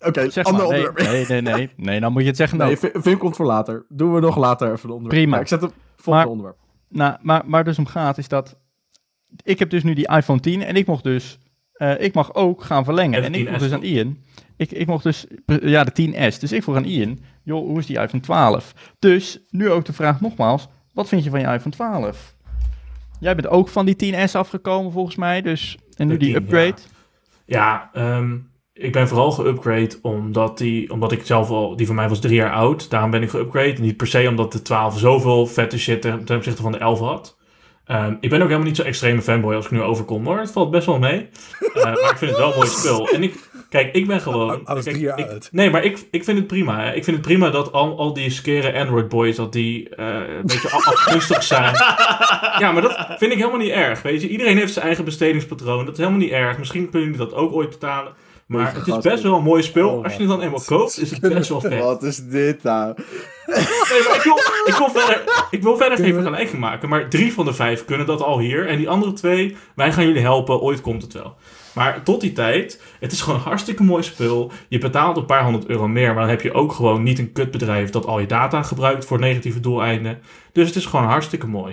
[0.00, 1.28] Ja, Oké, Zeg ander maar, nee, onderwerp.
[1.28, 2.76] nee, nee, nee, nee, dan moet je het zeggen Nee.
[2.76, 3.84] Vim Vim komt voor later.
[3.88, 5.20] Doen we nog later even een onderwerp.
[5.22, 5.36] Prima.
[5.36, 6.56] Ja, ik zet hem volgende Maar- onderwerp.
[6.88, 8.58] Nou, maar, maar dus om gaat is dat...
[9.42, 11.38] Ik heb dus nu die iPhone 10 en ik mocht dus...
[11.72, 13.14] eh, ik mag ook gaan verlengen.
[13.24, 13.82] En de En ik 10S mocht dus aan?
[13.82, 14.18] Ian...
[14.56, 15.26] Ik, ik mocht dus...
[15.46, 16.38] Ja, de 10S.
[16.38, 17.18] Dus ik vroeg aan Ian...
[17.42, 18.74] Joh, hoe is die iPhone 12?
[18.98, 20.68] Dus nu ook de vraag nogmaals...
[20.92, 22.34] Wat vind je van je iPhone 12?
[23.20, 25.42] Jij bent ook van die 10S afgekomen volgens mij.
[25.42, 26.74] Dus, en nu De die 10, upgrade.
[27.44, 28.36] Ja, ehm,
[28.80, 31.76] ik ben vooral geüpgrade omdat, die, omdat ik zelf al...
[31.76, 32.90] Die van mij was drie jaar oud.
[32.90, 33.80] Daarom ben ik geüpgrade.
[33.80, 36.98] Niet per se omdat de 12 zoveel vette shit ten, ten opzichte van de 11
[37.00, 37.38] had.
[37.84, 40.38] Ehm, ik ben ook helemaal niet zo extreme fanboy als ik nu overkom hoor.
[40.38, 41.28] Het valt best wel mee.
[41.74, 43.08] Eh, maar ik vind het wel een mooi spel.
[43.08, 43.34] En ik,
[43.68, 44.64] kijk, ik ben gewoon...
[44.82, 45.48] Drie jaar ik-.
[45.50, 46.80] Nee, maar ik, ik vind het prima.
[46.84, 46.94] Hè.
[46.94, 50.42] Ik vind het prima dat al, al die skere Android boys, dat die eh, een
[50.46, 51.74] beetje af- afgunstig zijn.
[52.58, 54.02] Ja, maar dat vind ik helemaal niet erg.
[54.02, 55.84] Weet je, iedereen heeft zijn eigen bestedingspatroon.
[55.84, 56.58] Dat is helemaal niet erg.
[56.58, 58.12] Misschien kunnen jullie dat ook ooit betalen.
[58.50, 59.88] Maar het is best wel een mooi spel.
[59.88, 61.78] Oh, Als je het dan eenmaal koopt, is het best wel vet.
[61.82, 62.94] Wat is dit nou?
[63.46, 63.56] Nee,
[64.08, 66.88] maar ik, wil, ik, wil verder, ik wil verder geen vergelijking maken.
[66.88, 68.68] Maar drie van de vijf kunnen dat al hier.
[68.68, 70.60] En die andere twee, wij gaan jullie helpen.
[70.60, 71.34] Ooit komt het wel.
[71.74, 74.52] Maar tot die tijd, het is gewoon een hartstikke mooi spul.
[74.68, 76.06] Je betaalt een paar honderd euro meer.
[76.06, 79.18] Maar dan heb je ook gewoon niet een kutbedrijf dat al je data gebruikt voor
[79.18, 80.18] negatieve doeleinden.
[80.52, 81.72] Dus het is gewoon hartstikke mooi.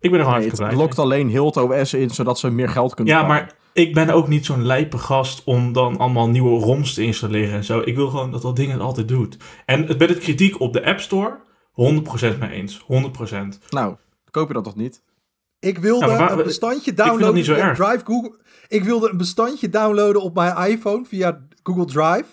[0.00, 2.38] Ik ben er gewoon Nee, hartstikke het blij lokt alleen heel het OS in, zodat
[2.38, 3.44] ze meer geld kunnen Ja, pakken.
[3.46, 7.54] maar ik ben ook niet zo'n lijpe gast om dan allemaal nieuwe ROMs te installeren
[7.54, 7.80] en zo.
[7.84, 9.36] Ik wil gewoon dat dat ding het altijd doet.
[9.66, 11.36] En het- met het kritiek op de App Store,
[11.72, 12.84] 100% mee eens.
[12.86, 13.58] 100%.
[13.70, 13.94] Nou,
[14.30, 15.02] koop je dat toch niet?
[15.60, 17.76] Ik wilde Ja, maar waar- een bestandje vind dat downloaden niet zo erg.
[17.78, 18.38] Drive Google.
[18.68, 22.24] Ik wilde een bestandje downloaden op mijn iPhone via Google Drive.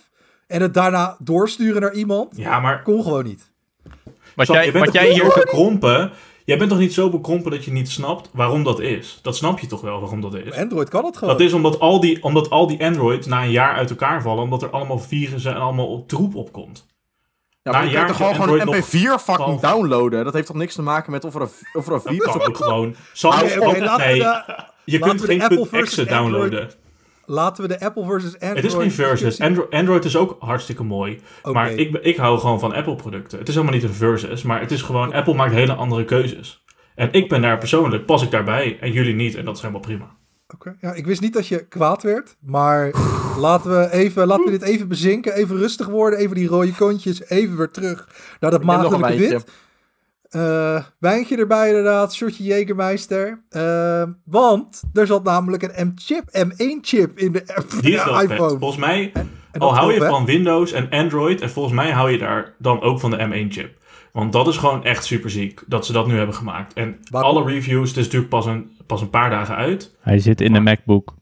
[0.48, 2.38] En het daarna doorsturen naar iemand.
[2.38, 3.52] Ja, maar Kon gewoon niet.
[4.36, 5.24] Wat Sam, jij, je bent wat jij hier...
[5.32, 6.12] zo bekrompen?
[6.50, 9.20] Jij bent toch niet zo bekrompen dat je niet snapt waarom dat is?
[9.22, 10.54] Dat snap je toch wel waarom dat is?
[10.54, 11.38] Android kan het gewoon.
[11.38, 14.44] Dat is omdat al, die, omdat al die Androids na een jaar uit elkaar vallen,
[14.44, 16.86] omdat er allemaal virussen en allemaal op troep opkomt.
[17.62, 20.24] Ja, maar je kunt toch gewoon, een Android MP4 fucking downloaden?
[20.24, 22.36] Dat heeft toch niks te maken met of er een, of er een virus kan
[22.36, 22.96] op ook gewoon.
[23.22, 26.60] Laten we nee, de- je kunt geen Apple .exe downloaden.
[26.60, 26.78] Android-
[27.32, 28.56] Laten we de Apple versus Android...
[28.56, 29.42] Het is geen versus.
[29.42, 31.20] Android, Android is ook hartstikke mooi.
[31.52, 33.40] Maar ik, ik hou gewoon van Apple producten.
[33.40, 35.14] Het is helemaal niet een versus, maar het is gewoon...
[35.14, 36.64] Apple maakt hele andere keuzes.
[36.96, 39.36] En ik ben daar persoonlijk, pas ik daarbij en jullie niet.
[39.36, 40.16] En dat is helemaal prima.
[40.54, 42.94] Oké, Ja, ik wist niet dat je kwaad werd, maar
[43.38, 47.30] laten we, even, laten we dit even bezinken, even rustig worden, even die rode kontjes,
[47.30, 48.08] even weer terug
[48.40, 49.46] naar dat maagdelijke wit.
[50.30, 53.44] Eh wijntje erbij inderdaad, shotje Jägermeister.
[53.50, 57.44] Eh, want er zat namelijk een M-chip, M1-chip in de,
[57.82, 58.30] Die is de wel vet.
[58.32, 58.58] iPhone.
[58.60, 59.12] Volgens mij,
[59.52, 60.10] En al hou je vet.
[60.10, 61.42] van Windows en Android...
[61.42, 63.78] en volgens mij hou je daar dan ook van de M1-chip.
[64.14, 66.74] Want dat is gewoon echt super ziek, dat ze dat nu hebben gemaakt.
[66.74, 67.32] En Waarom?
[67.38, 69.96] alle reviews, het is natuurlijk pas een, pas een paar dagen uit...
[70.02, 71.14] Hij zit in de MacBook.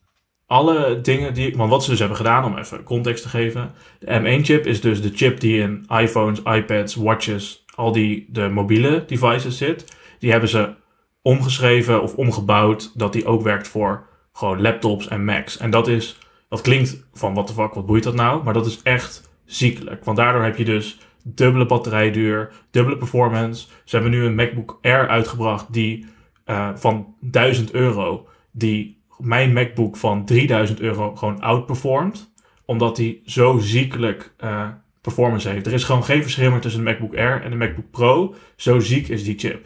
[0.46, 1.58] alle dingen die.
[1.58, 3.72] Want wat ze dus hebben gedaan, om even context te geven.
[4.00, 9.04] De M1-chip is dus de chip die in iPhones, iPads, watches, al die de mobiele
[9.08, 9.98] devices zit.
[10.20, 10.74] Die hebben ze
[11.22, 15.58] omgeschreven of omgebouwd dat die ook werkt voor gewoon laptops en Macs.
[15.58, 16.20] En dat is.
[16.50, 18.44] Dat klinkt van what the fuck, wat boeit dat nou?
[18.44, 20.04] Maar dat is echt ziekelijk.
[20.04, 23.68] Want daardoor heb je dus dubbele batterijduur, dubbele performance.
[23.84, 26.06] Ze hebben nu een MacBook Air uitgebracht die
[26.46, 32.34] eh, van 1000 euro, die mijn MacBook van 3000 euro gewoon outperformt.
[32.66, 34.68] Omdat die zo ziekelijk eh,
[35.14, 35.66] performance heeft.
[35.66, 38.36] Er is gewoon geen verschil meer tussen de MacBook Air en de MacBook Pro.
[38.56, 39.66] Zo ziek is die chip.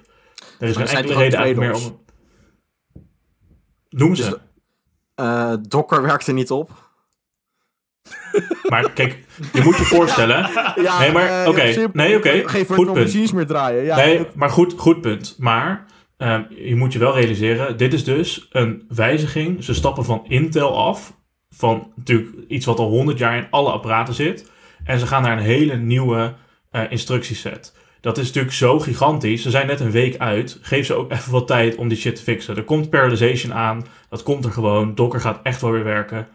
[0.60, 2.00] Er is geen enkele reden eigenlijk meer om...
[3.90, 4.24] Noem ze.
[4.30, 4.40] Dus
[5.16, 6.70] Eh, Docker werkte niet op.
[8.70, 10.38] Maar kijk, je moet je voorstellen...
[10.76, 11.90] Ja, Nee, maar, eh, oké.
[11.94, 12.48] Nee, oké.
[12.50, 12.98] Geen Goed punt.
[12.98, 13.84] machines meer draaien.
[13.84, 15.36] Ja, nee, maar goed, goed punt.
[15.40, 15.86] Maar
[16.18, 19.64] ehm, je moet je wel realiseren, dit is dus een wijziging.
[19.64, 21.14] Ze stappen van Intel af,
[21.50, 24.52] van natuurlijk iets wat al 100 jaar in alle apparaten zit.
[24.84, 26.34] En ze gaan naar een hele nieuwe
[26.72, 27.74] eh, instructieset.
[28.02, 29.42] Dat is natuurlijk zo gigantisch.
[29.42, 30.60] Ze zijn net een week uit.
[30.62, 32.58] Geef ze ook even wat tijd om die shit te fixen.
[32.58, 33.86] Er komt parallelization aan.
[34.10, 34.96] Dat komt er gewoon.
[34.96, 36.28] Docker gaat echt wel weer werken.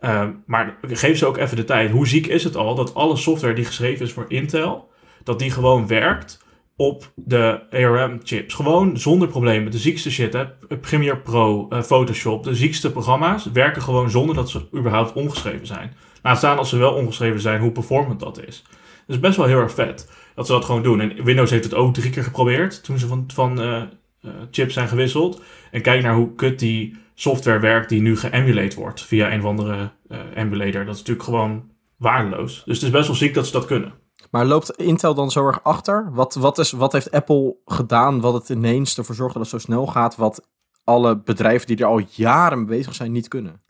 [0.00, 1.90] Ehm, maar geef ze ook even de tijd.
[1.90, 4.90] Hoe ziek is het al dat alle software die geschreven is voor Intel,
[5.24, 6.44] dat die gewoon werkt
[6.80, 8.54] op de ARM-chips.
[8.54, 9.70] Gewoon zonder problemen.
[9.70, 10.46] De ziekste shit, hè.
[10.76, 15.92] Premiere Pro, eh, Photoshop, de ziekste programma's werken gewoon zonder dat ze überhaupt ongeschreven zijn.
[16.22, 18.62] Laat staan als ze wel ongeschreven zijn, hoe performant dat is.
[19.06, 21.00] Dat is best wel heel erg vet dat ze dat gewoon doen.
[21.00, 23.76] En Windows heeft het ook drie keer geprobeerd toen ze van, van eh,
[24.20, 25.42] eh, chips zijn gewisseld.
[25.70, 29.46] En kijk naar hoe kut die software werkt die nu geëmulate wordt via een of
[29.46, 29.90] andere
[30.34, 30.84] emulator.
[30.84, 32.62] Dat is natuurlijk gewoon waardeloos.
[32.64, 33.92] Dus het is best wel ziek dat ze dat kunnen.
[34.30, 36.08] Maar loopt Intel dan zo erg achter?
[36.12, 39.58] Wat, wat, is, wat heeft Apple gedaan wat het ineens ervoor zorgt dat het zo
[39.58, 40.48] snel gaat, wat
[40.84, 43.62] alle bedrijven die er al jaren mee bezig zijn niet kunnen?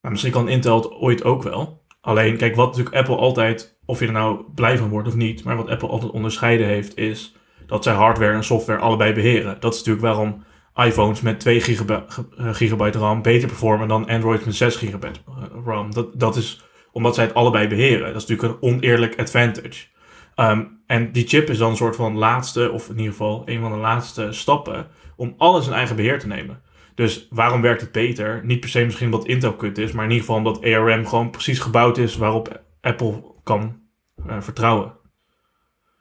[0.00, 1.82] Maar misschien kan Intel het ooit ook wel.
[2.00, 5.44] Alleen, kijk, wat natuurlijk Apple altijd, of je er nou blij van wordt of niet,
[5.44, 9.56] maar wat Apple altijd onderscheiden heeft, is dat zij hardware en software allebei beheren.
[9.60, 14.54] Dat is natuurlijk waarom iPhones met 2 gigabyte, gigabyte RAM beter performen dan Android met
[14.54, 15.20] 6 gigabyte
[15.64, 15.94] RAM.
[15.94, 16.64] Dat, dat is
[16.94, 18.12] omdat zij het allebei beheren.
[18.12, 19.86] Dat is natuurlijk een oneerlijk advantage.
[20.34, 23.60] Ehm, en die chip is dan een soort van laatste, of in ieder geval een
[23.60, 24.86] van de laatste stappen,
[25.16, 26.62] om alles in eigen beheer te nemen.
[26.94, 28.40] Dus waarom werkt het beter?
[28.44, 31.30] Niet per se misschien omdat Intel kut is, maar in ieder geval omdat ARM gewoon
[31.30, 33.80] precies gebouwd is waarop Apple kan
[34.26, 34.92] eh, vertrouwen.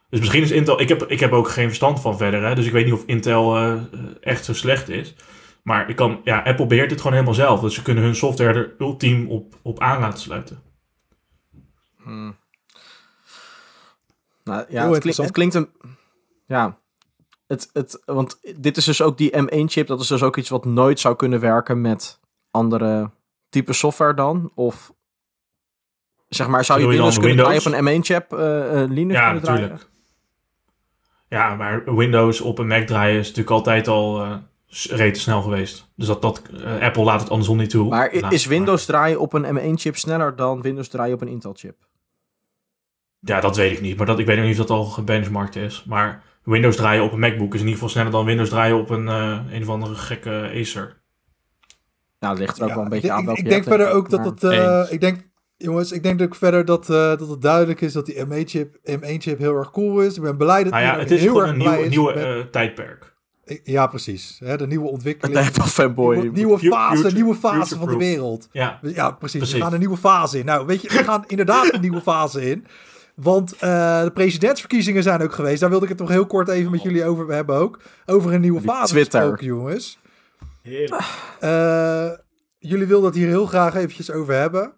[0.09, 0.81] Dus misschien is Intel.
[0.81, 3.03] Ik heb, ik heb ook geen verstand van verder, hè, dus ik weet niet of
[3.05, 3.81] Intel eh,
[4.21, 5.15] echt zo slecht is.
[5.63, 7.59] Maar ik kan, ja, Apple beheert het gewoon helemaal zelf.
[7.59, 10.61] Dus ze kunnen hun software er ultiem op, op aan laten sluiten.
[12.03, 12.25] Nou,
[14.43, 15.27] Heel ja, het, klinkt, interessant.
[15.27, 15.69] het klinkt een.
[16.45, 16.77] Ja.
[17.47, 19.87] Het, het, want dit is dus ook die M1-chip.
[19.87, 22.19] Dat is dus ook iets wat nooit zou kunnen werken met
[22.51, 23.11] andere
[23.49, 24.51] type software dan?
[24.55, 24.93] Of
[26.29, 29.43] zeg maar, zou je Windows kunnen draaien op een M1-chip eh, eh, Linux Ja, kunnen
[29.43, 29.61] draaien?
[29.61, 29.91] natuurlijk.
[31.27, 34.35] Ja, maar Windows op een Mac draaien is natuurlijk altijd al eh
[34.89, 35.91] rete snel geweest.
[35.95, 36.41] Dus dat, dat,
[36.79, 37.89] Apple laat het andersom niet toe.
[37.89, 41.75] Maar is Windows draaien op een M1-chip sneller dan Windows draaien op een Intel-chip?
[43.25, 43.97] Ja, dat weet ik niet.
[43.97, 45.83] Maar dat, ik weet nog niet of dat al gebenchmarkt is.
[45.87, 48.89] Maar Windows draaien op een MacBook is in ieder geval sneller dan Windows draaien op
[48.89, 51.01] een, eh, een of andere gekke Acer.
[52.19, 54.09] Nou, dat ligt er ook Ja, wel een beetje aan welke Ik denk verder ook
[54.09, 54.43] dat het...
[54.43, 58.05] eh, ik denk, jongens, ik denk ook verder dat, eh, dat het duidelijk is dat
[58.05, 60.15] die M1-chip M1-chip heel erg cool is.
[60.15, 62.13] Ik ben blij dat Nou ja, het is heel erg een blij nieuwe, is nieuwe
[62.13, 63.11] met- eh, tijdperk.
[63.63, 64.39] Ja, precies.
[64.43, 65.37] Hè, de nieuwe ontwikkeling.
[65.39, 66.15] Een Apple fanboy.
[66.17, 68.47] Nieuwe, nieuwe Future- fase, nieuwe fase van de wereld.
[68.51, 69.37] Ja, Ja, precies.
[69.37, 69.57] Precies.
[69.57, 70.45] We gaan een nieuwe fase in.
[70.45, 72.65] Nou, weet je, we gaan inderdaad een nieuwe fase in.
[73.15, 75.59] Want eh, de presidentsverkiezingen zijn ook geweest.
[75.59, 77.81] Daar wilde ik het toch heel kort even met jullie over hebben ook.
[78.05, 79.97] Over een nieuwe fase gesproken, jongens.
[81.39, 82.09] Eh,
[82.59, 84.73] jullie wilden het hier heel graag eventjes over hebben.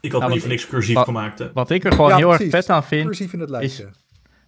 [0.00, 1.38] ik had Nou, niet voor niks cursief wat- gemaakt.
[1.38, 1.52] Hè.
[1.52, 2.52] Wat ik er gewoon Ja, heel precies.
[2.52, 3.88] erg vet aan vind, Cursief in het lijstje.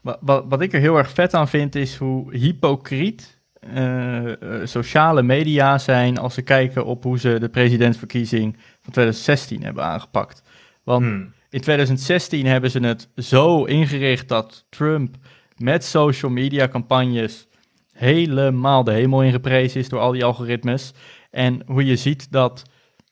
[0.01, 4.67] Wat, wat, wat ik er heel erg vet aan vind, is hoe hypocriet eh, eh,
[4.67, 10.43] sociale media zijn als ze kijken op hoe ze de presidentsverkiezing van 2016 hebben aangepakt.
[10.83, 11.33] Want Hmm.
[11.55, 15.17] In 2016 hebben ze het zo ingericht dat Trump
[15.57, 17.47] met social media campagnes
[17.93, 20.93] helemaal de hemel ingeprezen is door al die algoritmes.
[21.31, 22.63] En hoe je ziet dat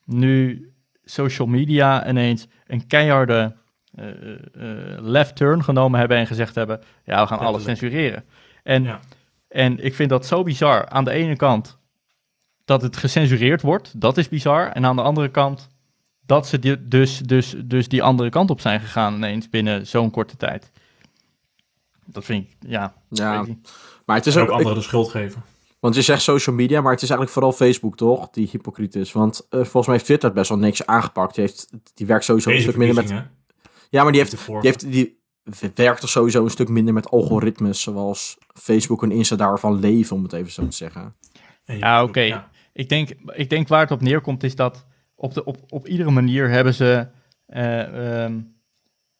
[0.05, 0.69] nu
[1.03, 3.55] social media ineens een keiharde
[3.95, 4.15] eh, eh,
[4.53, 8.23] eh, left turn genomen hebben en gezegd hebben, ja, we gaan alles censureren.
[8.63, 8.99] En, Ja.
[9.47, 10.89] en ik vind dat zo bizar.
[10.89, 11.79] Aan de ene kant
[12.65, 14.71] dat het gecensureerd wordt, dat is bizar.
[14.71, 15.71] En aan de andere kant
[16.25, 20.11] dat ze die, dus, dus, dus die andere kant op zijn gegaan ineens binnen zo'n
[20.11, 20.71] korte tijd.
[22.05, 23.45] Dat vind ik, ja, Ja,
[24.05, 24.49] maar het is En ook...
[24.49, 25.43] ook anderen de schuld geven.
[25.79, 28.29] Want je zegt social media, maar het is eigenlijk vooral Facebook, toch?
[28.29, 29.11] Die hypocriet is.
[29.11, 31.35] Want eh, volgens mij heeft Twitter best wel niks aangepakt.
[31.35, 33.09] Die, heeft, die werkt sowieso een stuk minder met...
[33.89, 35.17] Ja, maar die heeft, die, heeft, die
[35.75, 37.81] werkt toch sowieso een stuk minder met algoritmes.
[37.81, 41.15] Zoals Facebook en Insta daarvan leven, om het even zo te zeggen.
[41.65, 42.19] Ja, oké.
[42.19, 42.49] ja.
[42.73, 44.85] Ik, denk, ik denk waar het op neerkomt is dat
[45.23, 47.07] op, de, op, op iedere manier hebben ze...
[47.45, 48.39] eh, ehm,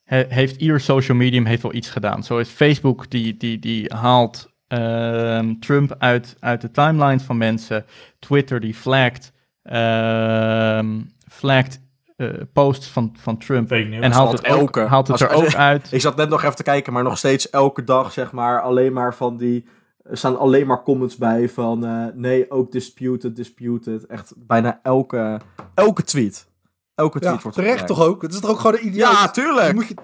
[0.03, 2.23] he- heeft ieder social medium heeft wel iets gedaan.
[2.23, 7.85] Zo is Facebook, die, die, die haalt ehm, Trump uit, uit de timeline van mensen.
[8.19, 9.31] Twitter, die flagt,
[9.63, 11.01] ehm
[11.31, 11.81] flagt
[12.15, 13.69] eh, posts van, van Trump.
[14.03, 15.87] En haalt het, ook, elke- haalt het als- er als- ook uit.
[15.91, 18.93] Ik zat net nog even te kijken, maar nog steeds elke dag, zeg maar, alleen
[18.93, 19.65] maar van die...
[20.03, 21.85] Er staan alleen maar comments bij van...
[21.85, 24.05] eh, nee, ook disputed, disputed.
[24.05, 25.39] Echt bijna elke,
[25.73, 26.47] elke tweet.
[26.95, 27.99] Elke tweet Ja, wordt terecht gebruikt.
[27.99, 28.21] toch ook?
[28.21, 29.11] Het is toch ook gewoon een idioot?
[29.11, 29.73] Ja, Je tuurlijk.
[29.73, 29.95] moet je...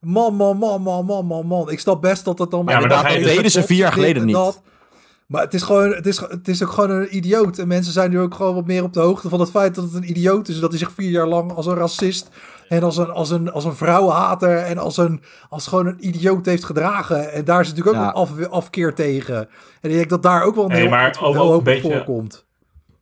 [0.00, 1.70] Man, man, man, man, man, man, man.
[1.70, 2.64] Ik snap best dat het dan...
[2.66, 4.34] Ja, maar dat deden ze vier jaar geleden en niet.
[4.36, 4.62] dat.
[5.26, 7.58] Maar het is, gewoon, het, is, het is ook gewoon een idioot.
[7.58, 9.84] En mensen zijn nu ook gewoon wat meer op de hoogte van het feit dat
[9.84, 10.60] het een idioot is.
[10.60, 12.30] Dat hij zich vier jaar lang als een racist
[12.68, 16.46] en als een, als een, als een vrouwenhater en als, een, als gewoon een idioot
[16.46, 17.32] heeft gedragen.
[17.32, 18.08] En daar is natuurlijk ook Ja.
[18.08, 19.36] een af, afkeer tegen.
[19.80, 21.92] En ik denk dat daar ook wel een Nee, heel, maar heel ook- een beetje-
[21.92, 22.46] voorkomt.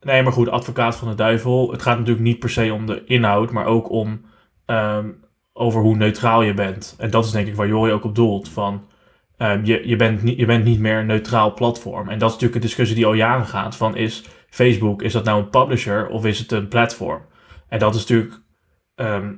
[0.01, 1.71] Nee, maar goed, advocaat van de duivel.
[1.73, 4.21] Het gaat natuurlijk niet per se om de inhoud, maar ook om
[4.67, 5.07] ehm,
[5.53, 6.95] over hoe neutraal je bent.
[6.99, 8.49] En dat is denk ik waar Jori ook op doelt.
[8.49, 8.83] Van,
[9.43, 12.09] ehm, je, je, bent niet, je bent niet meer een neutraal platform.
[12.09, 13.77] En dat is natuurlijk een discussie die al jaren gaat.
[13.77, 17.23] Van is Facebook, is dat nou een publisher of is het een platform?
[17.69, 18.41] En dat is natuurlijk,
[18.95, 19.33] ehm,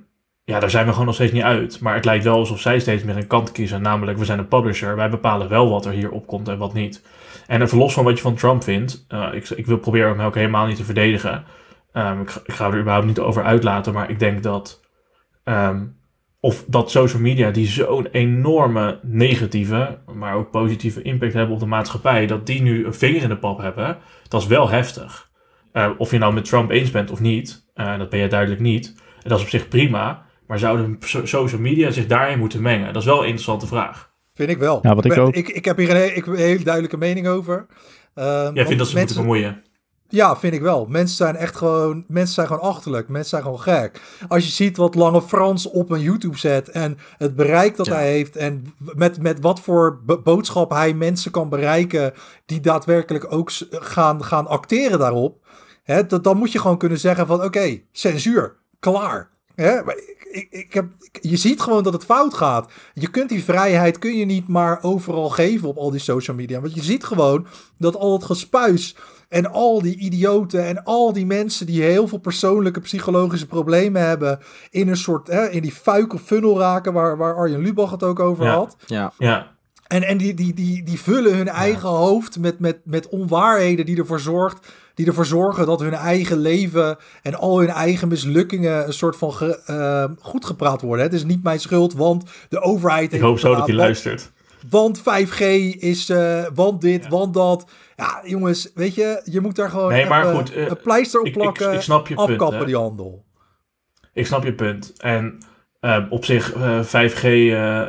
[0.44, 1.80] ja, daar zijn we gewoon nog steeds niet uit.
[1.80, 3.82] Maar het lijkt wel alsof zij steeds meer een kant kiezen.
[3.82, 7.06] Namelijk, we zijn een publisher, wij bepalen wel wat er hier opkomt en wat niet.
[7.46, 10.20] En even los van wat je van Trump vindt, eh, ik, ik wil proberen hem
[10.26, 11.44] ook helemaal niet te verdedigen.
[11.92, 14.80] Ehm, ik, ga- ik ga er überhaupt niet over uitlaten, maar ik denk dat.
[16.44, 21.66] Of dat social media die zo'n enorme negatieve, maar ook positieve impact hebben op de
[21.66, 25.30] maatschappij, dat die nu een vinger in de pap hebben, dat is wel heftig.
[25.72, 28.60] Eh, of je nou met Trump eens bent of niet, eh, dat ben je duidelijk
[28.60, 28.94] niet.
[29.22, 32.92] En dat is op zich prima, maar zouden so- social media zich daarin moeten mengen?
[32.92, 34.12] Dat is wel een interessante vraag.
[34.34, 34.78] Vind ik wel.
[34.82, 35.34] Ja, wat ik ben- ook.
[35.34, 37.66] Ik, ik heb hier een, he- ik, een hele duidelijke mening over.
[38.14, 39.62] Ehm, Jij vindt dat ze mensen- moeten bemoeien?
[40.08, 40.86] Ja, vind ik wel.
[40.88, 43.08] Mensen zijn echt gewoon, mensen zijn gewoon achterlijk.
[43.08, 44.00] Mensen zijn gewoon gek.
[44.28, 47.94] Als je ziet wat Lange Frans op een YouTube zet en het bereik dat Ja.
[47.94, 52.12] hij heeft en met, met wat voor bo- boodschap hij mensen kan bereiken
[52.46, 55.42] die daadwerkelijk ook gaan, gaan acteren daarop.
[55.82, 59.30] Hè, dat, dan moet je gewoon kunnen zeggen van oké, censuur, klaar.
[59.54, 62.70] Hè, maar ik, ik, ik heb, ik- je ziet gewoon dat het fout gaat.
[62.94, 66.60] Je kunt die vrijheid kun je niet maar overal geven op al die social media.
[66.60, 67.46] Want je ziet gewoon
[67.78, 68.96] dat al het gespuis
[69.34, 74.38] en al die idioten en al die mensen die heel veel persoonlijke psychologische problemen hebben,
[74.70, 78.02] in een soort, hè, in die fuik of funnel raken waar, waar Arjen Lubach het
[78.02, 78.54] ook over Ja.
[78.54, 78.76] had.
[78.86, 79.12] Ja.
[79.18, 79.52] Ja,
[79.86, 83.96] En, en die, die, die, die vullen hun eigen hoofd met, met, met onwaarheden die
[83.96, 88.92] ervoor, zorgt, die ervoor zorgen dat hun eigen leven en al hun eigen mislukkingen een
[88.92, 91.04] soort van ge, eh, goed gepraat worden.
[91.04, 94.32] Het is niet mijn schuld, want de overheid Ik heeft hoop zo dat hij luistert.
[94.70, 95.40] Want 5G
[95.78, 97.64] is, eh, want dit, want dat.
[97.96, 101.20] Ja, jongens, weet je, je moet daar gewoon Nee, maar even goed, eh, een pleister
[101.20, 102.64] op ik- plakken, ik snap je punt, afkappen hè.
[102.64, 103.24] die handel.
[104.12, 104.92] Ik snap je punt.
[105.00, 105.38] En
[105.80, 107.88] eh, op zich, eh, 5G eh, eh,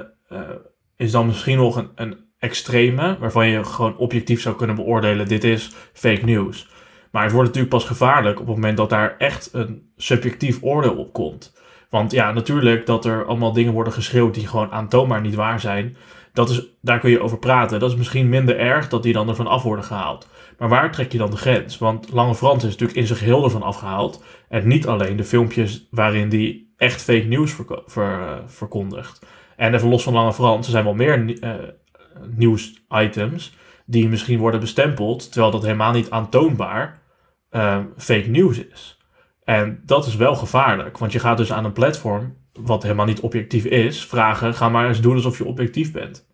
[0.96, 5.44] is dan misschien nog een, een extreme, waarvan je gewoon objectief zou kunnen beoordelen, dit
[5.44, 6.70] is fake news.
[7.12, 10.96] Maar het wordt natuurlijk pas gevaarlijk op het moment dat daar echt een subjectief oordeel
[10.96, 11.54] op komt.
[11.90, 15.98] Want ja, natuurlijk dat er allemaal dingen worden geschreeuwd die gewoon aantoonbaar niet waar zijn.
[16.36, 17.80] Dat is, daar kun je over praten.
[17.80, 20.28] Dat is misschien minder erg dat die dan ervan af worden gehaald.
[20.58, 21.78] Maar waar trek je dan de grens?
[21.78, 24.24] Want Lange Frans is natuurlijk in zijn geheel ervan afgehaald.
[24.50, 27.48] En niet alleen de filmpjes waarin die echt fake
[27.86, 29.26] ver- eh, verkondigt.
[29.56, 31.54] En even los van Lange Frans, er zijn wel meer eh,
[32.36, 33.56] nieuws-items
[33.86, 37.02] die misschien worden bestempeld, terwijl dat helemaal niet aantoonbaar
[37.50, 39.00] eh, fake news is.
[39.44, 43.20] En dat is wel gevaarlijk, want je gaat dus aan een platform, wat helemaal niet
[43.20, 46.26] objectief is, vragen: ga maar eens doen alsof je objectief bent.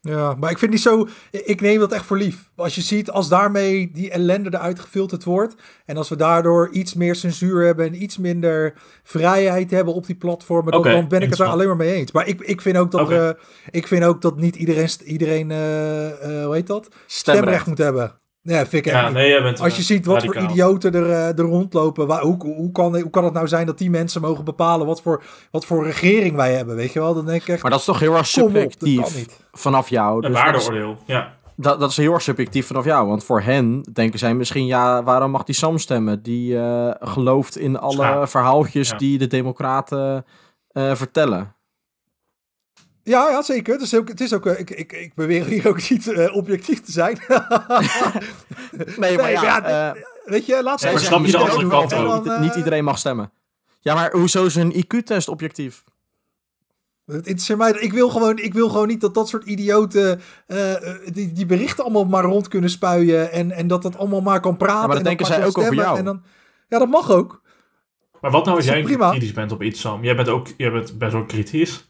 [0.00, 1.08] Ja, maar ik vind niet zo.
[1.30, 2.50] Ik neem dat echt voor lief.
[2.56, 5.54] Als je ziet, als daarmee die ellende eruit gefilterd wordt.
[5.84, 10.16] En als we daardoor iets meer censuur hebben en iets minder vrijheid hebben op die
[10.16, 10.72] platformen.
[10.72, 12.12] Dan, Oké, dan ben ik het daar alleen maar mee eens.
[12.12, 13.30] Maar ik, ik, vind, ook dat, eh,
[13.70, 16.88] ik vind ook dat niet iedereen, iedereen eh, eh, hoe heet dat?
[17.06, 18.14] Stemrecht moet hebben.
[18.42, 21.38] Ja, vind ik Ja, nee, bent Als je eh, ziet wat voor idioten er, eh,
[21.38, 24.44] er rondlopen, waar, hoe, hoe, kan, hoe kan het nou zijn dat die mensen mogen
[24.44, 27.14] bepalen wat voor, wat voor regering wij hebben, weet je wel?
[27.14, 30.14] Dan denk ik echt, Maar dat is toch heel erg op, subjectief vanaf jou.
[30.14, 31.36] Een Dus dat, is, waardeoordeel, ja.
[31.56, 33.08] dat, dat is heel erg subjectief vanaf jou.
[33.08, 36.22] Want voor hen denken zij misschien, ja, waarom mag die Sam stemmen?
[36.22, 38.28] Die eh, gelooft in alle Schaap.
[38.28, 38.96] verhaaltjes Ja.
[38.96, 40.24] die de democraten
[40.68, 41.56] eh, vertellen.
[43.08, 43.72] Ja, ja, zeker.
[43.72, 46.36] Het is ook, het is ook eh, ik, ik, ik beweer hier ook niet eh,
[46.36, 47.18] objectief te zijn.
[48.96, 51.68] Nee, maar ja, ja, eh, weet je, laat ze maar zeggen snap je de andere
[51.68, 52.38] kant ook?
[52.40, 53.32] niet iedereen mag stemmen.
[53.80, 55.84] Ja, maar hoezo is een IQ-test objectief?
[57.06, 57.72] Het interesseert mij.
[57.72, 60.20] Ik wil gewoon, ik wil gewoon niet dat dat soort idioten
[61.12, 64.56] die, die berichten allemaal maar rond kunnen spuien en, en dat dat allemaal maar kan
[64.56, 64.80] praten.
[64.80, 65.98] Ja, maar dat en denken zij ook over jou.
[65.98, 66.22] En dan,
[66.68, 67.42] ja, dat mag ook.
[68.20, 69.10] Maar wat nou als jij toch een keer prima?
[69.10, 70.04] kritisch bent op iets, Sam?
[70.04, 71.86] Jij bent ook jij bent best wel kritisch.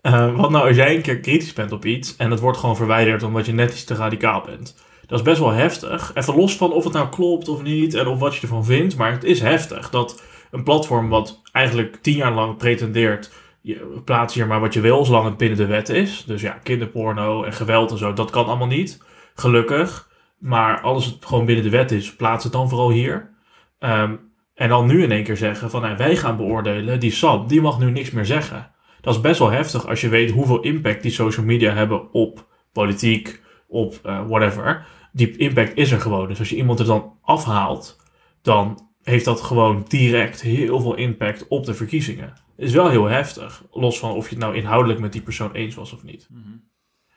[0.00, 2.76] Eh, wat nou als jij een keer kritisch bent op iets en het wordt gewoon
[2.76, 4.76] verwijderd omdat je net iets te radicaal bent?
[5.06, 6.10] Dat is best wel heftig.
[6.14, 8.96] Even los van of het nou klopt of niet en of wat je ervan vindt.
[8.96, 13.32] Maar het is heftig dat een platform wat eigenlijk tien jaar lang pretendeert...
[13.64, 16.24] Je plaats hier maar wat je wil, zolang het binnen de wet is.
[16.26, 19.02] Dus ja, kinderporno en geweld en zo, dat kan allemaal niet.
[19.34, 20.08] Gelukkig.
[20.38, 23.30] Maar als het gewoon binnen de wet is, plaats het dan vooral hier.
[23.78, 24.14] Ehm,
[24.54, 27.60] en dan nu in één keer zeggen van nou, wij gaan beoordelen, die Sam, die
[27.60, 28.70] mag nu niks meer zeggen.
[29.00, 32.46] Dat is best wel heftig als je weet hoeveel impact die social media hebben op
[32.72, 34.86] politiek, op eh, whatever.
[35.12, 36.28] Die impact is er gewoon.
[36.28, 38.00] Dus als je iemand er dan afhaalt,
[38.42, 42.32] dan heeft dat gewoon direct heel veel impact op de verkiezingen.
[42.56, 45.74] Is wel heel heftig, los van of je het nou inhoudelijk met die persoon eens
[45.74, 46.28] was of niet.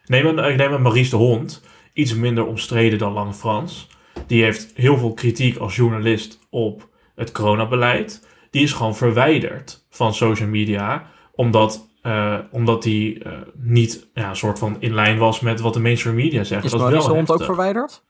[0.05, 1.63] Neem een, ik neem een Maurice de Hond,
[1.93, 3.87] iets minder omstreden dan Lange Frans.
[4.27, 8.27] Die heeft heel veel kritiek als journalist op het coronabeleid.
[8.49, 14.35] Die is gewoon verwijderd van social media, omdat, eh, omdat die eh, niet ja, een
[14.35, 16.71] soort van in lijn was met wat de mainstream media zeggen.
[16.73, 18.03] Is Maurice de Hond ook verwijderd?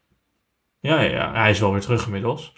[0.80, 2.53] Ja, ja, ja, hij is wel weer terug inmiddels.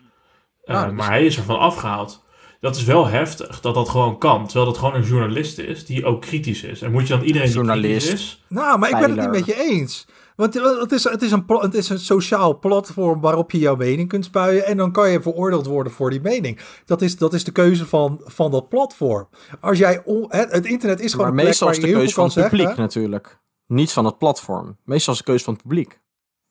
[0.63, 2.25] Eh, Ah, dus- Maar hij is ervan afgehaald.
[2.59, 4.45] Dat is wel heftig, dat dat gewoon kan.
[4.45, 6.81] Terwijl dat gewoon een journalist is, die ook kritisch is.
[6.81, 8.05] En moet je dan iedereen die Journalist.
[8.05, 8.43] kritisch is...
[8.49, 10.07] Nou, maar ik ben het niet met je eens.
[10.37, 14.07] Want het is, het, is een, het is een sociaal platform waarop je jouw mening
[14.09, 14.65] kunt spuien.
[14.65, 16.59] En dan kan je veroordeeld worden voor die mening.
[16.85, 19.27] Dat is, dat is de keuze van, van dat platform.
[19.59, 22.25] Als jij on- het, het internet is gewoon Maar een meestal is de keuze van
[22.25, 22.81] het publiek zeggen.
[22.81, 23.39] natuurlijk.
[23.67, 24.77] Niet van het platform.
[24.83, 25.99] Meestal is de keuze van het publiek.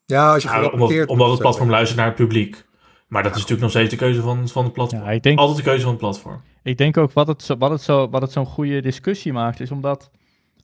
[0.04, 2.64] Ja, als je Ja, omdat, omdat het platform luistert naar het publiek.
[3.08, 5.02] Maar dat is natuurlijk nog steeds de keuze van, van het platform.
[5.02, 6.40] Ja, ik denk, Altijd de keuze van het platform.
[6.62, 9.60] ik denk ook wat het, zo, wat, het zo, wat het zo'n goede discussie maakt,
[9.60, 10.10] is omdat,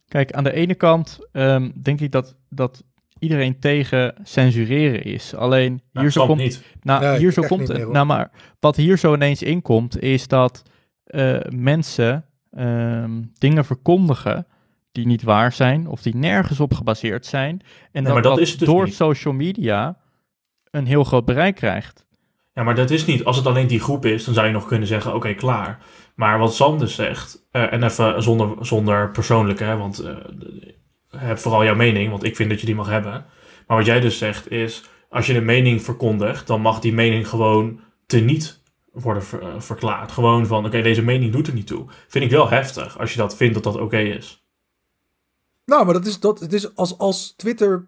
[0.08, 2.82] kijk, aan de ene kant ehm, denk ik dat, dat
[3.22, 5.34] iedereen tegen censureren is.
[5.34, 6.62] Alleen hier Nou, zo Sam komt, niet.
[6.82, 7.92] nou, Nee, hier zo komt, niet meer, hoor.
[7.92, 10.62] nou maar wat hier zo ineens inkomt, is dat
[11.04, 14.46] eh, mensen ehm, dingen verkondigen
[14.92, 17.60] die niet waar zijn of die nergens op gebaseerd zijn.
[17.92, 18.94] En maar dat is het dus door niet.
[18.94, 19.96] social media
[20.70, 22.06] een heel groot bereik krijgt.
[22.54, 23.24] Ja, maar dat is niet.
[23.24, 25.78] Als het alleen die groep is, dan zou je nog kunnen zeggen, oké, klaar.
[26.14, 30.16] Maar wat Sam dus zegt, eh, en even zonder, zonder persoonlijke, hè, want eh,
[31.16, 33.24] heb vooral jouw mening, want ik vind dat je die mag hebben.
[33.66, 37.28] Maar wat jij dus zegt is, als je een mening verkondigt, dan mag die mening
[37.28, 38.60] gewoon teniet
[38.92, 40.12] worden eh, verklaard.
[40.12, 41.86] Gewoon van, oké, deze mening doet er niet toe.
[42.08, 44.44] Vind ik wel heftig, als je dat vindt dat dat oké is.
[45.64, 47.86] Nou, maar dat is, dat, het is als, als Twitter...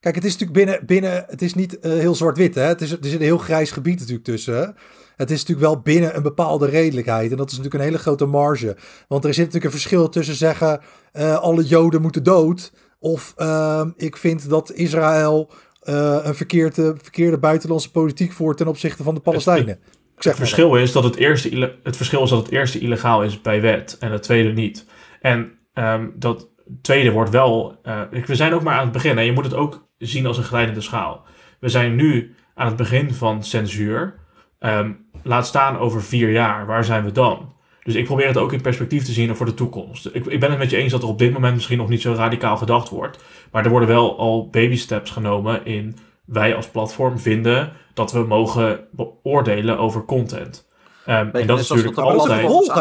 [0.00, 0.86] Kijk, het is natuurlijk binnen...
[0.86, 2.62] binnen het is niet eh, heel zwart-wit, hè.
[2.62, 4.76] Het is, er een heel grijs gebied natuurlijk tussen.
[5.22, 7.30] Het is natuurlijk wel binnen een bepaalde redelijkheid.
[7.30, 8.76] En dat is natuurlijk een hele grote marge.
[9.08, 10.80] Want er zit natuurlijk een verschil tussen zeggen...
[11.12, 12.72] eh, alle Joden moeten dood...
[12.98, 15.50] Of ehm, ik vind dat Israël
[15.80, 19.74] eh, een verkeerde, verkeerde buitenlandse politiek voert ten opzichte van de Palestijnen.
[19.74, 22.78] Ik zeg Het maar verschil, is dat het, eerste, het verschil is dat het eerste
[22.78, 24.86] illegaal is bij wet en het tweede niet.
[25.20, 26.48] En ehm, dat
[26.82, 27.78] tweede wordt wel...
[27.82, 29.18] eh, we zijn ook maar aan het begin.
[29.18, 31.24] En je moet het ook zien als een glijdende schaal.
[31.60, 34.14] We zijn nu aan het begin van censuur.
[34.62, 34.90] Ehm,
[35.22, 36.66] laat staan over vier jaar.
[36.66, 37.52] Waar zijn we dan?
[37.82, 40.06] Dus ik probeer het ook in perspectief te zien voor de toekomst.
[40.12, 42.00] Ik, ik ben het met je eens dat er op dit moment misschien nog niet
[42.02, 43.18] zo radicaal gedacht wordt.
[43.52, 48.18] Maar er worden wel al baby steps genomen in wij als platform vinden dat we
[48.18, 50.66] mogen beoordelen over content.
[51.06, 52.40] Ehm, en dat is natuurlijk dat- altijd.
[52.40, 52.74] gevolg?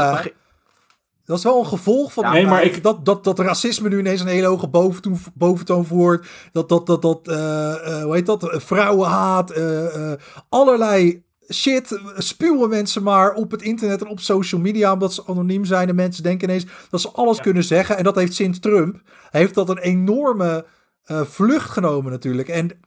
[1.26, 4.00] Dat is wel een gevolg van Ja, nee, maar ik- dat, dat, dat racisme nu
[4.00, 6.28] ineens een hele hoge boventoon, boventoon voert.
[6.52, 8.50] Dat, dat, dat, dat eh, eh, hoe heet dat?
[8.52, 10.20] Vrouwenhaat, eh, eh,
[10.50, 11.24] allerlei
[11.54, 15.90] shit spuwen mensen maar op het internet en op social media omdat ze anoniem zijn.
[15.90, 17.98] En mensen denken ineens dat ze alles kunnen zeggen.
[17.98, 20.66] En dat heeft sinds Trump, heeft dat een enorme
[21.04, 22.48] eh, vlucht genomen natuurlijk.
[22.48, 22.80] En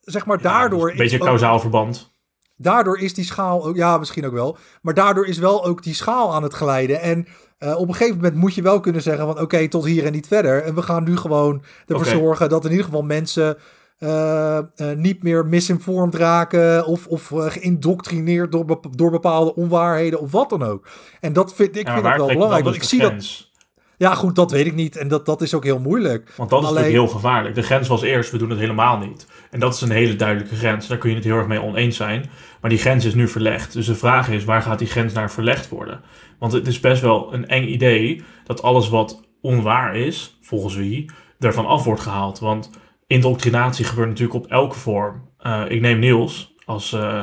[0.00, 0.90] zeg maar daardoor...
[0.90, 2.10] Een beetje ook- kausaal verband.
[2.56, 4.56] daardoor is die schaal ook, ja, misschien ook wel.
[4.82, 7.00] Maar daardoor is wel ook die schaal aan het glijden.
[7.00, 7.26] En
[7.58, 10.12] eh, op een gegeven moment moet je wel kunnen zeggen van oké, tot hier en
[10.12, 10.62] niet verder.
[10.62, 13.56] En we gaan nu gewoon ervoor zorgen dat in ieder geval mensen
[14.02, 14.64] eh, eh,
[14.96, 20.62] niet meer misinformed raken of, of eh, geïndoctrineerd door, door bepaalde onwaarheden of wat dan
[20.62, 20.88] ook.
[21.20, 22.64] En dat vind ik Ja, vind het wel belangrijk.
[22.64, 23.50] Want ik zie dat.
[23.96, 24.96] Ja, goed, dat weet ik niet.
[24.96, 26.32] En dat, dat is ook heel moeilijk.
[26.36, 27.54] Want dat is Alleen- natuurlijk heel gevaarlijk.
[27.54, 29.26] De grens was eerst, we doen het helemaal niet.
[29.50, 30.86] En dat is een hele duidelijke grens.
[30.86, 32.30] Daar kun je het heel erg mee oneens zijn.
[32.60, 33.72] Maar die grens is nu verlegd.
[33.72, 36.00] Dus de vraag is, waar gaat die grens naar verlegd worden?
[36.38, 41.10] Want het is best wel een eng idee dat alles wat onwaar is, volgens wie,
[41.38, 42.38] ervan af wordt gehaald.
[42.38, 42.70] Want
[43.12, 45.28] indoctrinatie gebeurt natuurlijk op elke vorm.
[45.38, 47.22] Eh, ik neem Niels als, eh,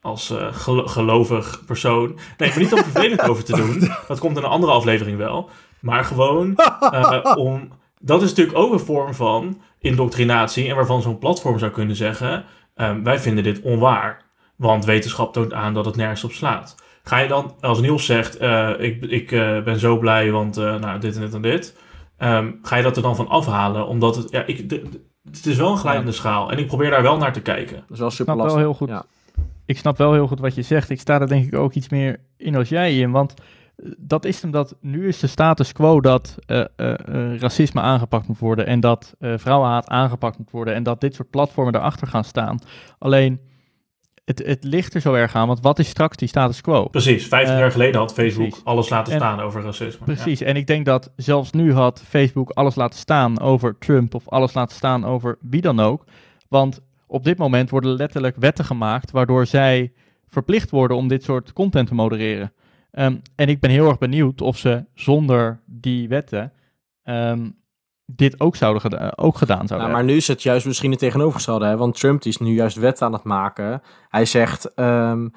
[0.00, 2.18] als eh, gelo- gelovig persoon.
[2.36, 3.90] Nee, maar niet om vervelend over te doen.
[4.08, 5.50] Dat komt in een andere aflevering wel.
[5.80, 6.56] Maar gewoon
[7.36, 7.68] om...
[8.00, 10.68] Dat is natuurlijk ook een vorm van indoctrinatie.
[10.68, 12.44] En waarvan zo'n platform zou kunnen zeggen...
[13.02, 14.24] wij vinden dit onwaar.
[14.56, 16.74] Want wetenschap toont aan dat het nergens op slaat.
[17.02, 18.34] Ga je dan, als Niels zegt...
[18.78, 19.30] ik ik
[19.64, 21.76] ben zo blij, want nou, dit en dit en dit...
[22.16, 23.86] ehm, ga je dat er dan van afhalen?
[23.86, 24.30] Omdat het...
[24.30, 26.50] Ja, ik, de- de- het is wel een glijdende schaal.
[26.50, 27.76] En ik probeer daar wel naar te kijken.
[27.76, 28.88] Dat is wel super snap wel heel goed.
[28.88, 29.04] Ja.
[29.64, 30.90] ik snap wel heel goed wat je zegt.
[30.90, 33.10] Ik sta er denk ik ook iets meer in als jij in.
[33.10, 33.34] Want
[33.76, 37.80] eh, dat is hem dat nu is de status quo dat eh, eh, eh, racisme
[37.80, 38.66] aangepakt moet worden.
[38.66, 40.74] En dat eh, vrouwenhaat aangepakt moet worden.
[40.74, 42.58] En dat dit soort platformen erachter gaan staan.
[42.98, 43.40] Alleen
[44.26, 45.46] het, het ligt er zo erg aan.
[45.46, 46.84] Want wat is straks die status quo?
[46.88, 48.64] Precies, 15 Eh, jaar geleden had Facebook precies.
[48.64, 50.04] alles laten En- staan over racisme.
[50.06, 54.28] Precies, en ik denk dat zelfs nu had Facebook alles laten staan over Trump of
[54.28, 56.04] alles laten staan over wie dan ook.
[56.48, 59.92] Want op dit moment worden letterlijk wetten gemaakt waardoor zij
[60.28, 62.52] verplicht worden om dit soort content te modereren.
[62.90, 66.52] Ehm, en ik ben heel erg benieuwd of ze zonder die wetten
[67.02, 67.48] ehm,
[68.06, 70.98] dit ook, zouden geda- ook gedaan zouden Nou, maar nu is het juist misschien het
[70.98, 71.66] tegenovergestelde.
[71.66, 71.76] Hè?
[71.76, 73.82] Want Trump die is nu juist wet aan het maken.
[74.08, 75.28] Hij zegt, ehm,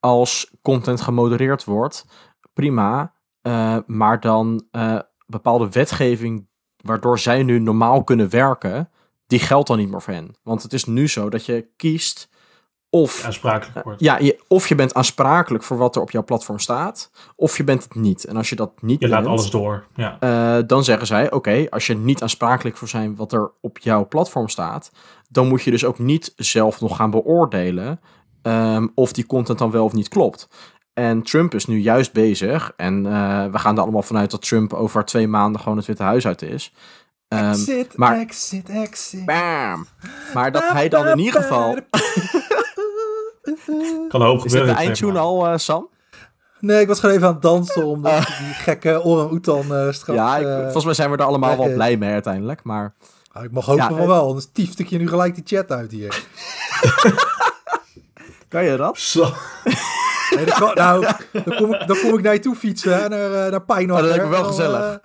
[0.00, 2.06] als content gemodereerd wordt,
[2.52, 3.12] prima.
[3.42, 8.90] eh, maar dan eh, bepaalde wetgeving waardoor zij nu normaal kunnen werken,
[9.26, 10.36] die geldt dan niet meer voor hen.
[10.42, 12.28] Want het is nu zo dat je kiest
[12.94, 13.24] of...
[13.24, 14.00] Aansprakelijk wordt.
[14.00, 17.64] Ja, je, of je bent aansprakelijk voor wat er op jouw platform staat, of je
[17.64, 18.24] bent het niet.
[18.24, 19.84] En als je dat niet Je laat alles door.
[19.94, 20.16] Ja.
[20.20, 24.08] eh, dan zeggen zij: Oké, als je niet aansprakelijk voor zijn wat er op jouw
[24.08, 24.90] platform staat,
[25.28, 28.00] dan moet je dus ook niet zelf nog gaan beoordelen
[28.42, 30.48] ehm, of die content dan wel of niet klopt.
[30.92, 34.72] En Trump is nu juist bezig, en eh, we gaan er allemaal vanuit dat Trump
[34.72, 36.72] over twee maanden gewoon het Witte Huis uit is.
[37.28, 39.24] Ehm, exit, maar- exit, exit.
[39.24, 39.86] bam!
[40.34, 41.78] Maar dat hij dan in ieder geval.
[44.08, 44.66] Kan een hoop Is dit gebeuren.
[44.66, 45.88] de in twee eindtune al, eh, Sam?
[46.60, 50.18] Nee, ik was gewoon even aan het dansen omdat die gekke orang-oetan eh straks...
[50.18, 51.74] ja, ik- eh, volgens mij zijn we er allemaal wel is.
[51.74, 52.60] blij mee uiteindelijk.
[52.62, 52.94] Maar
[53.32, 55.44] ah, ik mag hopen Ja, van eh, wel, anders tiefde ik je nu gelijk die
[55.46, 56.22] chat uit hier.
[58.48, 58.98] kan je dat?
[58.98, 59.26] Zo.
[60.36, 63.32] Nee, dan, kan- nou, dan, kom ik, dan kom ik naar je toe fietsen, naar,
[63.44, 64.04] eh, naar Pijnakker.
[64.04, 65.00] Oh, dat lijkt me wel gezellig.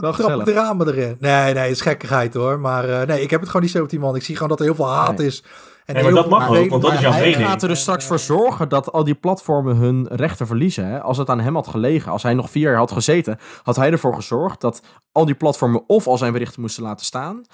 [0.00, 1.16] Wel trap de ramen erin.
[1.18, 2.60] Nee, nee, is gekkigheid hoor.
[2.60, 4.16] Maar eh, nee, ik heb het gewoon niet zo op die man.
[4.16, 5.26] Ik zie gewoon dat er heel veel haat Nee.
[5.26, 5.44] is.
[5.84, 7.46] En Nee, maar dat mag ook, want dat is jouw hij mening.
[7.48, 10.86] gaat er dus straks voor zorgen dat al die platformen hun rechten verliezen.
[10.86, 11.00] Hè?
[11.02, 13.90] Als het aan hem had gelegen, als hij nog vier jaar had gezeten, had hij
[13.90, 14.82] ervoor gezorgd dat
[15.12, 17.44] al die platformen of al zijn berichten moesten laten staan,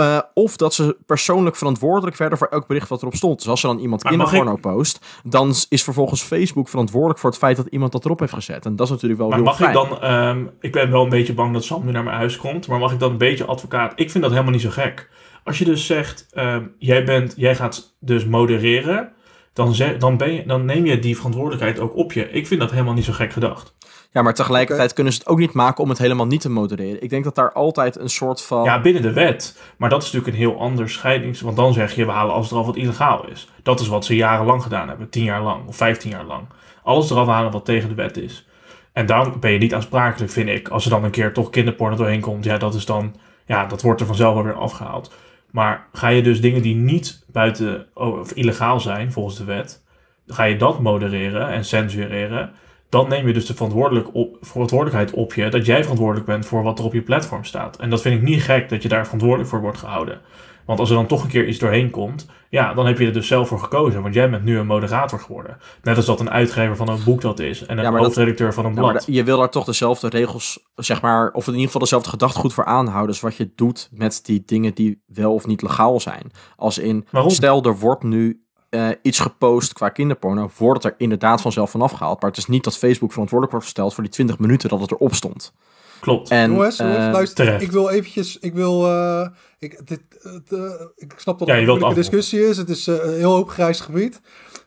[0.00, 3.38] Eh, of dat ze persoonlijk verantwoordelijk werden voor elk bericht wat erop stond.
[3.38, 7.56] Dus als er dan iemand kinderporno post, dan is vervolgens Facebook verantwoordelijk voor het feit
[7.56, 8.66] dat iemand dat erop heeft gezet.
[8.66, 9.68] En dat is natuurlijk wel Maar heel mag fijn.
[9.68, 12.36] ik dan, ehm, ik ben wel een beetje bang dat Sam nu naar mijn huis
[12.36, 13.92] komt, maar mag ik dan een beetje advocaat?
[13.96, 15.10] Ik vind dat helemaal niet zo gek.
[15.44, 19.12] Als je dus zegt, ehm, jij, bent, jij gaat dus modereren,
[19.52, 22.30] dan, zeg, dan, ben je, dan neem je die verantwoordelijkheid ook op je.
[22.30, 23.74] Ik vind dat helemaal niet zo gek gedacht.
[24.12, 27.02] Ja, maar tegelijkertijd kunnen ze het ook niet maken om het helemaal niet te modereren.
[27.02, 28.64] Ik denk dat daar altijd een soort van...
[28.64, 29.60] Ja, binnen de wet.
[29.76, 31.40] Maar dat is natuurlijk een heel ander scheidings...
[31.40, 33.48] Want dan zeg je, we halen alles eraf wat illegaal is.
[33.62, 35.08] Dat is wat ze jarenlang gedaan hebben.
[35.08, 36.46] Tien jaar lang of vijftien jaar lang.
[36.82, 38.46] Alles eraf halen wat tegen de wet is.
[38.92, 40.68] En dan ben je niet aansprakelijk, vind ik.
[40.68, 42.44] Als er dan een keer toch kinderporno doorheen komt.
[42.44, 43.16] Ja, dat is dan...
[43.46, 45.12] Ja, dat wordt er vanzelf wel weer afgehaald.
[45.50, 47.86] Maar ga je dus dingen die niet buiten...
[47.94, 49.82] Of illegaal zijn, volgens de wet...
[50.26, 52.52] Ga je dat modereren en censureren...
[52.90, 55.48] Dan neem je dus de verantwoordelijk op, verantwoordelijkheid op je...
[55.48, 57.76] dat jij verantwoordelijk bent voor wat er op je platform staat.
[57.76, 60.20] En dat vind ik niet gek dat je daar verantwoordelijk voor wordt gehouden.
[60.66, 63.12] Want als er dan toch een keer iets doorheen komt, ja, dan heb je er
[63.12, 64.02] dus zelf voor gekozen.
[64.02, 65.56] Want jij bent nu een moderator geworden.
[65.82, 67.66] Net als dat een uitgever van een boek dat is.
[67.66, 69.04] En een Ja, maar dat- hoofdredacteur van een blad.
[69.06, 72.64] je wil daar toch dezelfde regels, zeg maar, of in ieder geval dezelfde gedachtegoed voor
[72.64, 73.08] aanhouden.
[73.08, 76.30] als wat je doet met die dingen die wel of niet legaal zijn.
[76.56, 77.30] Als in, Waarom?
[77.30, 81.82] stel er wordt nu eh, iets gepost qua kinderporno, wordt het er inderdaad vanzelf van
[81.82, 82.20] afgehaald.
[82.20, 84.90] Maar het is niet dat Facebook verantwoordelijk wordt gesteld voor die 20 minuten dat het
[84.90, 85.52] erop stond.
[86.00, 86.30] Klopt.
[86.30, 87.62] En, jongens, jongens, eh, luister, terecht.
[87.62, 89.26] ik wil eventjes, ik wil, eh,
[89.58, 90.60] ik, dit, het, eh,
[90.96, 91.94] ik snap dat Ja, het een moeilijke afronden.
[91.94, 92.56] discussie is.
[92.56, 94.20] Het is eh, een heel hoop grijs gebied.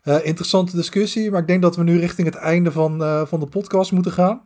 [0.03, 3.39] Eh, interessante discussie, maar ik denk dat we nu richting het einde van, eh, van
[3.39, 4.41] de podcast moeten gaan.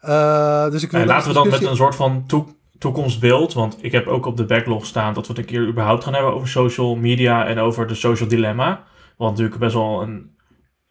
[0.00, 2.46] Eh, dus ik wil deze laten we dan met een soort van toe-
[2.78, 3.52] toekomstbeeld.
[3.52, 6.14] Want ik heb ook op de backlog staan dat we het een keer überhaupt gaan
[6.14, 8.84] hebben over social media en over de social dilemma.
[9.16, 10.36] Wat natuurlijk best wel een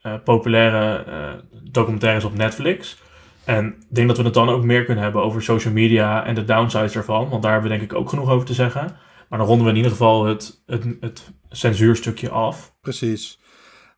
[0.02, 3.02] eh, populaire eh, documentaire is op Netflix.
[3.46, 6.36] En ik denk dat we het dan ook meer kunnen hebben over social media en
[6.36, 7.30] de downsides ervan.
[7.30, 8.98] Want daar hebben we denk ik ook genoeg over te zeggen.
[9.30, 12.74] Maar dan ronden we in ieder geval het, het, het censuurstukje af.
[12.82, 13.40] Precies.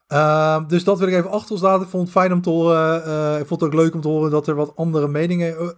[0.07, 1.83] Ehm, dus dat wil ik even achter ons laten.
[1.83, 3.03] Ik vond het fijn om te horen.
[3.05, 5.75] eh, ik vond het ook leuk om te horen dat er wat andere meningen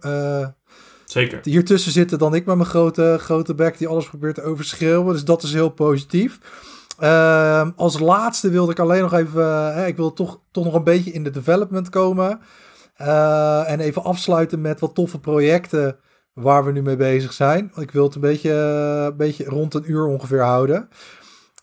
[1.10, 1.40] Zeker.
[1.42, 5.12] hier tussen zitten dan ik met mijn grote, grote bek die alles probeert te overschreeuwen.
[5.12, 6.38] Dus dat is heel positief.
[6.98, 10.84] Ehm, als laatste wilde ik alleen nog even, eh, ik wil toch, toch nog een
[10.84, 12.40] beetje in de development komen.
[12.96, 15.96] Eh, en even afsluiten met wat toffe projecten
[16.32, 17.72] waar we nu mee bezig zijn.
[17.76, 20.88] Ik wil het een beetje, eh, een beetje rond een uur ongeveer houden.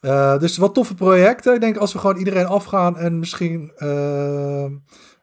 [0.02, 1.54] Eh, dus wat toffe projecten.
[1.54, 4.66] Ik denk als we gewoon iedereen afgaan en misschien eh,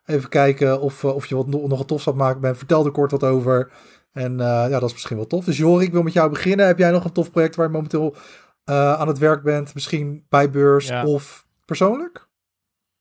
[0.06, 2.56] even kijken of, eh, of je wat nog, een tof zou maken bent.
[2.56, 3.70] Vertel er kort wat over.
[4.14, 5.44] En eh, ja, dat is misschien wel tof.
[5.44, 6.66] Dus Jori, ik wil met jou beginnen.
[6.66, 8.16] Heb jij nog een tof project waar je momenteel
[8.64, 9.74] eh, aan het werk bent?
[9.74, 11.04] Misschien bij beurs Ja.
[11.06, 12.28] of persoonlijk?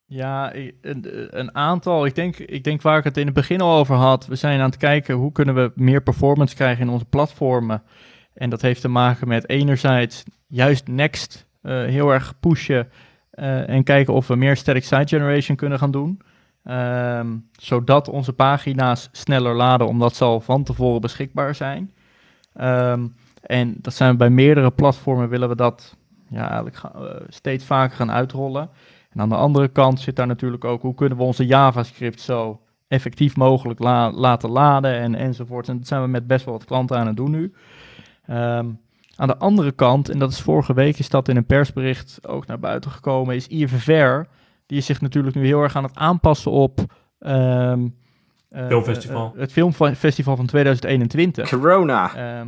[0.06, 1.08] Ja, een,
[1.40, 2.06] een aantal.
[2.06, 4.26] Ik denk, ik denk waar ik het in het begin al over had.
[4.26, 7.84] We zijn aan het kijken hoe kunnen we meer performance krijgen in onze platformen.
[8.34, 12.90] En dat heeft te maken met enerzijds juist Next eh, heel erg pushen.
[13.66, 16.22] en kijken of we meer static site generation kunnen gaan doen.
[16.64, 21.94] Ehm, zodat onze pagina's sneller laden, omdat ze al van tevoren beschikbaar zijn.
[22.54, 23.08] Ehm,
[23.42, 25.96] en dat zijn we bij meerdere platformen willen we dat
[26.30, 28.70] ja, eigenlijk eh, steeds vaker gaan uitrollen.
[29.10, 32.62] En aan de andere kant zit daar natuurlijk ook hoe kunnen we onze JavaScript zo
[32.88, 35.68] effectief mogelijk la- laten laden en, enzovoort.
[35.68, 37.54] En dat zijn we met best wel wat klanten aan het doen nu.
[38.26, 38.68] Ehm,
[39.16, 42.46] aan de andere kant, en dat is vorige week is dat in een persbericht ook
[42.46, 44.28] naar buiten gekomen, is IFVR,
[44.74, 46.80] die is zich natuurlijk nu heel erg aan het aanpassen op
[47.20, 47.88] ehm,
[48.50, 49.32] eh, Filmfestival.
[49.36, 51.50] eh, het filmfestival van 2021.
[51.50, 52.16] Corona.
[52.16, 52.48] Ehm,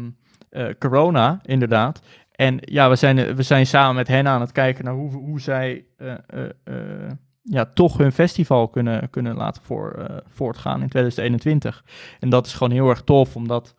[0.49, 2.01] eh, corona, inderdaad.
[2.31, 5.41] En ja, we zijn, we zijn samen met hen aan het kijken naar hoe, hoe
[5.41, 7.11] zij eh, eh, eh,
[7.41, 11.83] ja, toch hun festival kunnen, kunnen laten voor, eh, voortgaan in 2021.
[12.19, 13.75] En dat is gewoon heel erg tof, omdat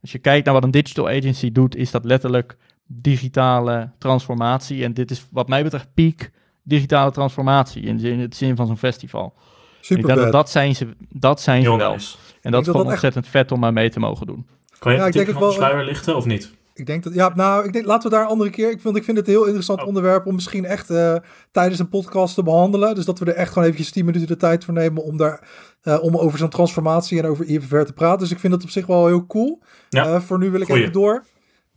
[0.00, 2.56] als je kijkt naar wat een digital agency doet, is dat letterlijk
[2.86, 4.84] digitale transformatie.
[4.84, 6.30] En dit is wat mij betreft piek
[6.62, 9.34] digitale transformatie in, in het zin van zo'n festival.
[9.36, 11.92] ik Super denk dat dat zijn ze, dat zijn ze wel.
[11.92, 12.16] nice.
[12.40, 14.46] En dat is dat gewoon dat echt- ontzettend vet om aan mee te mogen doen.
[14.78, 16.52] Kan je Ja, een ik denk wel- sluier lichten of niet?
[16.74, 18.70] Ik denk dat, ja, nou, ik denk, laten we daar een andere keer.
[18.70, 19.86] Ik vind, ik vind het een heel interessant Oh.
[19.86, 21.14] onderwerp om misschien echt eh,
[21.50, 22.94] tijdens een podcast te behandelen.
[22.94, 25.48] Dus dat we er echt gewoon eventjes 10 minuten de tijd voor nemen om daar,
[25.82, 28.18] eh, om over zo'n transformatie en over IFVR te praten.
[28.18, 29.62] Dus ik vind het op zich wel heel cool.
[29.88, 30.80] Ja, Eh, voor nu wil ik goeie.
[30.80, 31.24] even door.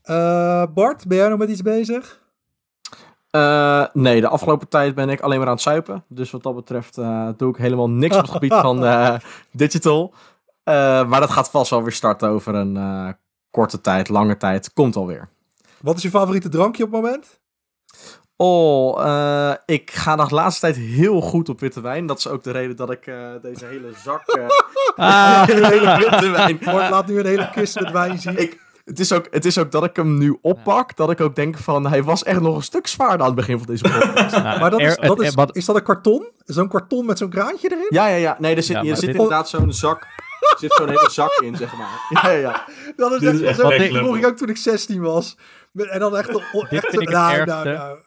[0.02, 2.22] Eh, Bart, ben jij nog met iets bezig?
[3.36, 6.04] Eh, nee, de afgelopen tijd ben ik alleen maar aan het zuipen.
[6.08, 9.16] Dus wat dat betreft eh, doe ik helemaal niks op het gebied van eh,
[9.52, 10.14] digital.
[10.64, 13.16] Maar dat gaat vast wel weer starten over een
[13.52, 14.74] korte tijd, lange tijd.
[14.74, 15.30] Komt alweer.
[15.82, 17.40] Wat is je favoriete drankje op het moment?
[18.38, 22.06] Oh, ik ga nog de laatste tijd heel goed op witte wijn.
[22.06, 23.04] Dat is ook de reden dat ik
[23.42, 24.24] deze hele zak...
[24.96, 26.60] Ah, hele witte wijn...
[26.64, 28.38] Bart laat nu een hele kist met wijn zien.
[28.38, 31.36] Ik, Het is, ook, het is ook dat ik hem nu oppak, dat ik ook
[31.36, 34.32] denk van, hij was echt nog een stuk zwaarder aan het begin van deze podcast.
[34.44, 36.32] Nou, Maar dat is, dat is, wat- is dat een karton?
[36.46, 37.88] Zo'n karton met zo'n kraantje erin?
[37.90, 38.36] ja, ja, ja.
[38.40, 41.40] Nee, er zit, Ja, er zit dit- inderdaad zo'n zak, er zit zo'n hele zak
[41.44, 42.06] in, zeg maar.
[42.10, 42.66] Ja, ja, ja.
[42.96, 45.38] Dat is echt, is echt zo dat vroeg ik ook toen ik 16 was.
[45.76, 46.30] En dan echt...
[46.30, 47.98] echt Dit vind ik het nou, nou, nou.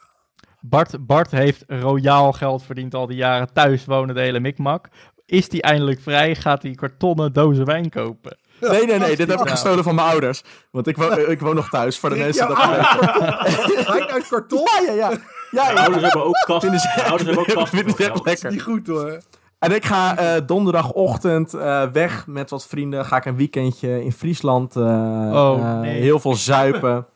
[0.60, 4.88] Bart, Bart heeft royaal geld verdiend al die jaren thuis wonen, de hele mikmak.
[5.26, 8.38] Is die eindelijk vrij, gaat hij kartonnen dozen wijn kopen.
[8.60, 10.42] Nee, nee, nee, dit heb ik gestolen van mijn ouders.
[10.70, 13.92] Want ik woon, ik woon nog thuis, voor de mensen Ja, dat weten.
[13.92, 14.58] Wijn uit karton?
[14.58, 15.10] Ja, ja, ja.
[15.50, 15.80] Ja, Mijn ja.
[15.82, 16.60] ouders hebben ook kast.
[16.60, 17.68] Vinden ze Mijn ouders hebben ook kast.
[17.74, 18.26] vinden ze voor echt geld.
[18.26, 18.50] lekker.
[18.50, 19.20] Niet goed hoor.
[19.58, 23.04] En ik ga eh, donderdagochtend eh, weg met wat vrienden.
[23.04, 24.76] Ga ik een weekendje in Friesland.
[24.76, 26.00] eh, Oh, eh, nee.
[26.00, 27.06] Heel veel zuipen.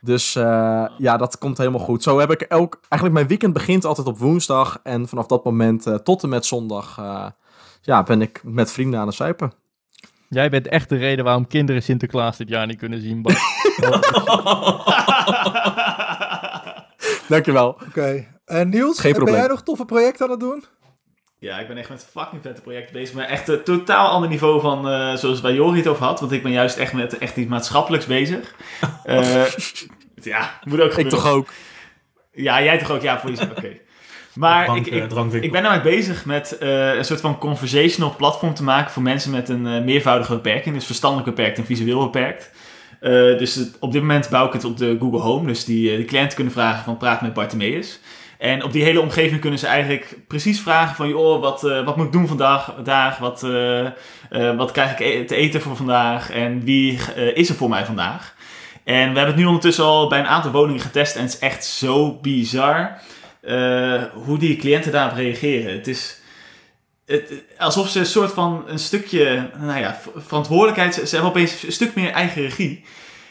[0.00, 2.02] Dus eh, ja, dat komt helemaal goed.
[2.02, 2.78] Zo heb ik ook...
[2.80, 4.78] Eigenlijk mijn weekend begint altijd op woensdag.
[4.82, 6.98] En vanaf dat moment eh, tot en met zondag...
[6.98, 7.26] eh,
[7.80, 9.52] ja, ben ik met vrienden aan het zuipen.
[10.28, 13.38] Jij bent echt de reden waarom kinderen Sinterklaas dit jaar niet kunnen zien, Bart.
[17.28, 17.68] Dankjewel.
[17.88, 18.26] Oké.
[18.44, 19.40] En Niels, Geen ben probleem.
[19.40, 20.64] jij nog toffe projecten aan het doen?
[21.38, 23.14] Ja, ik ben echt met fucking vette projecten bezig.
[23.14, 26.20] Maar echt een totaal ander niveau van eh, zoals waar Jori het over had.
[26.20, 28.54] Want ik ben juist echt met echt iets maatschappelijks bezig.
[29.04, 29.44] Eh,
[30.14, 31.18] ja, moet ook Ik gebeuren.
[31.18, 31.48] toch ook.
[32.32, 33.02] Ja, jij toch ook?
[33.02, 33.50] Ja, voor jezelf.
[33.50, 33.76] Oké.
[34.36, 35.02] Maar Drank, ik, eh,
[35.34, 39.02] ik, ik ben namelijk bezig met eh, een soort van conversational platform te maken voor
[39.02, 40.74] mensen met een eh, meervoudige beperking.
[40.74, 42.50] Dus verstandelijk beperkt en visueel beperkt.
[43.38, 45.46] Dus het- op dit moment bouw ik het op de Google Home.
[45.46, 48.00] Dus die, de cliënten kunnen vragen van praat met Bartimeus.
[48.38, 51.08] En op die hele omgeving kunnen ze eigenlijk precies vragen van...
[51.08, 52.72] joh, wat, wat moet ik doen vandaag?
[52.74, 53.46] vandaag wat,
[54.56, 56.30] wat krijg ik e- te eten voor vandaag?
[56.30, 56.98] En wie
[57.34, 58.34] is er voor mij vandaag?
[58.84, 61.16] En we hebben het nu ondertussen al bij een aantal woningen getest.
[61.16, 63.00] En het is echt zo bizar
[63.46, 65.72] eh, hoe die cliënten daarop reageren.
[65.72, 66.20] Het is
[67.06, 70.94] het, alsof ze een soort van een stukje nou ja, verantwoordelijkheid...
[70.94, 72.84] Ze, ze hebben opeens een stuk meer eigen regie.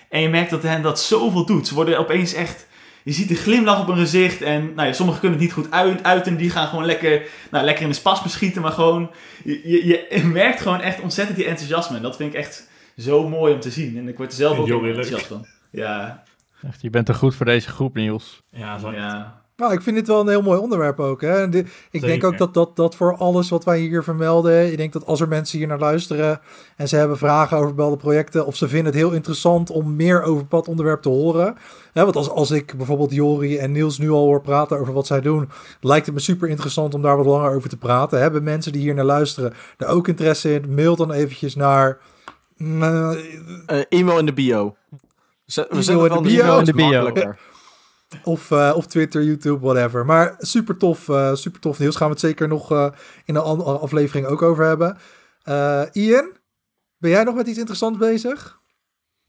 [0.10, 1.68] En je merkt dat hen dat zoveel doet.
[1.68, 2.68] Ze worden opeens echt...
[3.04, 4.42] Je ziet de glimlach op hun gezicht.
[4.42, 6.38] En nou ja, sommigen kunnen het niet goed uit, uiten.
[6.38, 7.22] Die gaan gewoon lekker,
[7.52, 8.62] nou, lekker in de spasme schieten.
[8.62, 9.12] Maar gewoon...
[9.44, 11.96] Je, je, je merkt gewoon echt ontzettend die enthousiasme.
[11.96, 13.98] En dat vind ik echt zo mooi om te zien.
[13.98, 15.48] En ik word er zelf ook heel enthousiast van.
[15.72, 16.24] Ja,
[16.68, 18.44] Echt, je bent er goed voor deze groep, Niels.
[18.50, 18.92] Ja, zo.
[18.92, 19.45] ja.
[19.58, 21.22] Nou, ik vind dit wel een heel mooi onderwerp ook.
[21.22, 21.42] Hè?
[21.42, 24.72] En dit- ik denk ook dat, dat dat voor alles wat wij hier vermelden...
[24.72, 26.40] Ik denk dat als er mensen hier naar luisteren...
[26.76, 28.46] en ze hebben vragen over bepaalde projecten...
[28.46, 31.56] of ze vinden het heel interessant om meer over dat onderwerp te horen.
[31.94, 35.08] Hè, want als, als ik bijvoorbeeld Jori en Niels nu al hoor praten over wat
[35.08, 35.50] zij doen...
[35.82, 38.20] lijkt het me super interessant om daar wat langer over te praten.
[38.20, 40.74] Hebben mensen die hier naar luisteren er ook interesse in?
[40.74, 41.98] Mail dan eventjes naar...
[42.58, 43.12] eh,
[43.66, 44.76] Eh, e-mail in de bio.
[45.46, 46.58] We zetten in wel de bio.
[46.60, 47.04] In de bio.
[48.24, 50.06] Eh, of Twitter, YouTube, whatever.
[50.06, 51.96] Maar super tof, eh, super tof nieuws.
[51.96, 52.88] Gaan we het zeker nog eh,
[53.26, 54.98] in een andere aflevering ook over hebben.
[55.92, 56.32] Ian,
[56.98, 58.60] ben jij nog met iets interessants bezig?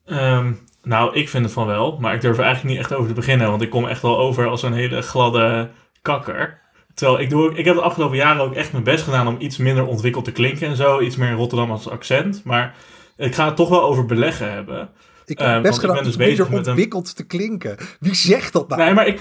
[0.05, 0.53] Ehm,
[0.83, 3.15] nou, ik vind het van wel, maar ik durf er eigenlijk niet echt over te
[3.15, 5.71] beginnen, want ik kom echt wel over als een hele gladde
[6.03, 6.61] kakker.
[6.95, 9.57] Terwijl ik, doe, ik heb de afgelopen jaren ook echt mijn best gedaan om iets
[9.57, 12.45] minder ontwikkeld te klinken en zo, iets meer Rotterdam als accent.
[12.45, 12.75] Maar
[13.17, 14.91] ik ga het toch wel over beleggen hebben.
[15.27, 17.77] Ik Eh, heb want best gedaan om dus beter een- ontwikkeld te klinken.
[18.01, 18.83] Wie zegt dat nou?
[18.83, 19.21] Nee, maar ik.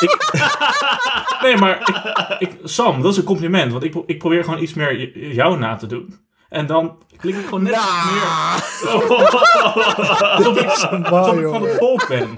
[0.00, 0.28] ik
[1.42, 1.78] nee, maar
[2.38, 5.58] ik, ik- Sam, dat is een compliment, want ik, ik probeer gewoon iets meer jou
[5.58, 6.18] na te doen.
[6.48, 8.22] En dan klink ik gewoon net iets meer.
[10.36, 10.70] Alsof ik,
[11.10, 12.28] alsof ik van het volk ben.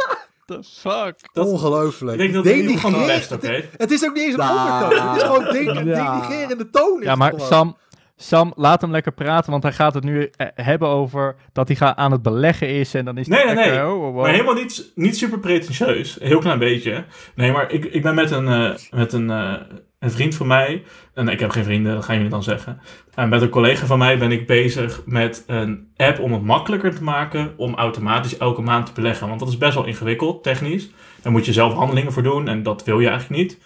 [0.47, 1.15] The fuck?
[1.33, 2.13] dat- Ongelooflijk.
[2.13, 3.65] Ik denk dat het de best, oké?
[3.77, 4.83] Het is ook niet eens een Nou.
[4.85, 5.09] ondertoon.
[5.09, 5.45] Het is gewoon
[5.85, 6.13] de Ja.
[6.15, 6.99] denigrerende toon.
[7.01, 7.47] is Ja, maar gewoon.
[7.47, 7.77] Sam,
[8.17, 11.77] Sam, laat hem lekker praten, want hij gaat het nu eh, hebben over dat hij
[11.77, 13.87] gaat aan het beleggen is en dan is Nee, nee, lekker, nee.
[13.87, 14.23] oh, oh, oh.
[14.23, 16.21] Maar helemaal niet, niet super pretentieus.
[16.21, 17.05] Een heel klein beetje.
[17.35, 19.55] Nee, maar ik, ik ben met een, eh, met een, eh,
[19.99, 20.83] een vriend van mij.
[21.15, 22.81] En ik heb geen vrienden, dat gaan jullie dan zeggen.
[23.15, 26.95] En met een collega van mij ben ik bezig met een app om het makkelijker
[26.95, 27.53] te maken.
[27.57, 29.29] Om automatisch elke maand te beleggen.
[29.29, 30.91] Want dat is best wel ingewikkeld, technisch.
[31.23, 32.49] Daar moet je zelf handelingen voor doen.
[32.49, 33.59] En dat wil je eigenlijk niet.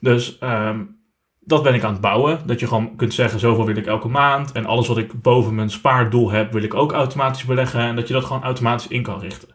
[0.00, 0.80] Dus ehm,
[1.44, 2.38] dat ben ik aan het bouwen.
[2.46, 4.52] Dat je gewoon kunt zeggen, zoveel wil ik elke maand.
[4.52, 7.80] En alles wat ik boven mijn spaardoel heb, wil ik ook automatisch beleggen.
[7.80, 9.48] En dat je dat gewoon automatisch in kan richten.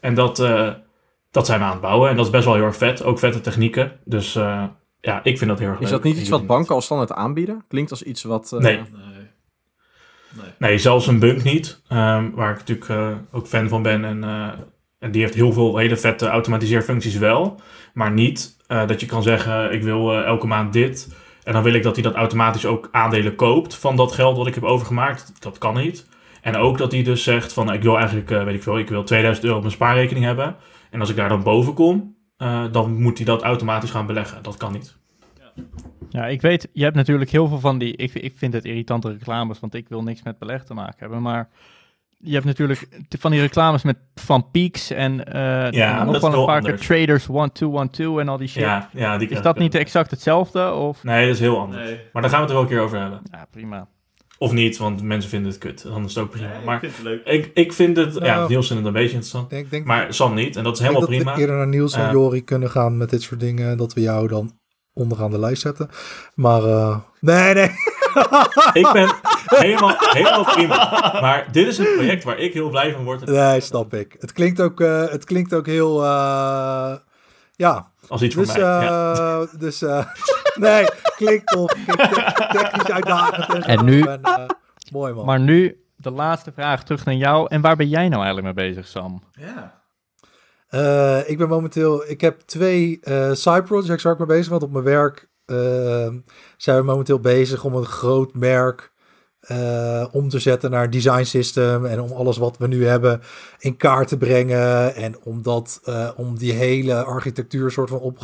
[0.00, 0.70] En dat, eh,
[1.30, 2.10] dat zijn we aan het bouwen.
[2.10, 3.02] En dat is best wel heel erg vet.
[3.04, 3.92] Ook vette technieken.
[4.04, 4.64] Dus eh,
[5.00, 5.90] ja, ik vind dat heel erg Is leuk.
[6.02, 7.64] dat niet iets wat banken als standaard aanbieden?
[7.68, 8.52] Klinkt als iets wat...
[8.52, 8.76] eh, Nee.
[8.76, 8.86] Nee.
[10.36, 10.50] Nee.
[10.58, 11.82] Nee, zelfs een bunk niet.
[11.88, 14.04] ehm, waar ik natuurlijk eh, ook fan van ben.
[14.04, 14.48] En, eh,
[14.98, 17.60] en die heeft heel veel hele vette automatiseerfuncties wel.
[17.94, 21.16] Maar niet eh, dat je kan zeggen, ik wil eh, elke maand dit.
[21.48, 24.46] En dan wil ik dat hij dat automatisch ook aandelen koopt van dat geld wat
[24.46, 25.42] ik heb overgemaakt.
[25.42, 26.06] Dat kan niet.
[26.42, 28.88] En ook dat hij dus zegt van, ik wil eigenlijk, eh, weet ik veel, ik
[28.88, 30.56] wil 2000 euro op mijn spaarrekening hebben.
[30.90, 34.42] En als ik daar dan boven kom, eh, dan moet hij dat automatisch gaan beleggen.
[34.42, 34.96] Dat kan niet.
[36.08, 39.08] Ja, ik weet, je hebt natuurlijk heel veel van die, ik, ik vind het irritante
[39.08, 41.48] reclames, want ik wil niks met beleg te maken hebben, maar
[42.18, 42.88] je hebt natuurlijk
[43.18, 46.86] van die reclames met Van Peaks en eh Ja, wel een paar keer anders.
[46.86, 48.62] Traders 1212 en al die shit.
[48.62, 50.72] Ja, ja, die Is dat niet exact hetzelfde?
[50.72, 51.04] Of?
[51.04, 51.84] Nee, dat is heel anders.
[51.84, 52.00] Nee.
[52.12, 53.20] Maar daar gaan we het er wel een keer over hebben.
[53.30, 53.88] Ja, prima.
[54.38, 55.82] Of niet, want mensen vinden het kut.
[55.82, 56.48] Dan is het ook prima.
[56.48, 57.24] Nee, maar ik vind het leuk.
[57.24, 58.14] ik, ik vind het...
[58.14, 58.48] ja, Nou.
[58.48, 59.44] Niels vindt het een beetje interessant.
[59.44, 60.56] Ik denk, denk, Maar Sam niet.
[60.56, 61.34] En dat is ik denk helemaal dat prima.
[61.34, 62.10] we eerder naar Niels en.
[62.10, 63.76] Jori kunnen gaan met dit soort dingen.
[63.76, 64.58] Dat we jou dan
[64.92, 65.88] onderaan de lijst zetten.
[66.34, 67.70] Maar eh, nee, nee.
[68.72, 69.08] Ik ben
[69.48, 70.76] helemaal, helemaal prima.
[71.20, 73.26] Maar dit is een project waar ik heel blij van word.
[73.26, 74.16] Nee, snap ik.
[74.18, 76.02] Het klinkt ook, eh, het klinkt ook heel...
[76.04, 76.92] eh,
[77.52, 78.52] ja, Als iets voor dus...
[78.56, 78.62] mij.
[78.62, 79.46] eh, ja.
[79.58, 80.04] dus eh,
[80.54, 83.64] nee, klinkt te- technisch uitdagend.
[83.64, 84.20] En, nu- En,
[84.92, 85.24] mooi man.
[85.24, 87.46] Maar nu de laatste vraag terug naar jou.
[87.48, 89.22] En waar ben jij nou eigenlijk mee bezig, Sam?
[89.32, 89.76] Ja.
[90.68, 94.58] Eh, ik ben momenteel, ik heb twee eh side projects waar ik mee bezig ben.
[94.58, 95.28] Want op mijn werk
[96.56, 98.92] zijn we momenteel bezig om een groot merk
[99.48, 101.86] eh, om te zetten naar design system.
[101.86, 103.20] En om alles wat we nu hebben
[103.58, 104.94] in kaart te brengen.
[104.94, 108.16] En om, dat, eh, om die hele architectuur soort van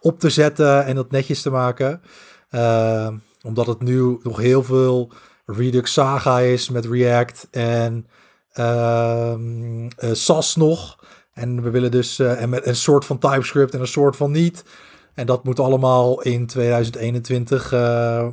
[0.00, 2.00] op te zetten en dat netjes te maken.
[2.48, 3.08] Eh,
[3.42, 5.12] omdat het nu nog heel veel
[5.44, 8.06] Redux Saga is met React en
[8.52, 10.98] ehm eh, SAS nog.
[11.32, 14.64] En we willen dus en met een soort van TypeScript en een soort van niet.
[15.16, 17.78] En dat moet allemaal in 2021 eh,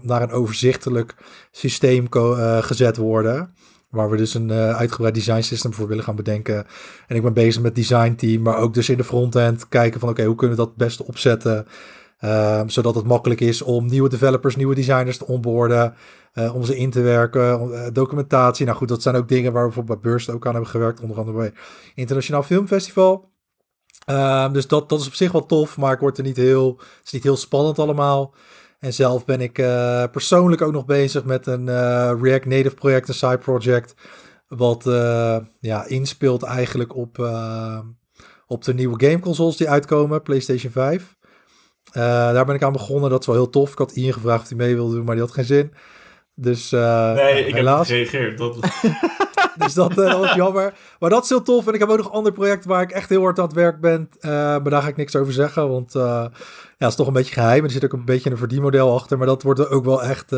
[0.01, 1.15] naar een overzichtelijk
[1.51, 3.53] systeem eh, gezet worden.
[3.89, 6.65] Waar we dus een eh, uitgebreid design system voor willen gaan bedenken.
[7.07, 10.10] En ik ben bezig met design team, maar ook dus in de frontend kijken van
[10.10, 11.65] oké, hoe kunnen we dat het beste opzetten.
[12.19, 15.93] Ehm, zodat het makkelijk is om nieuwe developers, nieuwe designers te onboorden.
[16.34, 18.65] eh, om ze in te werken, documentatie.
[18.65, 21.01] Nou goed, dat zijn ook dingen waar we bijvoorbeeld bij Burst ook aan hebben gewerkt.
[21.01, 21.53] Onder andere bij
[21.95, 23.32] Internationaal Filmfestival.
[24.05, 26.75] Ehm, dus dat, dat is op zich wel tof, maar ik word er niet heel,
[26.77, 28.34] het is niet heel spannend allemaal.
[28.80, 33.07] En zelf ben ik eh, persoonlijk ook nog bezig met een eh, React Native project,
[33.07, 33.93] een side project.
[34.47, 37.17] Wat eh, ja, inspeelt eigenlijk op,
[38.47, 41.15] op de nieuwe gameconsoles die uitkomen, PlayStation 5.
[41.91, 42.01] Eh,
[42.34, 43.71] daar ben ik aan begonnen, dat is wel heel tof.
[43.71, 45.73] Ik had Ian gevraagd of hij mee wilde doen, maar die had geen zin.
[46.35, 47.89] Dus nee, ik heb helaas.
[47.89, 48.38] niet gereageerd.
[48.38, 48.55] Dat,
[49.64, 50.73] Dus dat, dat was jammer.
[50.99, 51.68] Maar dat is heel tof.
[51.68, 53.81] En ik heb ook nog andere projecten waar ik echt heel hard aan het werk
[53.81, 54.10] ben.
[54.19, 55.69] Eh, maar daar ga ik niks over zeggen.
[55.69, 56.30] Want eh, ja,
[56.77, 57.64] het is toch een beetje geheim.
[57.64, 59.18] Er zit ook een beetje een verdienmodel achter.
[59.18, 60.30] Maar dat wordt er ook wel echt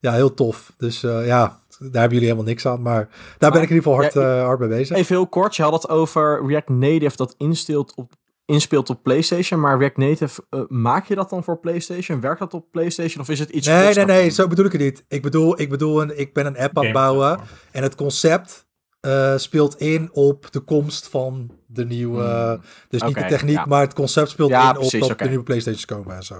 [0.00, 0.72] ja, heel tof.
[0.76, 2.82] Dus ja, daar hebben jullie helemaal niks aan.
[2.82, 3.08] Maar
[3.38, 4.96] daar ben ik in ieder geval hard, Ja, hard mee bezig.
[4.96, 8.12] Even heel kort, je had het over React Native dat insteelt op,
[8.46, 9.60] inspeelt op PlayStation.
[9.60, 12.20] Maar React Native, eh, maak je dat dan voor PlayStation?
[12.20, 14.30] Werkt dat op PlayStation of is het iets Nee, nee, nee.
[14.30, 15.04] Zo bedoel ik het niet.
[15.08, 17.40] Ik bedoel, ik bedoel een, ik ben een app aan het bouwen.
[17.72, 18.66] En het concept
[19.00, 22.60] eh, speelt in op de komst van de nieuwe.
[22.88, 23.66] dus niet de techniek, ja.
[23.66, 26.34] maar het concept speelt Ja, in precies, op dat de nieuwe PlayStations komen en zo.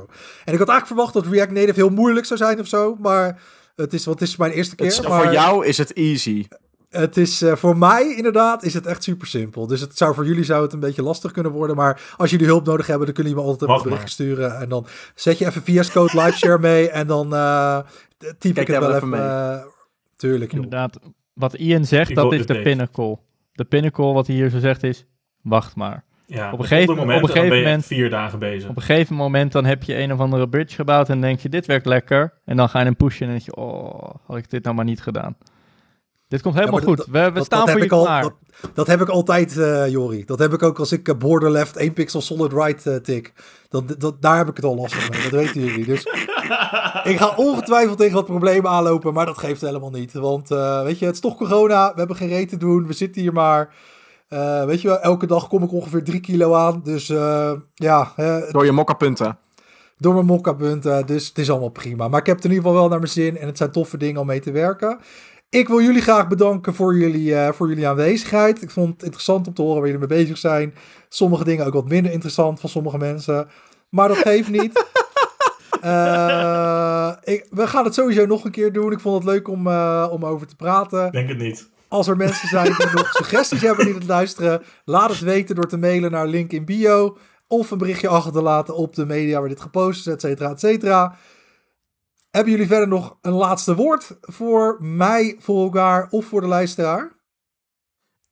[0.44, 2.96] En ik had eigenlijk verwacht dat React Native heel moeilijk zou zijn of zo.
[3.00, 3.42] Maar
[3.76, 4.86] het is, wat het is mijn eerste keer.
[4.86, 6.46] Is- maar voor jou is het easy.
[6.90, 9.66] Het is eh, voor mij inderdaad is het echt super simpel.
[9.66, 11.76] Dus het zou voor jullie zou het een beetje lastig kunnen worden.
[11.76, 14.58] Maar als jullie hulp nodig hebben, dan kunnen jullie me altijd een berichtje sturen.
[14.60, 16.90] En dan zet je even VS Code live share mee.
[16.90, 17.78] En dan eh
[18.38, 19.12] typ ik het wel even.
[19.14, 19.18] even
[19.52, 19.58] eh,
[20.16, 20.62] tuurlijk, joh.
[20.62, 20.98] Inderdaad,
[21.32, 23.18] wat Ian zegt, Ik dat is de pinnacle.
[23.52, 25.04] De pinnacle, wat hij hier zo zegt, is:
[25.42, 26.04] wacht maar.
[26.26, 28.70] ja, op een gegeven- moment, op een gegeven dan ben je moment- vier dagen bezig.
[28.70, 31.48] Op een gegeven moment dan heb je een of andere bridge gebouwd en denk je,
[31.48, 32.32] dit werkt lekker.
[32.44, 34.84] En dan ga je hem pushen en denk je, oh, had ik dit nou maar
[34.84, 35.36] niet gedaan.
[36.28, 37.04] Dit komt helemaal Ja, goed.
[37.10, 38.22] we we Dat, staan dat voor je al, klaar.
[38.22, 38.32] dat,
[38.74, 40.24] dat heb ik altijd, eh Jori.
[40.24, 43.32] Dat heb ik ook als ik eh, border left 1 pixel solid right eh, tik.
[43.68, 45.22] Dat, dat, daar heb ik het al lastig mee.
[45.22, 45.84] Dat weten jullie.
[45.84, 46.00] Dus
[47.12, 49.12] ik ga ongetwijfeld tegen wat problemen aanlopen.
[49.14, 50.12] Maar dat geeft helemaal niet.
[50.12, 51.88] Want eh, weet je, het is toch corona.
[51.92, 52.86] We hebben geen reet te doen.
[52.86, 53.74] We zitten hier maar.
[54.28, 56.80] Eh, weet je wel, elke dag kom ik ongeveer 3 kilo aan.
[56.84, 58.12] Dus eh, ja,
[58.50, 59.38] Door je mokkapunten.
[59.98, 61.06] door mijn mokka-punten.
[61.06, 62.08] Dus het is allemaal prima.
[62.08, 63.38] Maar ik heb het in ieder geval wel naar mijn zin.
[63.38, 64.98] En het zijn toffe dingen om mee te werken.
[65.48, 68.62] Ik wil jullie graag bedanken voor jullie, eh, voor jullie aanwezigheid.
[68.62, 70.74] Ik vond het interessant om te horen waar jullie mee bezig zijn.
[71.08, 73.48] Sommige dingen ook wat minder interessant van sommige mensen.
[73.90, 74.84] Maar dat geeft niet.
[75.80, 78.92] Eh, ik, we gaan het sowieso nog een keer doen.
[78.92, 81.10] Ik vond het leuk om, eh, om over te praten.
[81.12, 81.68] Denk het niet.
[81.88, 85.66] Als er mensen zijn die nog suggesties hebben die het luisteren, laat het weten door
[85.66, 87.16] te mailen naar link in bio.
[87.48, 90.50] Of een berichtje achter te laten op de media waar dit gepost is, et cetera,
[90.50, 91.16] et cetera.
[92.36, 97.14] Hebben jullie verder nog een laatste woord voor mij, voor elkaar of voor de luisteraar?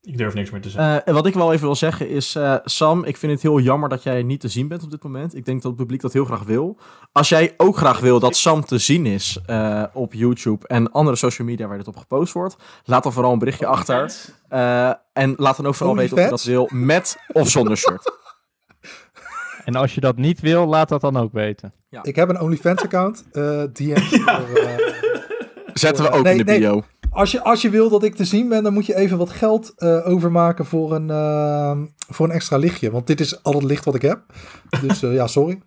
[0.00, 0.94] Ik durf niks meer te zeggen.
[0.94, 3.60] Eh, en wat ik wel even wil zeggen is, eh, Sam, ik vind het heel
[3.60, 5.34] jammer dat jij niet te zien bent op dit moment.
[5.34, 6.78] Ik denk dat het publiek dat heel graag wil.
[7.12, 11.16] Als jij ook graag wil dat Sam te zien is eh, op YouTube en andere
[11.16, 14.14] social media waar dit op gepost wordt, laat dan vooral een berichtje achter.
[14.48, 18.23] Eh, en laat dan ook vooral weten of je dat wil met of zonder shirt.
[19.64, 21.72] En als je dat niet wil, laat dat dan ook weten.
[22.02, 23.24] Ik heb een OnlyFans account.
[23.32, 24.76] eh DM voor, eh,
[25.72, 26.58] Zetten we ook Nee, in de nee.
[26.58, 26.82] bio.
[27.10, 29.30] als je, als je wil dat ik te zien ben, dan moet je even wat
[29.30, 31.78] geld eh, overmaken voor een, eh,
[32.08, 32.90] voor een extra lichtje.
[32.90, 34.20] Want dit is al het licht wat ik heb.
[34.80, 35.60] Dus eh, ja, sorry.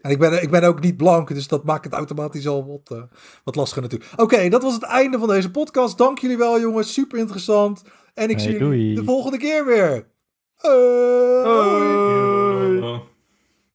[0.00, 3.04] En ik ben, ik ben ook niet blank, dus dat maakt het automatisch al wat,
[3.44, 4.10] wat lastiger natuurlijk.
[4.16, 5.98] Oké, dat was het einde van deze podcast.
[5.98, 6.92] Dank jullie wel, jongens.
[6.92, 7.82] Super interessant.
[8.14, 10.06] En ik Hey, zie jullie de volgende keer weer.